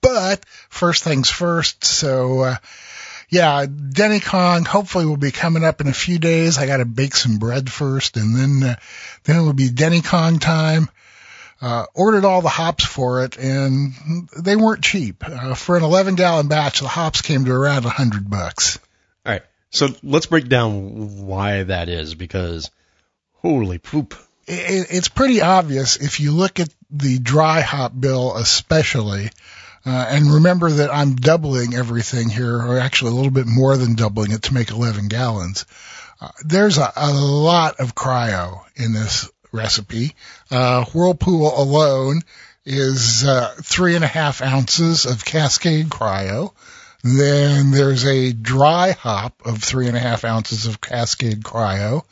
But 0.00 0.44
first 0.68 1.04
things 1.04 1.30
first, 1.30 1.84
so 1.84 2.40
uh, 2.40 2.56
yeah, 3.28 3.66
Denny 3.66 4.20
Kong 4.20 4.64
hopefully 4.64 5.06
will 5.06 5.16
be 5.16 5.30
coming 5.30 5.64
up 5.64 5.80
in 5.80 5.88
a 5.88 5.92
few 5.92 6.18
days. 6.18 6.58
I 6.58 6.66
got 6.66 6.78
to 6.78 6.84
bake 6.84 7.14
some 7.14 7.38
bread 7.38 7.70
first, 7.70 8.16
and 8.16 8.36
then 8.36 8.70
uh, 8.70 8.76
then 9.24 9.36
it 9.36 9.42
will 9.42 9.52
be 9.52 9.70
Denny 9.70 10.02
Kong 10.02 10.38
time 10.38 10.88
uh, 11.60 11.84
ordered 11.94 12.24
all 12.24 12.42
the 12.42 12.48
hops 12.48 12.84
for 12.84 13.24
it, 13.24 13.36
and 13.36 13.92
they 14.38 14.56
weren't 14.56 14.82
cheap. 14.82 15.22
Uh, 15.26 15.54
for 15.54 15.76
an 15.76 15.82
11 15.82 16.14
gallon 16.14 16.48
batch, 16.48 16.80
the 16.80 16.88
hops 16.88 17.22
came 17.22 17.44
to 17.44 17.52
around 17.52 17.84
a 17.84 17.90
hundred 17.90 18.30
bucks. 18.30 18.78
All 19.26 19.32
right, 19.32 19.42
so 19.70 19.88
let's 20.02 20.26
break 20.26 20.48
down 20.48 21.26
why 21.26 21.62
that 21.64 21.88
is 21.88 22.14
because 22.14 22.70
holy 23.34 23.78
poop. 23.78 24.14
It, 24.46 24.86
it's 24.90 25.08
pretty 25.08 25.42
obvious 25.42 25.96
if 25.96 26.20
you 26.20 26.32
look 26.32 26.60
at 26.60 26.70
the 26.90 27.18
dry 27.18 27.60
hop 27.60 27.92
bill, 27.98 28.36
especially. 28.36 29.30
Uh, 29.84 30.06
and 30.10 30.34
remember 30.34 30.70
that 30.70 30.92
I'm 30.92 31.16
doubling 31.16 31.74
everything 31.74 32.28
here, 32.28 32.56
or 32.56 32.78
actually 32.78 33.12
a 33.12 33.14
little 33.14 33.30
bit 33.30 33.46
more 33.46 33.76
than 33.76 33.94
doubling 33.94 34.32
it 34.32 34.42
to 34.42 34.54
make 34.54 34.70
11 34.70 35.08
gallons. 35.08 35.64
Uh, 36.20 36.28
there's 36.44 36.76
a, 36.76 36.92
a 36.96 37.12
lot 37.12 37.80
of 37.80 37.94
cryo 37.94 38.60
in 38.76 38.92
this 38.92 39.30
recipe. 39.52 40.14
Uh, 40.50 40.84
Whirlpool 40.84 41.58
alone 41.60 42.20
is 42.64 43.24
uh, 43.24 43.54
three 43.62 43.94
and 43.94 44.04
a 44.04 44.08
half 44.08 44.42
ounces 44.42 45.06
of 45.06 45.24
Cascade 45.24 45.88
cryo. 45.88 46.52
Then 47.02 47.70
there's 47.70 48.04
a 48.04 48.32
dry 48.32 48.90
hop 48.90 49.42
of 49.46 49.62
three 49.62 49.88
and 49.88 49.96
a 49.96 50.00
half 50.00 50.24
ounces 50.24 50.66
of 50.66 50.80
Cascade 50.80 51.42
cryo. 51.42 52.04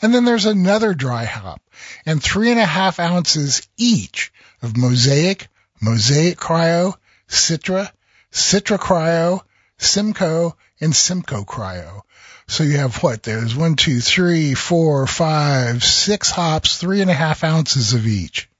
And 0.00 0.14
then 0.14 0.24
there's 0.24 0.46
another 0.46 0.94
dry 0.94 1.24
hop 1.24 1.60
and 2.06 2.22
three 2.22 2.50
and 2.50 2.60
a 2.60 2.66
half 2.66 2.98
ounces 2.98 3.66
each 3.76 4.32
of 4.62 4.76
Mosaic, 4.76 5.48
Mosaic 5.80 6.38
Cryo, 6.38 6.94
Citra, 7.28 7.90
Citra 8.32 8.78
Cryo, 8.78 9.42
Simcoe, 9.78 10.56
and 10.80 10.94
Simcoe 10.94 11.44
Cryo. 11.44 12.02
So 12.48 12.62
you 12.64 12.76
have 12.78 13.02
what? 13.02 13.22
There's 13.22 13.56
one, 13.56 13.74
two, 13.76 14.00
three, 14.00 14.54
four, 14.54 15.06
five, 15.06 15.82
six 15.82 16.30
hops, 16.30 16.78
three 16.78 17.00
and 17.02 17.10
a 17.10 17.14
half 17.14 17.44
ounces 17.44 17.92
of 17.94 18.06
each. 18.06 18.48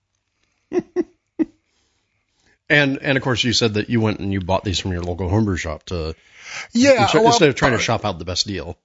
And 2.69 2.99
and 3.01 3.17
of 3.17 3.23
course 3.23 3.45
you 3.45 3.53
said 3.53 3.75
that 3.75 3.91
you 3.91 4.01
went 4.01 4.19
and 4.21 4.33
you 4.33 4.41
bought 4.41 4.65
these 4.65 4.81
from 4.81 4.93
your 4.93 5.03
local 5.03 5.29
homebrew 5.29 5.57
shop 5.57 5.85
to 5.85 6.15
Yeah. 6.73 7.03
instead, 7.03 7.19
well, 7.19 7.29
instead 7.29 7.49
of 7.49 7.55
trying 7.55 7.73
to 7.73 7.79
shop 7.79 8.05
out 8.05 8.19
the 8.19 8.25
best 8.25 8.47
deal. 8.47 8.77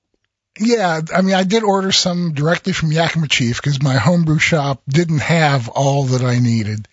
Yeah, 0.60 1.02
I 1.16 1.22
mean, 1.22 1.34
I 1.34 1.44
did 1.44 1.64
order 1.64 1.92
some 1.92 2.34
directly 2.34 2.74
from 2.74 2.92
Yakima 2.92 3.28
Chief 3.28 3.56
because 3.56 3.82
my 3.82 3.96
homebrew 3.96 4.38
shop 4.38 4.84
didn't 4.88 5.22
have 5.22 5.70
all 5.70 6.04
that 6.06 6.22
I 6.22 6.40
needed. 6.40 6.88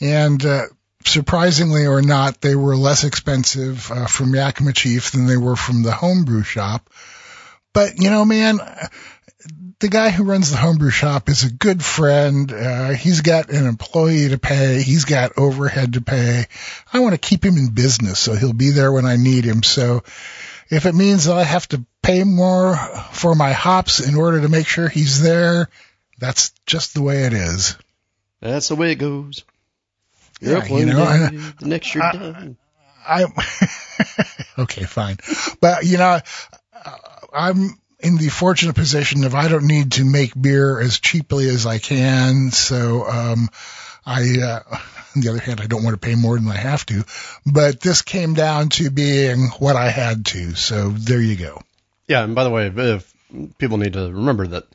And, 0.00 0.44
uh, 0.46 0.66
surprisingly 1.04 1.86
or 1.86 2.02
not, 2.02 2.40
they 2.40 2.54
were 2.54 2.76
less 2.76 3.04
expensive 3.04 3.90
uh, 3.90 4.06
from 4.06 4.34
Yakima 4.34 4.72
Chief 4.72 5.10
than 5.10 5.26
they 5.26 5.36
were 5.36 5.56
from 5.56 5.82
the 5.82 5.92
homebrew 5.92 6.42
shop. 6.42 6.88
But, 7.72 7.98
you 7.98 8.10
know, 8.10 8.24
man, 8.24 8.58
the 9.78 9.88
guy 9.88 10.10
who 10.10 10.24
runs 10.24 10.50
the 10.50 10.56
homebrew 10.56 10.90
shop 10.90 11.28
is 11.28 11.44
a 11.44 11.52
good 11.52 11.82
friend. 11.82 12.52
Uh, 12.52 12.90
he's 12.90 13.22
got 13.22 13.50
an 13.50 13.66
employee 13.66 14.28
to 14.28 14.38
pay. 14.38 14.82
He's 14.82 15.04
got 15.04 15.38
overhead 15.38 15.94
to 15.94 16.02
pay. 16.02 16.46
I 16.92 17.00
want 17.00 17.14
to 17.14 17.28
keep 17.28 17.44
him 17.44 17.56
in 17.56 17.70
business 17.70 18.18
so 18.18 18.34
he'll 18.34 18.52
be 18.52 18.70
there 18.70 18.92
when 18.92 19.06
I 19.06 19.16
need 19.16 19.44
him. 19.44 19.62
So 19.62 20.02
if 20.68 20.84
it 20.86 20.94
means 20.94 21.24
that 21.24 21.36
I 21.36 21.44
have 21.44 21.66
to 21.68 21.84
pay 22.02 22.24
more 22.24 22.76
for 23.12 23.34
my 23.34 23.52
hops 23.52 24.00
in 24.00 24.14
order 24.14 24.42
to 24.42 24.48
make 24.48 24.66
sure 24.66 24.88
he's 24.88 25.22
there, 25.22 25.68
that's 26.18 26.52
just 26.66 26.92
the 26.94 27.02
way 27.02 27.24
it 27.24 27.32
is. 27.32 27.76
That's 28.40 28.68
the 28.68 28.76
way 28.76 28.92
it 28.92 28.96
goes. 28.96 29.44
You're 30.40 30.52
Yeah, 30.52 30.58
up 30.58 30.70
you 30.70 30.86
know, 30.86 30.96
day, 30.96 31.02
I- 31.04 31.52
the 31.60 31.66
next 31.68 31.94
you're 31.94 32.04
I- 32.04 32.12
down. 32.12 32.56
I 33.06 33.24
okay, 34.58 34.84
fine, 34.84 35.16
but 35.60 35.84
you 35.84 35.96
know, 35.98 36.20
I'm 37.32 37.70
in 38.00 38.16
the 38.16 38.28
fortunate 38.28 38.74
position 38.76 39.24
of 39.24 39.34
I 39.34 39.48
don't 39.48 39.66
need 39.66 39.92
to 39.92 40.04
make 40.04 40.32
beer 40.40 40.80
as 40.80 40.98
cheaply 41.00 41.48
as 41.48 41.66
I 41.66 41.78
can, 41.78 42.50
so 42.50 43.08
um, 43.08 43.48
I. 44.04 44.36
Uh, 44.40 44.60
on 45.16 45.22
the 45.22 45.28
other 45.30 45.40
hand, 45.40 45.60
I 45.60 45.66
don't 45.66 45.82
want 45.82 46.00
to 46.00 46.06
pay 46.08 46.14
more 46.14 46.38
than 46.38 46.46
I 46.46 46.56
have 46.56 46.86
to, 46.86 47.02
but 47.44 47.80
this 47.80 48.02
came 48.02 48.34
down 48.34 48.68
to 48.68 48.90
being 48.90 49.48
what 49.58 49.74
I 49.74 49.90
had 49.90 50.24
to. 50.26 50.54
So 50.54 50.90
there 50.90 51.20
you 51.20 51.34
go. 51.34 51.60
Yeah, 52.06 52.22
and 52.22 52.36
by 52.36 52.44
the 52.44 52.50
way, 52.50 52.68
if 52.72 53.12
people 53.58 53.78
need 53.78 53.94
to 53.94 54.02
remember 54.12 54.46
that 54.46 54.68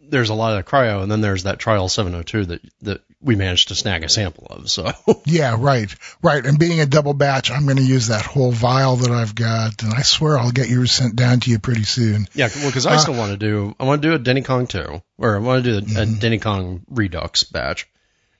there's 0.00 0.30
a 0.30 0.34
lot 0.34 0.58
of 0.58 0.64
cryo, 0.64 1.02
and 1.02 1.12
then 1.12 1.20
there's 1.20 1.42
that 1.42 1.58
trial 1.58 1.90
702 1.90 2.46
that 2.46 2.60
that 2.80 3.00
we 3.20 3.34
managed 3.34 3.68
to 3.68 3.74
snag 3.74 4.04
a 4.04 4.08
sample 4.08 4.46
of. 4.48 4.70
So 4.70 4.92
Yeah, 5.24 5.56
right, 5.58 5.92
right. 6.22 6.44
And 6.46 6.58
being 6.58 6.80
a 6.80 6.86
double 6.86 7.14
batch, 7.14 7.50
I'm 7.50 7.64
going 7.64 7.76
to 7.78 7.82
use 7.82 8.08
that 8.08 8.24
whole 8.24 8.52
vial 8.52 8.96
that 8.96 9.10
I've 9.10 9.34
got, 9.34 9.82
and 9.82 9.92
I 9.92 10.02
swear 10.02 10.38
I'll 10.38 10.52
get 10.52 10.68
yours 10.68 10.92
sent 10.92 11.16
down 11.16 11.40
to 11.40 11.50
you 11.50 11.58
pretty 11.58 11.82
soon. 11.84 12.28
yeah, 12.34 12.48
well, 12.54 12.66
because 12.68 12.86
I 12.86 12.94
Uh, 12.94 12.98
still 12.98 13.14
want 13.14 13.32
to 13.32 13.36
do 13.36 13.74
I 13.80 13.84
want 13.84 14.02
to 14.02 14.08
do 14.08 14.14
a 14.14 14.18
Denny 14.18 14.42
Kong 14.42 14.66
2, 14.66 15.02
or 15.18 15.36
I 15.36 15.38
want 15.40 15.64
to 15.64 15.80
do 15.80 15.86
a, 15.98 16.02
a 16.02 16.06
Mhm. 16.06 16.20
Denny 16.20 16.38
Kong 16.38 16.82
Redux 16.88 17.42
batch, 17.44 17.88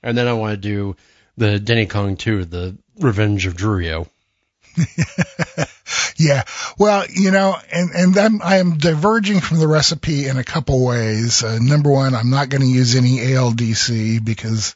and 0.03 0.17
then 0.17 0.29
I 0.29 0.33
want 0.35 0.53
to 0.53 0.57
do 0.57 0.97
the 1.37 1.59
Denny 1.59 1.87
Kong 1.87 2.17
2, 2.17 2.45
the 2.45 2.77
Revenge 3.01 3.47
of 3.47 3.57
Drurio. 3.57 4.09
yeah. 6.17 6.45
Well, 6.79 7.05
you 7.09 7.31
know, 7.31 7.57
and, 7.73 7.91
and 7.91 8.15
then 8.15 8.41
I 8.43 8.57
am 8.57 8.79
diverging 8.79 9.41
from 9.41 9.59
the 9.59 9.69
recipe 9.69 10.27
in 10.27 10.37
a 10.37 10.45
couple 10.45 10.85
ways. 10.85 11.43
Uh, 11.43 11.59
number 11.61 11.91
one, 11.91 12.15
I'm 12.15 12.31
not 12.31 12.49
going 12.49 12.63
to 12.63 12.69
use 12.69 12.95
any 12.95 13.19
ALDC 13.19 14.25
because 14.25 14.75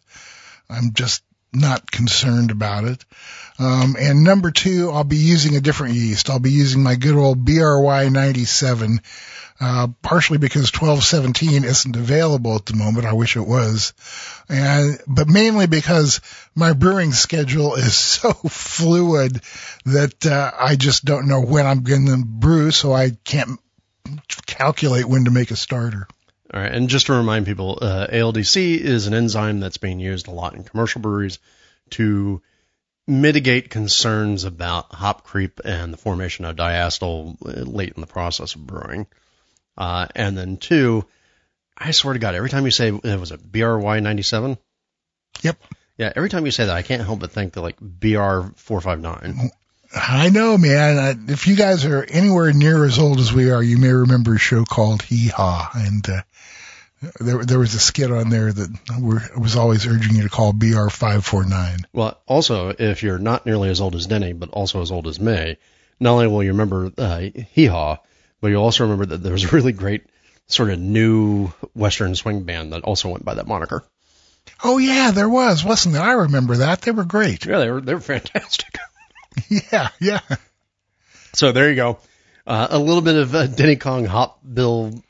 I'm 0.69 0.93
just 0.93 1.23
not 1.53 1.91
concerned 1.91 2.51
about 2.51 2.85
it. 2.85 3.05
Um, 3.59 3.97
and 3.99 4.25
number 4.25 4.51
two, 4.51 4.91
I'll 4.91 5.05
be 5.05 5.17
using 5.17 5.57
a 5.57 5.61
different 5.61 5.95
yeast. 5.95 6.31
I'll 6.31 6.39
be 6.39 6.51
using 6.51 6.83
my 6.83 6.97
good 6.97 7.17
old 7.17 7.45
BRY 7.45 8.09
97 8.09 9.01
uh, 9.63 9.87
partially 10.03 10.39
because 10.39 10.73
1217 10.73 11.63
isn't 11.63 11.95
available 11.95 12.57
at 12.57 12.67
the 12.67 12.75
moment. 12.75 13.07
I 13.07 13.13
wish 13.13 13.37
it 13.37 13.47
was. 13.47 13.93
And, 14.49 14.99
but 15.07 15.29
mainly 15.29 15.69
because 15.69 16.21
my 16.53 16.73
brewing 16.73 17.13
schedule 17.13 17.75
is 17.77 17.95
so 17.95 18.33
fluid 18.33 19.41
that, 19.85 20.27
uh, 20.27 20.51
I 20.59 20.75
just 20.75 21.05
don't 21.05 21.29
know 21.29 21.43
when 21.43 21.65
I'm 21.65 21.85
going 21.85 22.07
to 22.07 22.25
brew, 22.25 22.73
so 22.73 22.93
I 22.93 23.11
can't 23.25 23.61
calculate 24.47 25.05
when 25.05 25.27
to 25.27 25.31
make 25.31 25.53
a 25.53 25.57
starter. 25.57 26.09
All 26.53 26.61
right, 26.61 26.73
and 26.73 26.89
just 26.89 27.07
to 27.07 27.13
remind 27.13 27.47
people, 27.47 27.79
uh, 27.81 28.09
ALDC 28.09 28.79
is 28.79 29.07
an 29.07 29.15
enzyme 29.15 29.61
that's 29.61 29.79
being 29.79 30.01
used 30.01 30.27
a 30.27 30.33
lot 30.33 30.55
in 30.55 30.65
commercial 30.65 31.01
breweries 31.01 31.39
to 31.91 32.43
mitigate 33.07 33.71
concerns 33.71 34.43
about 34.43 34.93
hop 34.93 35.23
creep 35.23 35.61
and 35.65 35.93
the 35.93 35.97
formation 35.97 36.45
of 36.45 36.57
diacetyl 36.57 37.37
uh, 37.47 37.63
late 37.63 37.93
in 37.95 38.01
the 38.01 38.07
process 38.09 38.57
of 38.57 38.67
brewing. 38.67 39.07
Uh, 39.77 40.07
and 40.15 40.37
then 40.37 40.57
two, 40.57 41.05
I 41.77 41.91
swear 41.93 42.15
to 42.15 42.21
God, 42.21 42.35
every 42.35 42.51
time 42.51 42.65
you 42.65 42.71
say 42.71 42.89
it 42.89 43.21
was 43.21 43.33
a 43.33 43.39
BRY 43.39 44.01
ninety 44.01 44.23
seven. 44.23 44.59
Yep. 45.43 45.59
Yeah, 45.99 46.13
every 46.15 46.31
time 46.31 46.47
you 46.47 46.53
say 46.53 46.67
that, 46.67 46.77
I 46.77 46.83
can't 46.83 47.03
help 47.03 47.21
but 47.21 47.33
think 47.33 47.55
that 47.55 47.61
like 47.61 47.77
BR 47.81 48.53
four 48.57 48.81
five 48.81 49.01
nine. 49.01 49.51
I 49.95 50.31
know, 50.31 50.57
man. 50.57 51.27
If 51.29 51.47
you 51.47 51.55
guys 51.55 51.85
are 51.85 52.03
anywhere 52.03 52.53
near 52.53 52.85
as 52.85 52.99
old 52.99 53.21
as 53.21 53.33
we 53.33 53.51
are, 53.51 53.63
you 53.63 53.77
may 53.77 53.93
remember 53.93 54.35
a 54.35 54.39
show 54.39 54.65
called 54.65 55.03
Hee 55.03 55.29
Haw, 55.29 55.71
and 55.75 56.09
uh, 56.09 56.23
there 57.21 57.45
there 57.45 57.59
was 57.59 57.75
a 57.75 57.79
skit 57.79 58.11
on 58.11 58.31
there 58.31 58.53
that 58.53 59.31
was 59.37 59.57
always 59.57 59.87
urging 59.87 60.17
you 60.17 60.23
to 60.23 60.31
call 60.31 60.53
BR 60.53 60.89
five 60.89 61.25
four 61.25 61.45
nine. 61.45 61.79
Well, 61.93 62.19
also, 62.27 62.71
if 62.71 63.03
you're 63.03 63.19
not 63.19 63.45
nearly 63.45 63.69
as 63.69 63.81
old 63.81 63.95
as 63.95 64.07
Denny, 64.07 64.33
but 64.33 64.51
also 64.51 64.81
as 64.81 64.91
old 64.91 65.07
as 65.07 65.21
May, 65.21 65.59
not 66.01 66.13
only 66.13 66.27
will 66.27 66.43
you 66.43 66.53
remember 66.53 66.91
uh, 66.97 67.19
Hee 67.53 67.67
Haw, 67.67 67.99
but 68.43 68.49
you'll 68.49 68.65
also 68.65 68.85
remember 68.85 69.07
that 69.07 69.23
there 69.23 69.33
was 69.33 69.45
a 69.45 69.49
really 69.49 69.73
great 69.73 70.03
sort 70.49 70.69
of 70.69 70.79
new 70.79 71.49
Western 71.75 72.15
swing 72.15 72.43
band 72.43 72.75
that 72.75 72.83
also 72.83 73.09
went 73.09 73.25
by 73.25 73.35
that 73.35 73.47
moniker. 73.47 73.85
Oh 74.63 74.79
yeah, 74.79 75.13
there 75.13 75.29
was, 75.29 75.65
wasn't 75.65 75.95
there? 75.95 76.03
I 76.03 76.13
remember 76.13 76.57
that. 76.59 76.83
They 76.83 76.91
were 76.91 77.05
great. 77.05 77.47
Yeah, 77.47 77.61
they 77.61 77.71
were 77.71 77.81
they 77.81 77.95
were 77.95 78.01
fantastic. 78.01 78.77
yeah, 79.49 79.89
yeah. 80.01 80.21
So 81.33 81.53
there 81.53 81.71
you 81.71 81.77
go. 81.77 81.99
Uh, 82.45 82.67
a 82.71 82.79
little 82.79 83.03
bit 83.03 83.15
of 83.15 83.35
uh, 83.35 83.47
Denny 83.47 83.77
Kong 83.77 84.05
Hop 84.05 84.41
Bill 84.43 85.01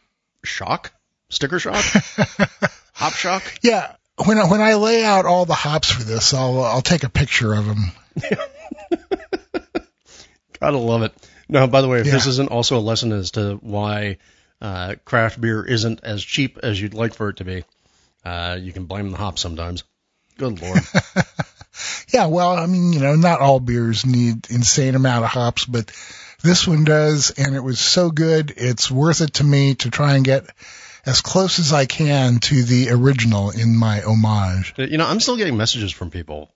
shock, 0.45 0.93
sticker 1.31 1.59
shock, 1.59 1.83
hop 2.93 3.15
shock. 3.15 3.43
Yeah, 3.63 3.95
when 4.27 4.39
I, 4.39 4.51
when 4.51 4.61
I 4.61 4.75
lay 4.75 5.03
out 5.03 5.25
all 5.25 5.47
the 5.47 5.55
hops 5.55 5.91
for 5.91 6.03
this, 6.03 6.35
I'll 6.35 6.63
I'll 6.63 6.83
take 6.83 7.05
a 7.05 7.09
picture 7.09 7.55
of 7.55 7.65
them. 7.65 7.93
Gotta 10.61 10.77
love 10.77 11.03
it. 11.03 11.15
Now, 11.53 11.67
by 11.67 11.83
the 11.83 11.89
way, 11.89 12.01
if 12.01 12.07
yeah. 12.07 12.13
this 12.13 12.27
isn't 12.27 12.51
also 12.51 12.79
a 12.79 12.81
lesson 12.81 13.13
as 13.13 13.33
to 13.33 13.57
why 13.57 14.17
uh, 14.63 14.95
craft 15.05 15.39
beer 15.39 15.63
isn't 15.63 16.01
as 16.03 16.25
cheap 16.25 16.59
as 16.63 16.81
you'd 16.81 16.95
like 16.95 17.13
for 17.13 17.29
it 17.29 17.37
to 17.37 17.45
be, 17.45 17.65
uh, 18.25 18.57
you 18.59 18.73
can 18.73 18.87
blame 18.87 19.11
the 19.11 19.19
hops 19.19 19.43
sometimes. 19.43 19.85
Good 20.39 20.63
lord. 20.63 20.81
yeah, 22.09 22.27
well, 22.27 22.57
I 22.57 22.65
mean, 22.65 22.95
you 22.95 23.01
know, 23.01 23.17
not 23.17 23.41
all 23.41 23.61
beers 23.61 24.07
need 24.07 24.47
insane 24.49 24.95
amount 24.95 25.27
of 25.27 25.31
hops, 25.31 25.67
but 25.67 25.93
this 26.43 26.67
one 26.67 26.85
does, 26.85 27.33
and 27.37 27.55
it 27.55 27.63
was 27.63 27.79
so 27.79 28.11
good, 28.11 28.55
it's 28.57 28.91
worth 28.91 29.21
it 29.21 29.35
to 29.35 29.45
me 29.45 29.75
to 29.75 29.91
try 29.91 30.15
and 30.15 30.25
get 30.25 30.47
as 31.05 31.21
close 31.21 31.59
as 31.59 31.71
I 31.75 31.85
can 31.85 32.39
to 32.39 32.63
the 32.63 32.89
original 32.93 33.51
in 33.51 33.77
my 33.77 34.01
homage. 34.01 34.73
You 34.79 34.97
know, 34.97 35.07
I'm 35.07 35.21
still 35.21 35.37
getting 35.37 35.59
messages 35.59 35.93
from 35.93 36.11
people 36.11 36.51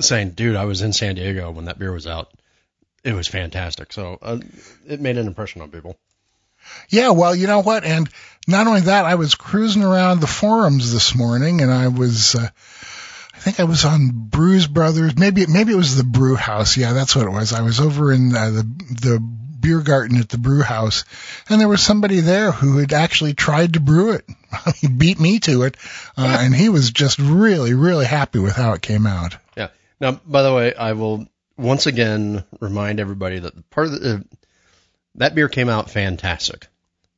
saying, 0.00 0.30
dude, 0.30 0.56
I 0.56 0.64
was 0.64 0.82
in 0.82 0.92
San 0.92 1.14
Diego 1.14 1.52
when 1.52 1.66
that 1.66 1.78
beer 1.78 1.92
was 1.92 2.08
out 2.08 2.32
it 3.04 3.14
was 3.14 3.28
fantastic. 3.28 3.92
So 3.92 4.18
uh, 4.20 4.38
it 4.86 5.00
made 5.00 5.18
an 5.18 5.26
impression 5.26 5.62
on 5.62 5.70
people. 5.70 5.98
Yeah, 6.88 7.10
well, 7.10 7.34
you 7.34 7.46
know 7.46 7.60
what? 7.60 7.84
And 7.84 8.08
not 8.46 8.66
only 8.66 8.82
that, 8.82 9.06
I 9.06 9.14
was 9.14 9.34
cruising 9.34 9.82
around 9.82 10.20
the 10.20 10.26
forums 10.26 10.92
this 10.92 11.14
morning, 11.14 11.62
and 11.62 11.70
I 11.70 11.88
was, 11.88 12.34
uh, 12.34 12.48
I 13.34 13.38
think 13.38 13.60
I 13.60 13.64
was 13.64 13.84
on 13.84 14.10
Brews 14.12 14.66
Brothers. 14.66 15.16
Maybe 15.16 15.46
maybe 15.46 15.72
it 15.72 15.76
was 15.76 15.96
the 15.96 16.04
Brew 16.04 16.36
House. 16.36 16.76
Yeah, 16.76 16.92
that's 16.92 17.16
what 17.16 17.26
it 17.26 17.30
was. 17.30 17.52
I 17.52 17.62
was 17.62 17.80
over 17.80 18.12
in 18.12 18.34
uh, 18.34 18.50
the 18.50 18.62
the 19.00 19.40
beer 19.60 19.80
garden 19.80 20.18
at 20.18 20.28
the 20.28 20.38
brew 20.38 20.62
house 20.62 21.04
and 21.48 21.60
there 21.60 21.68
was 21.68 21.82
somebody 21.82 22.20
there 22.20 22.50
who 22.50 22.78
had 22.78 22.92
actually 22.92 23.34
tried 23.34 23.74
to 23.74 23.80
brew 23.80 24.12
it 24.12 24.24
he 24.76 24.88
beat 24.88 25.20
me 25.20 25.38
to 25.38 25.64
it 25.64 25.76
uh, 26.16 26.38
and 26.40 26.54
he 26.54 26.68
was 26.68 26.90
just 26.90 27.18
really 27.18 27.74
really 27.74 28.06
happy 28.06 28.38
with 28.38 28.56
how 28.56 28.72
it 28.72 28.80
came 28.80 29.06
out 29.06 29.36
yeah 29.56 29.68
now 30.00 30.12
by 30.26 30.42
the 30.42 30.54
way 30.54 30.74
i 30.74 30.92
will 30.94 31.26
once 31.60 31.86
again 31.86 32.44
remind 32.60 33.00
everybody 33.00 33.38
that 33.38 33.70
part 33.70 33.86
of 33.88 34.00
the, 34.00 34.14
uh, 34.14 34.18
that 35.16 35.34
beer 35.34 35.48
came 35.48 35.68
out 35.68 35.90
fantastic. 35.90 36.68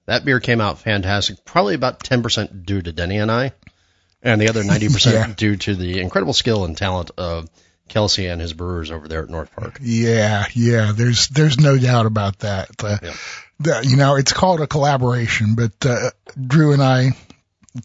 That 0.06 0.24
beer 0.24 0.40
came 0.40 0.60
out 0.60 0.80
fantastic, 0.80 1.44
probably 1.44 1.74
about 1.74 2.02
10% 2.02 2.66
due 2.66 2.82
to 2.82 2.92
Denny 2.92 3.18
and 3.18 3.30
I, 3.30 3.52
and 4.22 4.40
the 4.40 4.48
other 4.48 4.62
90% 4.62 5.12
yeah. 5.12 5.32
due 5.34 5.56
to 5.56 5.74
the 5.74 6.00
incredible 6.00 6.32
skill 6.32 6.64
and 6.64 6.76
talent 6.76 7.12
of 7.16 7.48
Kelsey 7.88 8.26
and 8.26 8.40
his 8.40 8.52
brewers 8.52 8.90
over 8.90 9.06
there 9.06 9.22
at 9.22 9.28
North 9.28 9.54
Park. 9.54 9.78
Yeah, 9.82 10.46
yeah, 10.54 10.92
there's 10.94 11.28
there's 11.28 11.58
no 11.58 11.78
doubt 11.78 12.06
about 12.06 12.40
that. 12.40 12.70
Uh, 12.82 12.98
yeah. 13.02 13.14
the, 13.60 13.86
you 13.86 13.96
know, 13.96 14.16
it's 14.16 14.32
called 14.32 14.60
a 14.60 14.66
collaboration, 14.66 15.54
but 15.54 15.72
uh, 15.84 16.10
Drew 16.40 16.72
and 16.72 16.82
I 16.82 17.10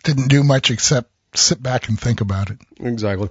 didn't 0.03 0.29
do 0.29 0.43
much 0.43 0.71
except 0.71 1.11
sit 1.35 1.61
back 1.61 1.89
and 1.89 1.99
think 1.99 2.21
about 2.21 2.49
it. 2.49 2.57
Exactly. 2.79 3.29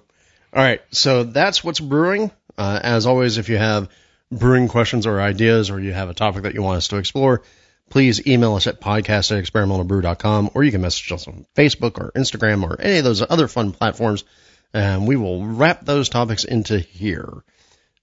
All 0.53 0.63
right, 0.63 0.81
so 0.91 1.25
that's 1.25 1.65
what's 1.65 1.81
brewing. 1.81 2.31
Uh, 2.59 2.81
as 2.83 3.07
always, 3.07 3.39
if 3.39 3.49
you 3.49 3.59
have 3.59 3.89
brewing 4.31 4.69
questions 4.69 5.07
or 5.07 5.21
ideas, 5.21 5.71
or 5.71 5.81
you 5.81 5.93
have 5.93 6.09
a 6.09 6.15
topic 6.15 6.43
that 6.45 6.55
you 6.55 6.63
want 6.63 6.79
us 6.79 6.89
to 6.89 6.97
explore, 6.97 7.43
please 7.91 8.27
email 8.27 8.55
us 8.55 8.67
at 8.67 8.81
podcast 8.81 9.37
at 9.37 9.45
experimentalbrew.com, 9.45 10.51
or 10.55 10.65
you 10.65 10.73
can 10.73 10.81
message 10.81 11.13
us 11.13 11.29
on 11.29 11.47
Facebook 11.55 11.99
or 11.99 12.13
Instagram 12.13 12.63
or 12.63 12.81
any 12.81 12.99
of 12.99 13.05
those 13.05 13.23
other 13.23 13.49
fun 13.49 13.73
platforms, 13.73 14.25
and 14.73 15.07
we 15.07 15.17
will 15.17 15.45
wrap 15.45 15.85
those 15.85 16.09
topics 16.09 16.45
into 16.45 16.79
here. 16.79 17.43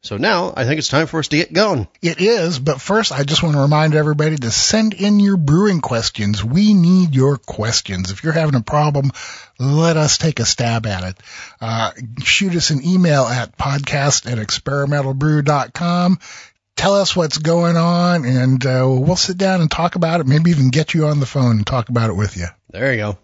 So 0.04 0.18
now 0.18 0.54
I 0.54 0.66
think 0.66 0.80
it's 0.80 0.90
time 0.90 1.08
for 1.08 1.20
us 1.20 1.30
to 1.30 1.38
get 1.38 1.54
going. 1.54 1.88
It 2.02 2.20
is, 2.20 2.60
but 2.60 2.82
first 2.82 3.14
I 3.14 3.24
just 3.24 3.42
want 3.42 3.56
to 3.56 3.62
remind 3.62 3.96
everybody 3.96 4.36
to 4.36 4.52
send 4.52 4.94
in 4.94 5.22
your 5.22 5.38
brewing 5.38 5.80
questions. 5.80 6.44
We 6.44 6.74
need 6.74 7.16
your 7.16 7.38
questions. 7.38 8.12
If 8.12 8.22
you're 8.22 8.34
having 8.34 8.56
a 8.56 8.62
problem, 8.62 9.12
let 9.60 9.96
us 9.96 10.18
take 10.18 10.42
a 10.42 10.46
stab 10.46 10.86
at 10.88 11.04
it. 11.04 11.18
Uh, 11.62 11.92
shoot 12.22 12.54
us 12.54 12.70
an 12.70 12.86
email 12.86 13.24
at 13.24 13.58
podcast 13.58 14.30
at 14.30 14.40
experimentalbrew.com. 14.40 16.20
Tell 16.76 16.96
us 16.96 17.16
what's 17.16 17.38
going 17.38 17.78
on 17.78 18.26
and 18.26 18.66
uh, 18.66 18.86
we'll 18.86 19.16
sit 19.16 19.38
down 19.38 19.62
and 19.62 19.72
talk 19.72 19.96
about 19.96 20.20
it. 20.20 20.28
Maybe 20.28 20.52
even 20.52 20.70
get 20.70 20.94
you 20.94 21.06
on 21.06 21.22
the 21.22 21.26
phone 21.26 21.52
and 21.58 21.66
talk 21.66 21.88
about 21.88 22.10
it 22.10 22.18
with 22.18 22.36
you. 22.36 22.48
There 22.72 22.92
you 22.92 22.98
go. 22.98 23.18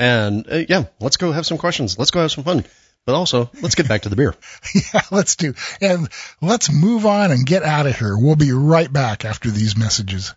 And 0.00 0.50
uh, 0.50 0.64
yeah, 0.68 0.86
let's 0.98 1.16
go 1.16 1.30
have 1.30 1.46
some 1.46 1.58
questions. 1.58 1.96
Let's 1.96 2.10
go 2.10 2.22
have 2.22 2.32
some 2.32 2.42
fun. 2.42 2.64
But 3.04 3.14
also, 3.16 3.50
let's 3.60 3.74
get 3.74 3.88
back 3.88 4.02
to 4.02 4.08
the 4.08 4.16
beer. 4.16 4.34
yeah, 4.74 5.02
let's 5.10 5.34
do. 5.36 5.54
And 5.80 6.08
let's 6.40 6.72
move 6.72 7.04
on 7.04 7.32
and 7.32 7.44
get 7.44 7.64
out 7.64 7.86
of 7.86 7.98
here. 7.98 8.16
We'll 8.16 8.36
be 8.36 8.52
right 8.52 8.92
back 8.92 9.24
after 9.24 9.50
these 9.50 9.76
messages. 9.76 10.34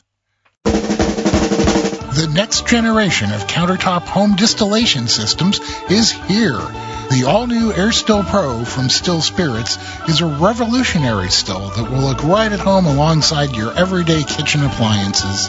The 0.64 2.32
next 2.34 2.66
generation 2.66 3.32
of 3.32 3.46
countertop 3.46 4.04
home 4.04 4.36
distillation 4.36 5.08
systems 5.08 5.60
is 5.90 6.12
here. 6.12 6.62
The 7.12 7.26
all-new 7.26 7.72
AirStill 7.72 8.26
Pro 8.26 8.66
from 8.66 8.90
Still 8.90 9.22
Spirits 9.22 9.78
is 10.10 10.22
a 10.22 10.26
revolutionary 10.26 11.30
still 11.30 11.70
that 11.70 11.90
will 11.90 12.00
look 12.00 12.24
right 12.24 12.52
at 12.52 12.60
home 12.60 12.86
alongside 12.86 13.56
your 13.56 13.72
everyday 13.78 14.24
kitchen 14.24 14.64
appliances. 14.64 15.48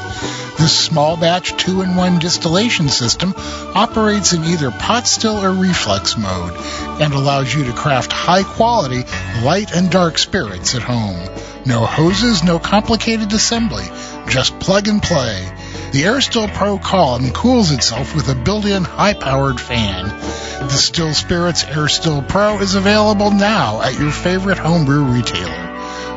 This 0.59 0.79
small 0.79 1.17
batch 1.17 1.55
2-in-1 1.55 2.21
distillation 2.21 2.89
system 2.89 3.35
operates 3.75 4.35
in 4.35 4.45
either 4.45 4.71
pot 4.71 5.07
still 5.09 5.43
or 5.43 5.51
reflux 5.51 6.17
mode 6.19 6.55
and 7.01 7.15
allows 7.15 7.55
you 7.55 7.65
to 7.65 7.73
craft 7.73 8.13
high 8.13 8.43
quality 8.43 9.05
light 9.43 9.75
and 9.75 9.91
dark 9.91 10.19
spirits 10.19 10.75
at 10.75 10.83
home. 10.83 11.19
No 11.67 11.85
hoses, 11.85 12.45
no 12.45 12.61
complicated 12.61 13.33
assembly, 13.33 13.85
just 14.29 14.61
plug 14.61 14.87
and 14.87 15.03
play. 15.03 15.45
The 15.91 16.03
AirStill 16.03 16.53
Pro 16.55 16.79
column 16.79 17.33
cools 17.33 17.73
itself 17.73 18.15
with 18.15 18.29
a 18.29 18.37
built-in 18.37 18.85
high-powered 18.85 19.61
fan. 19.61 20.07
The 20.07 20.69
Still 20.69 21.13
Spirits 21.13 21.65
AirStill 21.65 22.29
Pro 22.29 22.59
is 22.61 22.77
available 22.77 23.33
now 23.33 23.83
at 23.83 23.99
your 23.99 24.13
favorite 24.13 24.59
homebrew 24.59 25.07
retailer. 25.07 25.67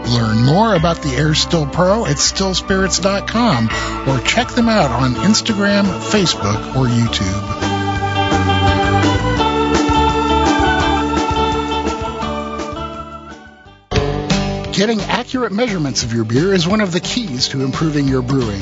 Learn 0.08 0.46
more 0.46 0.76
about 0.76 0.98
the 0.98 1.10
AirStill 1.10 1.74
Pro 1.74 2.06
at 2.06 2.18
stillspirits.com 2.18 3.70
or 4.08 4.20
check 4.26 4.50
them 4.50 4.70
out 4.70 4.92
on 4.92 5.16
Instagram, 5.16 5.86
Facebook, 6.12 6.76
or 6.76 6.86
YouTube. 6.86 8.69
Getting 14.80 15.02
accurate 15.02 15.52
measurements 15.52 16.04
of 16.04 16.14
your 16.14 16.24
beer 16.24 16.54
is 16.54 16.66
one 16.66 16.80
of 16.80 16.94
the 16.94 17.02
keys 17.02 17.50
to 17.50 17.66
improving 17.66 18.08
your 18.08 18.22
brewing. 18.22 18.62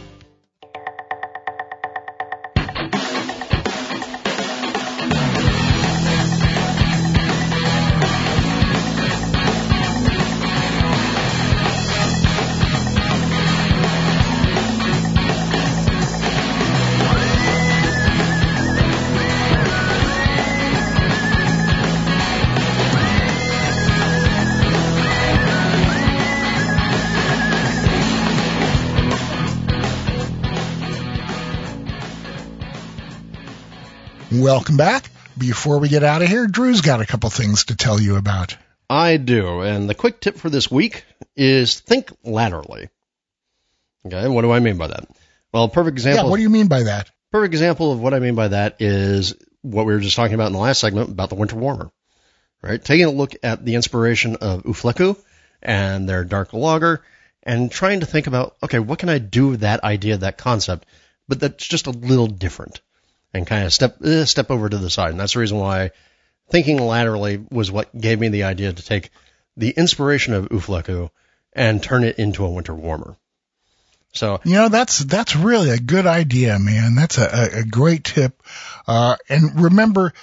Welcome 34.51 34.75
back. 34.75 35.09
Before 35.37 35.79
we 35.79 35.87
get 35.87 36.03
out 36.03 36.21
of 36.21 36.27
here, 36.27 36.45
Drew's 36.45 36.81
got 36.81 36.99
a 36.99 37.05
couple 37.05 37.29
things 37.29 37.63
to 37.65 37.77
tell 37.77 38.01
you 38.01 38.17
about. 38.17 38.57
I 38.89 39.15
do, 39.15 39.61
and 39.61 39.89
the 39.89 39.95
quick 39.95 40.19
tip 40.19 40.35
for 40.35 40.49
this 40.49 40.69
week 40.69 41.05
is 41.37 41.79
think 41.79 42.11
laterally. 42.21 42.89
Okay, 44.05 44.27
what 44.27 44.41
do 44.41 44.51
I 44.51 44.59
mean 44.59 44.75
by 44.75 44.87
that? 44.87 45.07
Well, 45.53 45.69
perfect 45.69 45.95
example. 45.95 46.25
Yeah, 46.25 46.29
what 46.29 46.35
do 46.35 46.43
you 46.43 46.49
mean 46.49 46.67
by 46.67 46.83
that? 46.83 47.09
Perfect 47.31 47.53
example 47.53 47.93
of 47.93 48.01
what 48.01 48.13
I 48.13 48.19
mean 48.19 48.35
by 48.35 48.49
that 48.49 48.81
is 48.81 49.35
what 49.61 49.85
we 49.85 49.93
were 49.93 50.01
just 50.01 50.17
talking 50.17 50.35
about 50.35 50.47
in 50.47 50.53
the 50.53 50.59
last 50.59 50.81
segment 50.81 51.11
about 51.11 51.29
the 51.29 51.35
winter 51.35 51.55
warmer. 51.55 51.89
Right? 52.61 52.83
Taking 52.83 53.05
a 53.05 53.11
look 53.11 53.33
at 53.43 53.63
the 53.63 53.75
inspiration 53.75 54.35
of 54.41 54.65
U 54.65 54.73
Fleku 54.73 55.17
and 55.61 56.09
their 56.09 56.25
dark 56.25 56.51
lager 56.51 57.05
and 57.41 57.71
trying 57.71 58.01
to 58.01 58.05
think 58.05 58.27
about, 58.27 58.57
okay, 58.61 58.79
what 58.79 58.99
can 58.99 59.07
I 59.07 59.19
do 59.19 59.47
with 59.47 59.61
that 59.61 59.85
idea, 59.85 60.17
that 60.17 60.37
concept, 60.37 60.87
but 61.29 61.39
that's 61.39 61.65
just 61.65 61.87
a 61.87 61.91
little 61.91 62.27
different 62.27 62.81
and 63.33 63.47
kind 63.47 63.65
of 63.65 63.73
step 63.73 64.01
uh, 64.01 64.25
step 64.25 64.51
over 64.51 64.69
to 64.69 64.77
the 64.77 64.89
side. 64.89 65.11
And 65.11 65.19
that's 65.19 65.33
the 65.33 65.39
reason 65.39 65.57
why 65.57 65.91
thinking 66.49 66.77
laterally 66.77 67.43
was 67.49 67.71
what 67.71 67.97
gave 67.97 68.19
me 68.19 68.29
the 68.29 68.43
idea 68.43 68.73
to 68.73 68.83
take 68.83 69.09
the 69.57 69.71
inspiration 69.71 70.33
of 70.33 70.49
U 70.51 70.59
Fleku 70.59 71.09
and 71.53 71.81
turn 71.81 72.03
it 72.03 72.19
into 72.19 72.45
a 72.45 72.49
winter 72.49 72.73
warmer. 72.73 73.15
So 74.13 74.41
you 74.43 74.55
know 74.55 74.69
that's 74.69 74.99
that's 74.99 75.35
really 75.35 75.69
a 75.69 75.79
good 75.79 76.05
idea, 76.05 76.59
man. 76.59 76.95
That's 76.95 77.17
a, 77.17 77.59
a 77.59 77.63
great 77.63 78.03
tip. 78.03 78.43
Uh, 78.85 79.15
and 79.29 79.61
remember, 79.61 80.13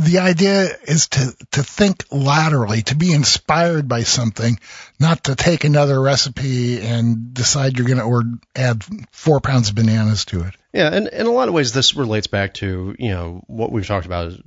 the 0.00 0.18
idea 0.20 0.68
is 0.84 1.08
to 1.08 1.36
to 1.52 1.62
think 1.62 2.04
laterally, 2.10 2.82
to 2.82 2.94
be 2.94 3.12
inspired 3.12 3.86
by 3.86 4.02
something, 4.02 4.58
not 4.98 5.24
to 5.24 5.34
take 5.34 5.64
another 5.64 6.00
recipe 6.00 6.80
and 6.80 7.34
decide 7.34 7.76
you're 7.76 7.86
going 7.86 7.98
to 7.98 8.04
or 8.04 8.22
add 8.56 8.82
four 9.12 9.40
pounds 9.40 9.68
of 9.68 9.74
bananas 9.74 10.24
to 10.26 10.42
it. 10.42 10.54
Yeah, 10.72 10.88
and 10.92 11.08
in 11.08 11.26
a 11.26 11.30
lot 11.30 11.48
of 11.48 11.54
ways, 11.54 11.72
this 11.72 11.94
relates 11.94 12.28
back 12.28 12.54
to 12.54 12.96
you 12.98 13.10
know 13.10 13.42
what 13.46 13.72
we've 13.72 13.86
talked 13.86 14.06
about. 14.06 14.28
Is, 14.28 14.40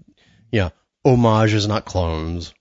you 0.52 0.62
know, 0.62 0.72
homages, 1.06 1.68
not 1.68 1.86
clones. 1.86 2.54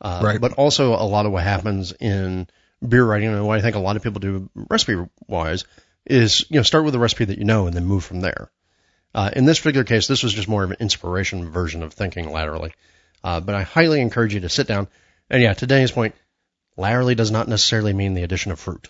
Uh, 0.00 0.22
right. 0.24 0.40
But 0.40 0.54
also 0.54 0.94
a 0.94 1.04
lot 1.04 1.26
of 1.26 1.32
what 1.32 1.42
happens 1.42 1.92
in 1.92 2.46
beer 2.86 3.04
writing, 3.04 3.28
and 3.28 3.46
what 3.46 3.58
I 3.58 3.62
think 3.62 3.76
a 3.76 3.80
lot 3.80 3.96
of 3.96 4.02
people 4.02 4.20
do 4.20 4.48
recipe 4.54 4.96
wise, 5.26 5.64
is 6.06 6.46
you 6.48 6.56
know 6.56 6.62
start 6.62 6.86
with 6.86 6.94
a 6.94 6.98
recipe 6.98 7.26
that 7.26 7.38
you 7.38 7.44
know 7.44 7.66
and 7.66 7.76
then 7.76 7.84
move 7.84 8.04
from 8.04 8.20
there. 8.20 8.50
Uh, 9.14 9.30
in 9.34 9.44
this 9.44 9.58
particular 9.58 9.84
case, 9.84 10.06
this 10.06 10.22
was 10.22 10.32
just 10.32 10.48
more 10.48 10.62
of 10.62 10.70
an 10.70 10.76
inspiration 10.80 11.50
version 11.50 11.82
of 11.82 11.92
thinking 11.92 12.30
laterally. 12.30 12.72
Uh, 13.22 13.40
but 13.40 13.54
I 13.54 13.62
highly 13.62 14.00
encourage 14.00 14.34
you 14.34 14.40
to 14.40 14.48
sit 14.48 14.66
down. 14.66 14.88
And 15.28 15.42
yeah, 15.42 15.52
to 15.52 15.66
Danny's 15.66 15.90
point, 15.90 16.14
laterally 16.76 17.14
does 17.14 17.30
not 17.30 17.48
necessarily 17.48 17.92
mean 17.92 18.14
the 18.14 18.22
addition 18.22 18.52
of 18.52 18.60
fruit. 18.60 18.88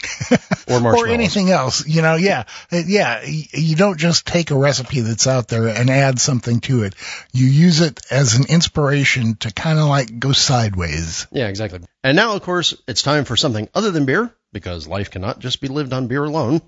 or 0.68 0.80
marshmallows. 0.80 1.02
or 1.02 1.06
anything 1.08 1.50
else. 1.50 1.86
You 1.86 2.02
know, 2.02 2.14
yeah, 2.14 2.44
yeah. 2.70 3.22
You 3.24 3.74
don't 3.74 3.98
just 3.98 4.26
take 4.26 4.50
a 4.50 4.56
recipe 4.56 5.00
that's 5.00 5.26
out 5.26 5.48
there 5.48 5.68
and 5.68 5.90
add 5.90 6.20
something 6.20 6.60
to 6.60 6.84
it. 6.84 6.94
You 7.32 7.46
use 7.46 7.80
it 7.80 8.00
as 8.10 8.34
an 8.34 8.46
inspiration 8.48 9.36
to 9.36 9.52
kind 9.52 9.78
of 9.78 9.86
like 9.86 10.18
go 10.18 10.32
sideways. 10.32 11.26
Yeah, 11.32 11.48
exactly. 11.48 11.80
And 12.04 12.16
now, 12.16 12.34
of 12.34 12.42
course, 12.42 12.74
it's 12.86 13.02
time 13.02 13.24
for 13.24 13.36
something 13.36 13.68
other 13.74 13.90
than 13.90 14.06
beer 14.06 14.32
because 14.52 14.86
life 14.86 15.10
cannot 15.10 15.40
just 15.40 15.60
be 15.60 15.68
lived 15.68 15.92
on 15.92 16.06
beer 16.06 16.24
alone, 16.24 16.60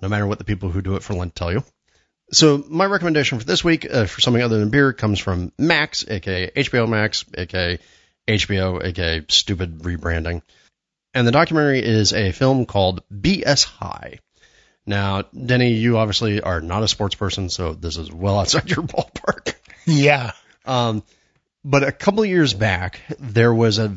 no 0.00 0.08
matter 0.08 0.26
what 0.26 0.38
the 0.38 0.44
people 0.44 0.70
who 0.70 0.82
do 0.82 0.96
it 0.96 1.02
for 1.02 1.14
Lent 1.14 1.34
tell 1.34 1.52
you. 1.52 1.62
So 2.32 2.64
my 2.66 2.86
recommendation 2.86 3.38
for 3.38 3.44
this 3.44 3.62
week 3.62 3.86
uh, 3.90 4.06
for 4.06 4.20
something 4.20 4.42
other 4.42 4.58
than 4.58 4.70
beer 4.70 4.92
comes 4.94 5.18
from 5.18 5.52
Max, 5.58 6.08
aka 6.08 6.50
HBO 6.50 6.88
Max, 6.88 7.24
aka 7.34 7.78
HBO, 8.26 8.82
aka 8.82 9.24
stupid 9.28 9.80
rebranding. 9.80 10.42
And 11.12 11.26
the 11.26 11.32
documentary 11.32 11.84
is 11.84 12.14
a 12.14 12.32
film 12.32 12.64
called 12.64 13.02
BS 13.12 13.64
High. 13.64 14.18
Now, 14.86 15.22
Denny, 15.22 15.74
you 15.74 15.98
obviously 15.98 16.40
are 16.40 16.62
not 16.62 16.82
a 16.82 16.88
sports 16.88 17.14
person, 17.14 17.50
so 17.50 17.74
this 17.74 17.98
is 17.98 18.10
well 18.10 18.38
outside 18.38 18.70
your 18.74 18.82
ballpark. 18.82 19.54
Yeah. 19.86 20.32
Um, 20.64 21.02
but 21.64 21.84
a 21.84 21.92
couple 21.92 22.22
of 22.22 22.28
years 22.28 22.54
back, 22.54 23.00
there 23.18 23.52
was 23.52 23.78
a 23.78 23.96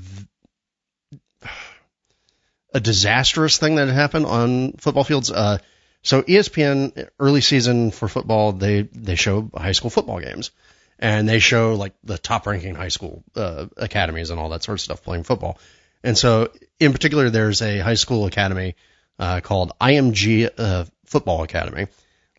a 2.74 2.80
disastrous 2.82 3.58
thing 3.58 3.76
that 3.76 3.88
happened 3.88 4.26
on 4.26 4.74
football 4.74 5.06
fields. 5.06 5.32
Uh, 5.32 5.60
so 6.06 6.22
ESPN 6.22 7.10
early 7.20 7.42
season 7.42 7.90
for 7.90 8.08
football, 8.08 8.52
they 8.52 8.84
they 8.84 9.16
show 9.16 9.50
high 9.56 9.72
school 9.72 9.90
football 9.90 10.20
games, 10.20 10.52
and 11.00 11.28
they 11.28 11.40
show 11.40 11.74
like 11.74 11.94
the 12.04 12.20
top 12.20 12.46
ranking 12.46 12.76
high 12.76 12.90
school 12.90 13.24
uh, 13.36 13.66
academies 13.76 14.30
and 14.30 14.40
all 14.40 14.50
that 14.50 14.64
sort 14.64 14.76
of 14.76 14.82
stuff 14.82 15.04
playing 15.04 15.24
football. 15.24 15.58
And 16.04 16.16
so, 16.16 16.52
in 16.80 16.92
particular, 16.92 17.32
there's 17.32 17.64
a 17.64 17.80
high 17.80 17.96
school 17.96 18.28
academy 18.28 18.76
uh, 19.18 19.42
called 19.42 19.72
IMG 19.82 20.48
uh, 20.56 20.86
Football 21.08 21.42
Academy. 21.42 21.88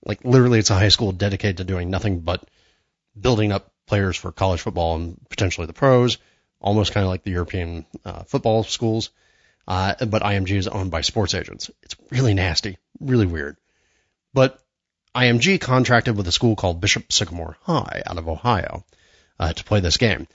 Like 0.05 0.25
literally, 0.25 0.61
it's 0.61 0.71
a 0.71 0.79
high 0.79 0.91
school 0.91 1.11
dedicated 1.11 1.57
to 1.57 1.64
doing 1.64 1.91
nothing 1.91 2.21
but 2.21 2.49
building 3.21 3.51
up 3.51 3.73
players 3.89 4.17
for 4.17 4.31
college 4.31 4.61
football 4.61 4.95
and 4.95 5.19
potentially 5.29 5.67
the 5.67 5.73
pros, 5.73 6.19
almost 6.61 6.93
kind 6.93 7.05
of 7.05 7.11
like 7.11 7.25
the 7.25 7.33
European 7.33 7.85
uh, 8.05 8.23
football 8.23 8.62
schools. 8.62 9.11
Uh, 9.67 9.95
but 10.07 10.23
IMG 10.23 10.53
is 10.53 10.69
owned 10.69 10.93
by 10.93 11.01
sports 11.01 11.35
agents. 11.35 11.69
It's 11.83 11.97
really 12.12 12.35
nasty, 12.35 12.79
really 13.01 13.26
weird. 13.26 13.57
But 14.32 14.59
IMG 15.14 15.61
contracted 15.61 16.16
with 16.16 16.28
a 16.28 16.32
school 16.32 16.57
called 16.57 16.80
Bishop 16.80 17.12
Sycamore 17.12 17.57
High 17.62 18.03
out 18.07 18.18
of 18.18 18.28
Ohio 18.28 18.84
uh, 19.38 19.53
to 19.53 19.64
play 19.64 19.80
this 19.80 19.97
game. 19.97 20.26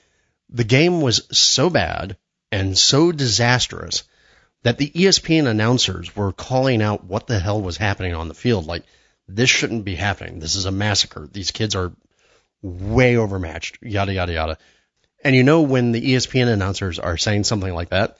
The 0.50 0.64
game 0.64 1.00
was 1.00 1.26
so 1.30 1.70
bad 1.70 2.16
and 2.50 2.76
so 2.76 3.12
disastrous 3.12 4.02
that 4.62 4.78
the 4.78 4.90
ESPN 4.90 5.46
announcers 5.46 6.14
were 6.14 6.32
calling 6.32 6.82
out 6.82 7.04
what 7.04 7.26
the 7.26 7.38
hell 7.38 7.60
was 7.60 7.76
happening 7.76 8.14
on 8.14 8.28
the 8.28 8.34
field. 8.34 8.66
Like, 8.66 8.84
this 9.28 9.50
shouldn't 9.50 9.84
be 9.84 9.94
happening. 9.94 10.38
This 10.38 10.56
is 10.56 10.66
a 10.66 10.72
massacre. 10.72 11.28
These 11.30 11.52
kids 11.52 11.74
are 11.74 11.92
way 12.60 13.16
overmatched, 13.16 13.78
yada, 13.82 14.12
yada, 14.12 14.32
yada. 14.32 14.58
And 15.24 15.34
you 15.34 15.42
know, 15.42 15.62
when 15.62 15.92
the 15.92 16.14
ESPN 16.14 16.52
announcers 16.52 16.98
are 16.98 17.16
saying 17.16 17.44
something 17.44 17.72
like 17.72 17.90
that, 17.90 18.18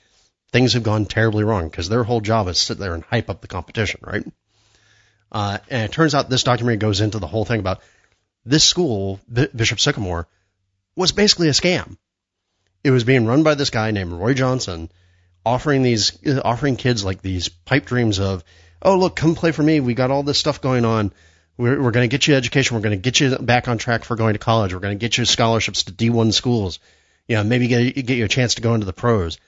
things 0.52 0.74
have 0.74 0.82
gone 0.82 1.06
terribly 1.06 1.44
wrong 1.44 1.68
because 1.68 1.88
their 1.88 2.04
whole 2.04 2.20
job 2.20 2.46
is 2.46 2.58
sit 2.58 2.78
there 2.78 2.94
and 2.94 3.02
hype 3.04 3.30
up 3.30 3.40
the 3.40 3.48
competition, 3.48 4.00
right? 4.04 4.24
Uh, 5.32 5.58
and 5.70 5.84
it 5.84 5.92
turns 5.92 6.14
out 6.14 6.28
this 6.28 6.42
documentary 6.42 6.76
goes 6.76 7.00
into 7.00 7.18
the 7.18 7.26
whole 7.26 7.46
thing 7.46 7.58
about 7.58 7.80
this 8.44 8.62
school, 8.62 9.18
B- 9.32 9.48
Bishop 9.56 9.80
Sycamore, 9.80 10.28
was 10.94 11.12
basically 11.12 11.48
a 11.48 11.52
scam. 11.52 11.96
It 12.84 12.90
was 12.90 13.04
being 13.04 13.26
run 13.26 13.42
by 13.42 13.54
this 13.54 13.70
guy 13.70 13.92
named 13.92 14.12
Roy 14.12 14.34
Johnson, 14.34 14.90
offering 15.46 15.82
these, 15.82 16.18
offering 16.44 16.76
kids 16.76 17.02
like 17.02 17.22
these 17.22 17.48
pipe 17.48 17.86
dreams 17.86 18.20
of, 18.20 18.44
oh 18.82 18.98
look, 18.98 19.16
come 19.16 19.34
play 19.34 19.52
for 19.52 19.62
me. 19.62 19.80
We 19.80 19.94
got 19.94 20.10
all 20.10 20.22
this 20.22 20.38
stuff 20.38 20.60
going 20.60 20.84
on. 20.84 21.12
We're, 21.56 21.80
we're 21.80 21.92
going 21.92 22.08
to 22.08 22.14
get 22.14 22.26
you 22.26 22.34
education. 22.34 22.76
We're 22.76 22.82
going 22.82 22.98
to 22.98 23.02
get 23.02 23.20
you 23.20 23.36
back 23.38 23.68
on 23.68 23.78
track 23.78 24.04
for 24.04 24.16
going 24.16 24.34
to 24.34 24.38
college. 24.38 24.74
We're 24.74 24.80
going 24.80 24.98
to 24.98 25.00
get 25.00 25.16
you 25.16 25.24
scholarships 25.24 25.84
to 25.84 25.92
D1 25.92 26.34
schools. 26.34 26.78
You 27.26 27.36
know, 27.36 27.44
maybe 27.44 27.68
get, 27.68 27.94
get 27.94 28.18
you 28.18 28.24
a 28.26 28.28
chance 28.28 28.56
to 28.56 28.62
go 28.62 28.74
into 28.74 28.84
the 28.84 28.92
pros 28.92 29.38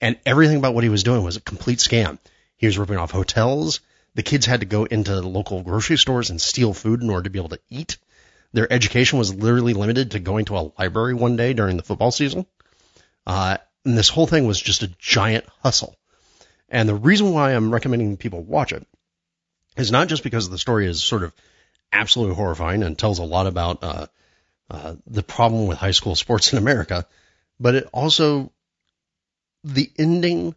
and 0.00 0.18
everything 0.24 0.56
about 0.56 0.74
what 0.74 0.84
he 0.84 0.90
was 0.90 1.02
doing 1.02 1.22
was 1.22 1.36
a 1.36 1.40
complete 1.40 1.78
scam. 1.78 2.18
He 2.56 2.66
was 2.66 2.78
ripping 2.78 2.96
off 2.96 3.10
hotels. 3.10 3.80
the 4.14 4.22
kids 4.22 4.46
had 4.46 4.60
to 4.60 4.66
go 4.66 4.84
into 4.84 5.14
the 5.14 5.28
local 5.28 5.62
grocery 5.62 5.96
stores 5.96 6.30
and 6.30 6.40
steal 6.40 6.74
food 6.74 7.02
in 7.02 7.10
order 7.10 7.24
to 7.24 7.30
be 7.30 7.38
able 7.38 7.50
to 7.50 7.60
eat. 7.70 7.98
Their 8.52 8.72
education 8.72 9.18
was 9.18 9.34
literally 9.34 9.74
limited 9.74 10.12
to 10.12 10.18
going 10.18 10.46
to 10.46 10.56
a 10.56 10.72
library 10.78 11.14
one 11.14 11.36
day 11.36 11.52
during 11.52 11.76
the 11.76 11.82
football 11.82 12.10
season. 12.10 12.46
Uh, 13.26 13.58
and 13.84 13.96
this 13.96 14.08
whole 14.08 14.26
thing 14.26 14.46
was 14.46 14.60
just 14.60 14.82
a 14.82 14.92
giant 14.98 15.44
hustle. 15.62 15.96
And 16.68 16.88
the 16.88 16.94
reason 16.94 17.32
why 17.32 17.54
I'm 17.54 17.72
recommending 17.72 18.16
people 18.16 18.42
watch 18.42 18.72
it 18.72 18.86
is 19.76 19.92
not 19.92 20.08
just 20.08 20.24
because 20.24 20.48
the 20.48 20.58
story 20.58 20.86
is 20.86 21.02
sort 21.02 21.22
of 21.22 21.32
absolutely 21.92 22.34
horrifying 22.34 22.82
and 22.82 22.98
tells 22.98 23.18
a 23.18 23.24
lot 23.24 23.46
about 23.46 23.82
uh, 23.82 24.06
uh, 24.70 24.94
the 25.06 25.22
problem 25.22 25.66
with 25.66 25.78
high 25.78 25.92
school 25.92 26.14
sports 26.14 26.52
in 26.52 26.58
America, 26.58 27.06
but 27.60 27.74
it 27.74 27.88
also 27.92 28.50
the 29.64 29.90
ending 29.98 30.54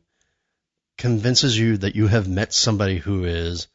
convinces 0.98 1.58
you 1.58 1.78
that 1.78 1.96
you 1.96 2.08
have 2.08 2.28
met 2.28 2.54
somebody 2.54 2.98
who 2.98 3.26
is 3.26 3.68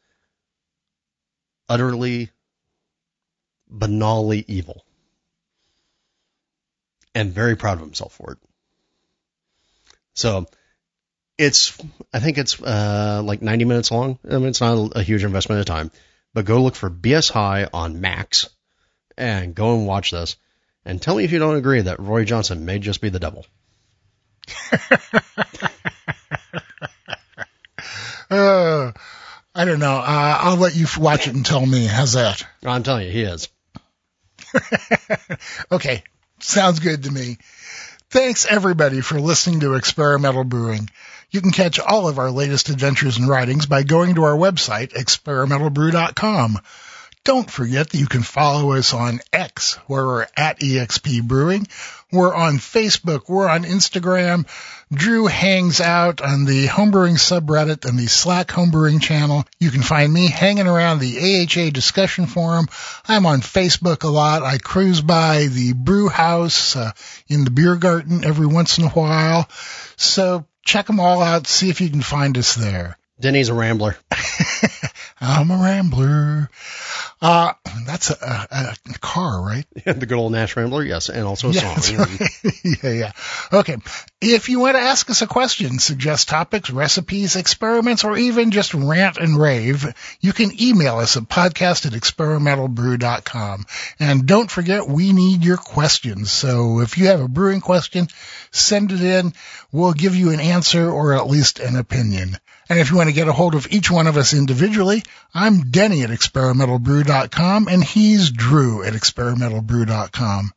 utterly 1.67 2.29
banally 3.71 4.45
evil 4.47 4.85
and 7.13 7.33
very 7.33 7.55
proud 7.55 7.73
of 7.73 7.81
himself 7.81 8.13
for 8.13 8.33
it. 8.33 8.37
So 10.13 10.45
it's, 11.37 11.77
I 12.13 12.19
think 12.19 12.37
it's 12.37 12.61
uh, 12.61 13.21
like 13.23 13.41
90 13.41 13.65
minutes 13.65 13.91
long. 13.91 14.19
I 14.29 14.37
mean, 14.37 14.47
it's 14.47 14.61
not 14.61 14.93
a 14.95 15.03
huge 15.03 15.23
investment 15.23 15.59
of 15.59 15.65
time, 15.65 15.91
but 16.33 16.45
go 16.45 16.63
look 16.63 16.75
for 16.75 16.89
BS 16.89 17.31
High 17.31 17.67
on 17.73 18.01
Max 18.01 18.49
and 19.17 19.53
go 19.53 19.75
and 19.75 19.87
watch 19.87 20.11
this 20.11 20.37
and 20.85 21.01
tell 21.01 21.15
me 21.15 21.23
if 21.23 21.31
you 21.31 21.39
don't 21.39 21.57
agree 21.57 21.81
that 21.81 21.99
Roy 21.99 22.23
Johnson 22.23 22.65
may 22.65 22.79
just 22.79 23.01
be 23.01 23.09
the 23.09 23.19
devil. 23.19 23.45
uh, 28.29 28.91
I 29.55 29.65
don't 29.65 29.79
know. 29.79 29.95
Uh, 29.97 30.37
I'll 30.41 30.57
let 30.57 30.75
you 30.75 30.85
watch 30.97 31.27
it 31.27 31.35
and 31.35 31.45
tell 31.45 31.65
me. 31.65 31.85
How's 31.85 32.13
that? 32.13 32.45
I'm 32.63 32.83
telling 32.83 33.05
you, 33.07 33.11
he 33.11 33.23
is. 33.23 33.49
okay. 35.71 36.03
Sounds 36.39 36.79
good 36.79 37.03
to 37.03 37.11
me. 37.11 37.37
Thanks 38.09 38.45
everybody 38.45 39.01
for 39.01 39.19
listening 39.19 39.61
to 39.61 39.73
Experimental 39.73 40.43
Brewing. 40.43 40.89
You 41.29 41.41
can 41.41 41.51
catch 41.51 41.79
all 41.79 42.07
of 42.07 42.19
our 42.19 42.31
latest 42.31 42.69
adventures 42.69 43.17
and 43.17 43.27
writings 43.27 43.65
by 43.65 43.83
going 43.83 44.15
to 44.15 44.23
our 44.23 44.37
website, 44.37 44.93
experimentalbrew.com. 44.93 46.59
Don't 47.25 47.51
forget 47.51 47.89
that 47.89 47.97
you 47.97 48.07
can 48.07 48.23
follow 48.23 48.71
us 48.71 48.93
on 48.93 49.19
X, 49.33 49.73
where 49.87 50.05
we're 50.05 50.27
at 50.37 50.61
EXP 50.61 51.23
Brewing. 51.23 51.67
We're 52.11 52.33
on 52.33 52.57
Facebook. 52.57 53.27
We're 53.27 53.49
on 53.49 53.65
Instagram. 53.65 54.47
Drew 54.93 55.27
hangs 55.27 55.81
out 55.81 56.21
on 56.21 56.45
the 56.45 56.67
homebrewing 56.67 57.17
subreddit 57.17 57.83
and 57.83 57.99
the 57.99 58.07
Slack 58.07 58.47
homebrewing 58.47 59.01
channel. 59.01 59.43
You 59.59 59.71
can 59.71 59.81
find 59.81 60.13
me 60.13 60.27
hanging 60.27 60.67
around 60.67 60.99
the 60.99 61.17
AHA 61.17 61.71
discussion 61.71 62.25
forum. 62.25 62.69
I'm 63.09 63.25
on 63.25 63.41
Facebook 63.41 64.03
a 64.03 64.07
lot. 64.07 64.41
I 64.41 64.57
cruise 64.57 65.01
by 65.01 65.47
the 65.47 65.73
brew 65.73 66.07
house 66.07 66.77
uh, 66.77 66.93
in 67.27 67.43
the 67.43 67.51
beer 67.51 67.75
garden 67.75 68.23
every 68.23 68.47
once 68.47 68.77
in 68.77 68.85
a 68.85 68.89
while. 68.89 69.49
So 69.97 70.45
check 70.63 70.87
them 70.87 71.01
all 71.01 71.21
out. 71.21 71.45
See 71.45 71.69
if 71.69 71.81
you 71.81 71.89
can 71.89 72.01
find 72.01 72.37
us 72.37 72.55
there. 72.55 72.97
Denny's 73.19 73.49
a 73.49 73.53
rambler. 73.53 73.97
I'm 75.19 75.49
a 75.49 75.57
rambler. 75.57 76.49
Uh, 77.19 77.53
that's 77.87 78.11
a, 78.11 78.47
a, 78.51 78.75
a 78.93 78.99
car, 78.99 79.41
right? 79.41 79.65
Yeah, 79.85 79.93
the 79.93 80.05
good 80.05 80.19
old 80.19 80.31
Nash 80.31 80.55
Rambler, 80.55 80.83
yes, 80.83 81.09
and 81.09 81.23
also 81.23 81.49
a 81.49 81.53
yeah, 81.53 81.75
song. 81.77 81.97
Right. 81.97 82.63
yeah, 82.83 82.91
yeah. 82.91 83.11
Okay. 83.51 83.77
If 84.21 84.49
you 84.49 84.59
want 84.59 84.77
to 84.77 84.81
ask 84.81 85.09
us 85.09 85.23
a 85.23 85.27
question, 85.27 85.79
suggest 85.79 86.29
topics, 86.29 86.69
recipes, 86.69 87.35
experiments, 87.35 88.03
or 88.03 88.15
even 88.15 88.51
just 88.51 88.75
rant 88.75 89.17
and 89.17 89.39
rave, 89.39 89.91
you 90.21 90.31
can 90.31 90.51
email 90.61 90.97
us 90.97 91.17
at 91.17 91.23
podcast 91.23 91.87
at 91.87 91.93
experimentalbrew.com. 91.93 93.65
And 93.99 94.27
don't 94.27 94.51
forget, 94.51 94.87
we 94.87 95.11
need 95.11 95.43
your 95.43 95.57
questions. 95.57 96.31
So 96.31 96.81
if 96.81 96.99
you 96.99 97.07
have 97.07 97.21
a 97.21 97.27
brewing 97.27 97.61
question, 97.61 98.07
send 98.51 98.91
it 98.91 99.01
in. 99.01 99.33
We'll 99.71 99.93
give 99.93 100.15
you 100.15 100.29
an 100.29 100.39
answer 100.39 100.87
or 100.87 101.13
at 101.13 101.27
least 101.27 101.59
an 101.59 101.77
opinion. 101.77 102.37
And 102.69 102.79
if 102.79 102.91
you 102.91 102.97
want 102.97 103.09
to 103.09 103.15
get 103.15 103.27
a 103.27 103.33
hold 103.33 103.55
of 103.55 103.67
each 103.71 103.89
one 103.89 104.07
of 104.07 104.17
us 104.17 104.33
individually, 104.33 105.03
I'm 105.33 105.71
Denny 105.71 106.03
at 106.03 106.09
experimentalbrew.com 106.09 107.67
and 107.67 107.83
he's 107.83 108.31
Drew 108.31 108.83
at 108.83 108.93
experimentalbrew.com. 108.93 110.51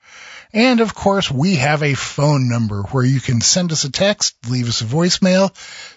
And 0.53 0.81
of 0.81 0.93
course, 0.95 1.31
we 1.31 1.55
have 1.57 1.85
a 1.85 1.95
phone 1.95 2.49
number 2.49 2.83
where 2.83 3.05
you 3.05 3.21
can 3.21 3.41
send 3.41 3.71
us 3.71 3.85
a 3.85 3.93
text, 3.93 4.35
leave 4.49 4.69
us 4.69 4.81
a 4.81 4.85
voicemail, 4.85 5.53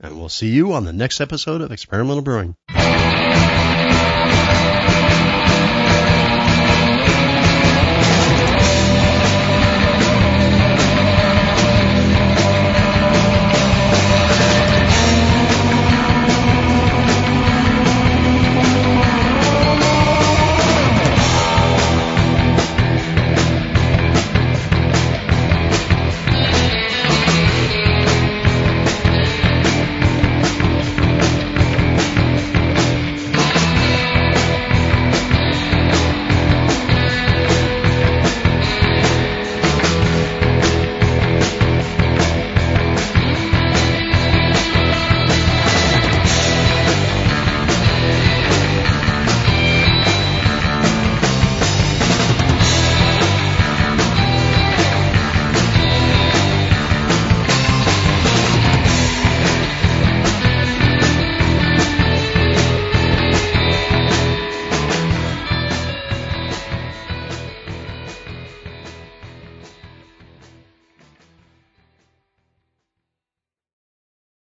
And 0.00 0.18
we'll 0.18 0.28
see 0.28 0.48
you 0.48 0.72
on 0.72 0.84
the 0.84 0.92
next 0.92 1.20
episode 1.20 1.60
of 1.60 1.72
Experimental 1.72 2.22
Brewing. 2.22 2.54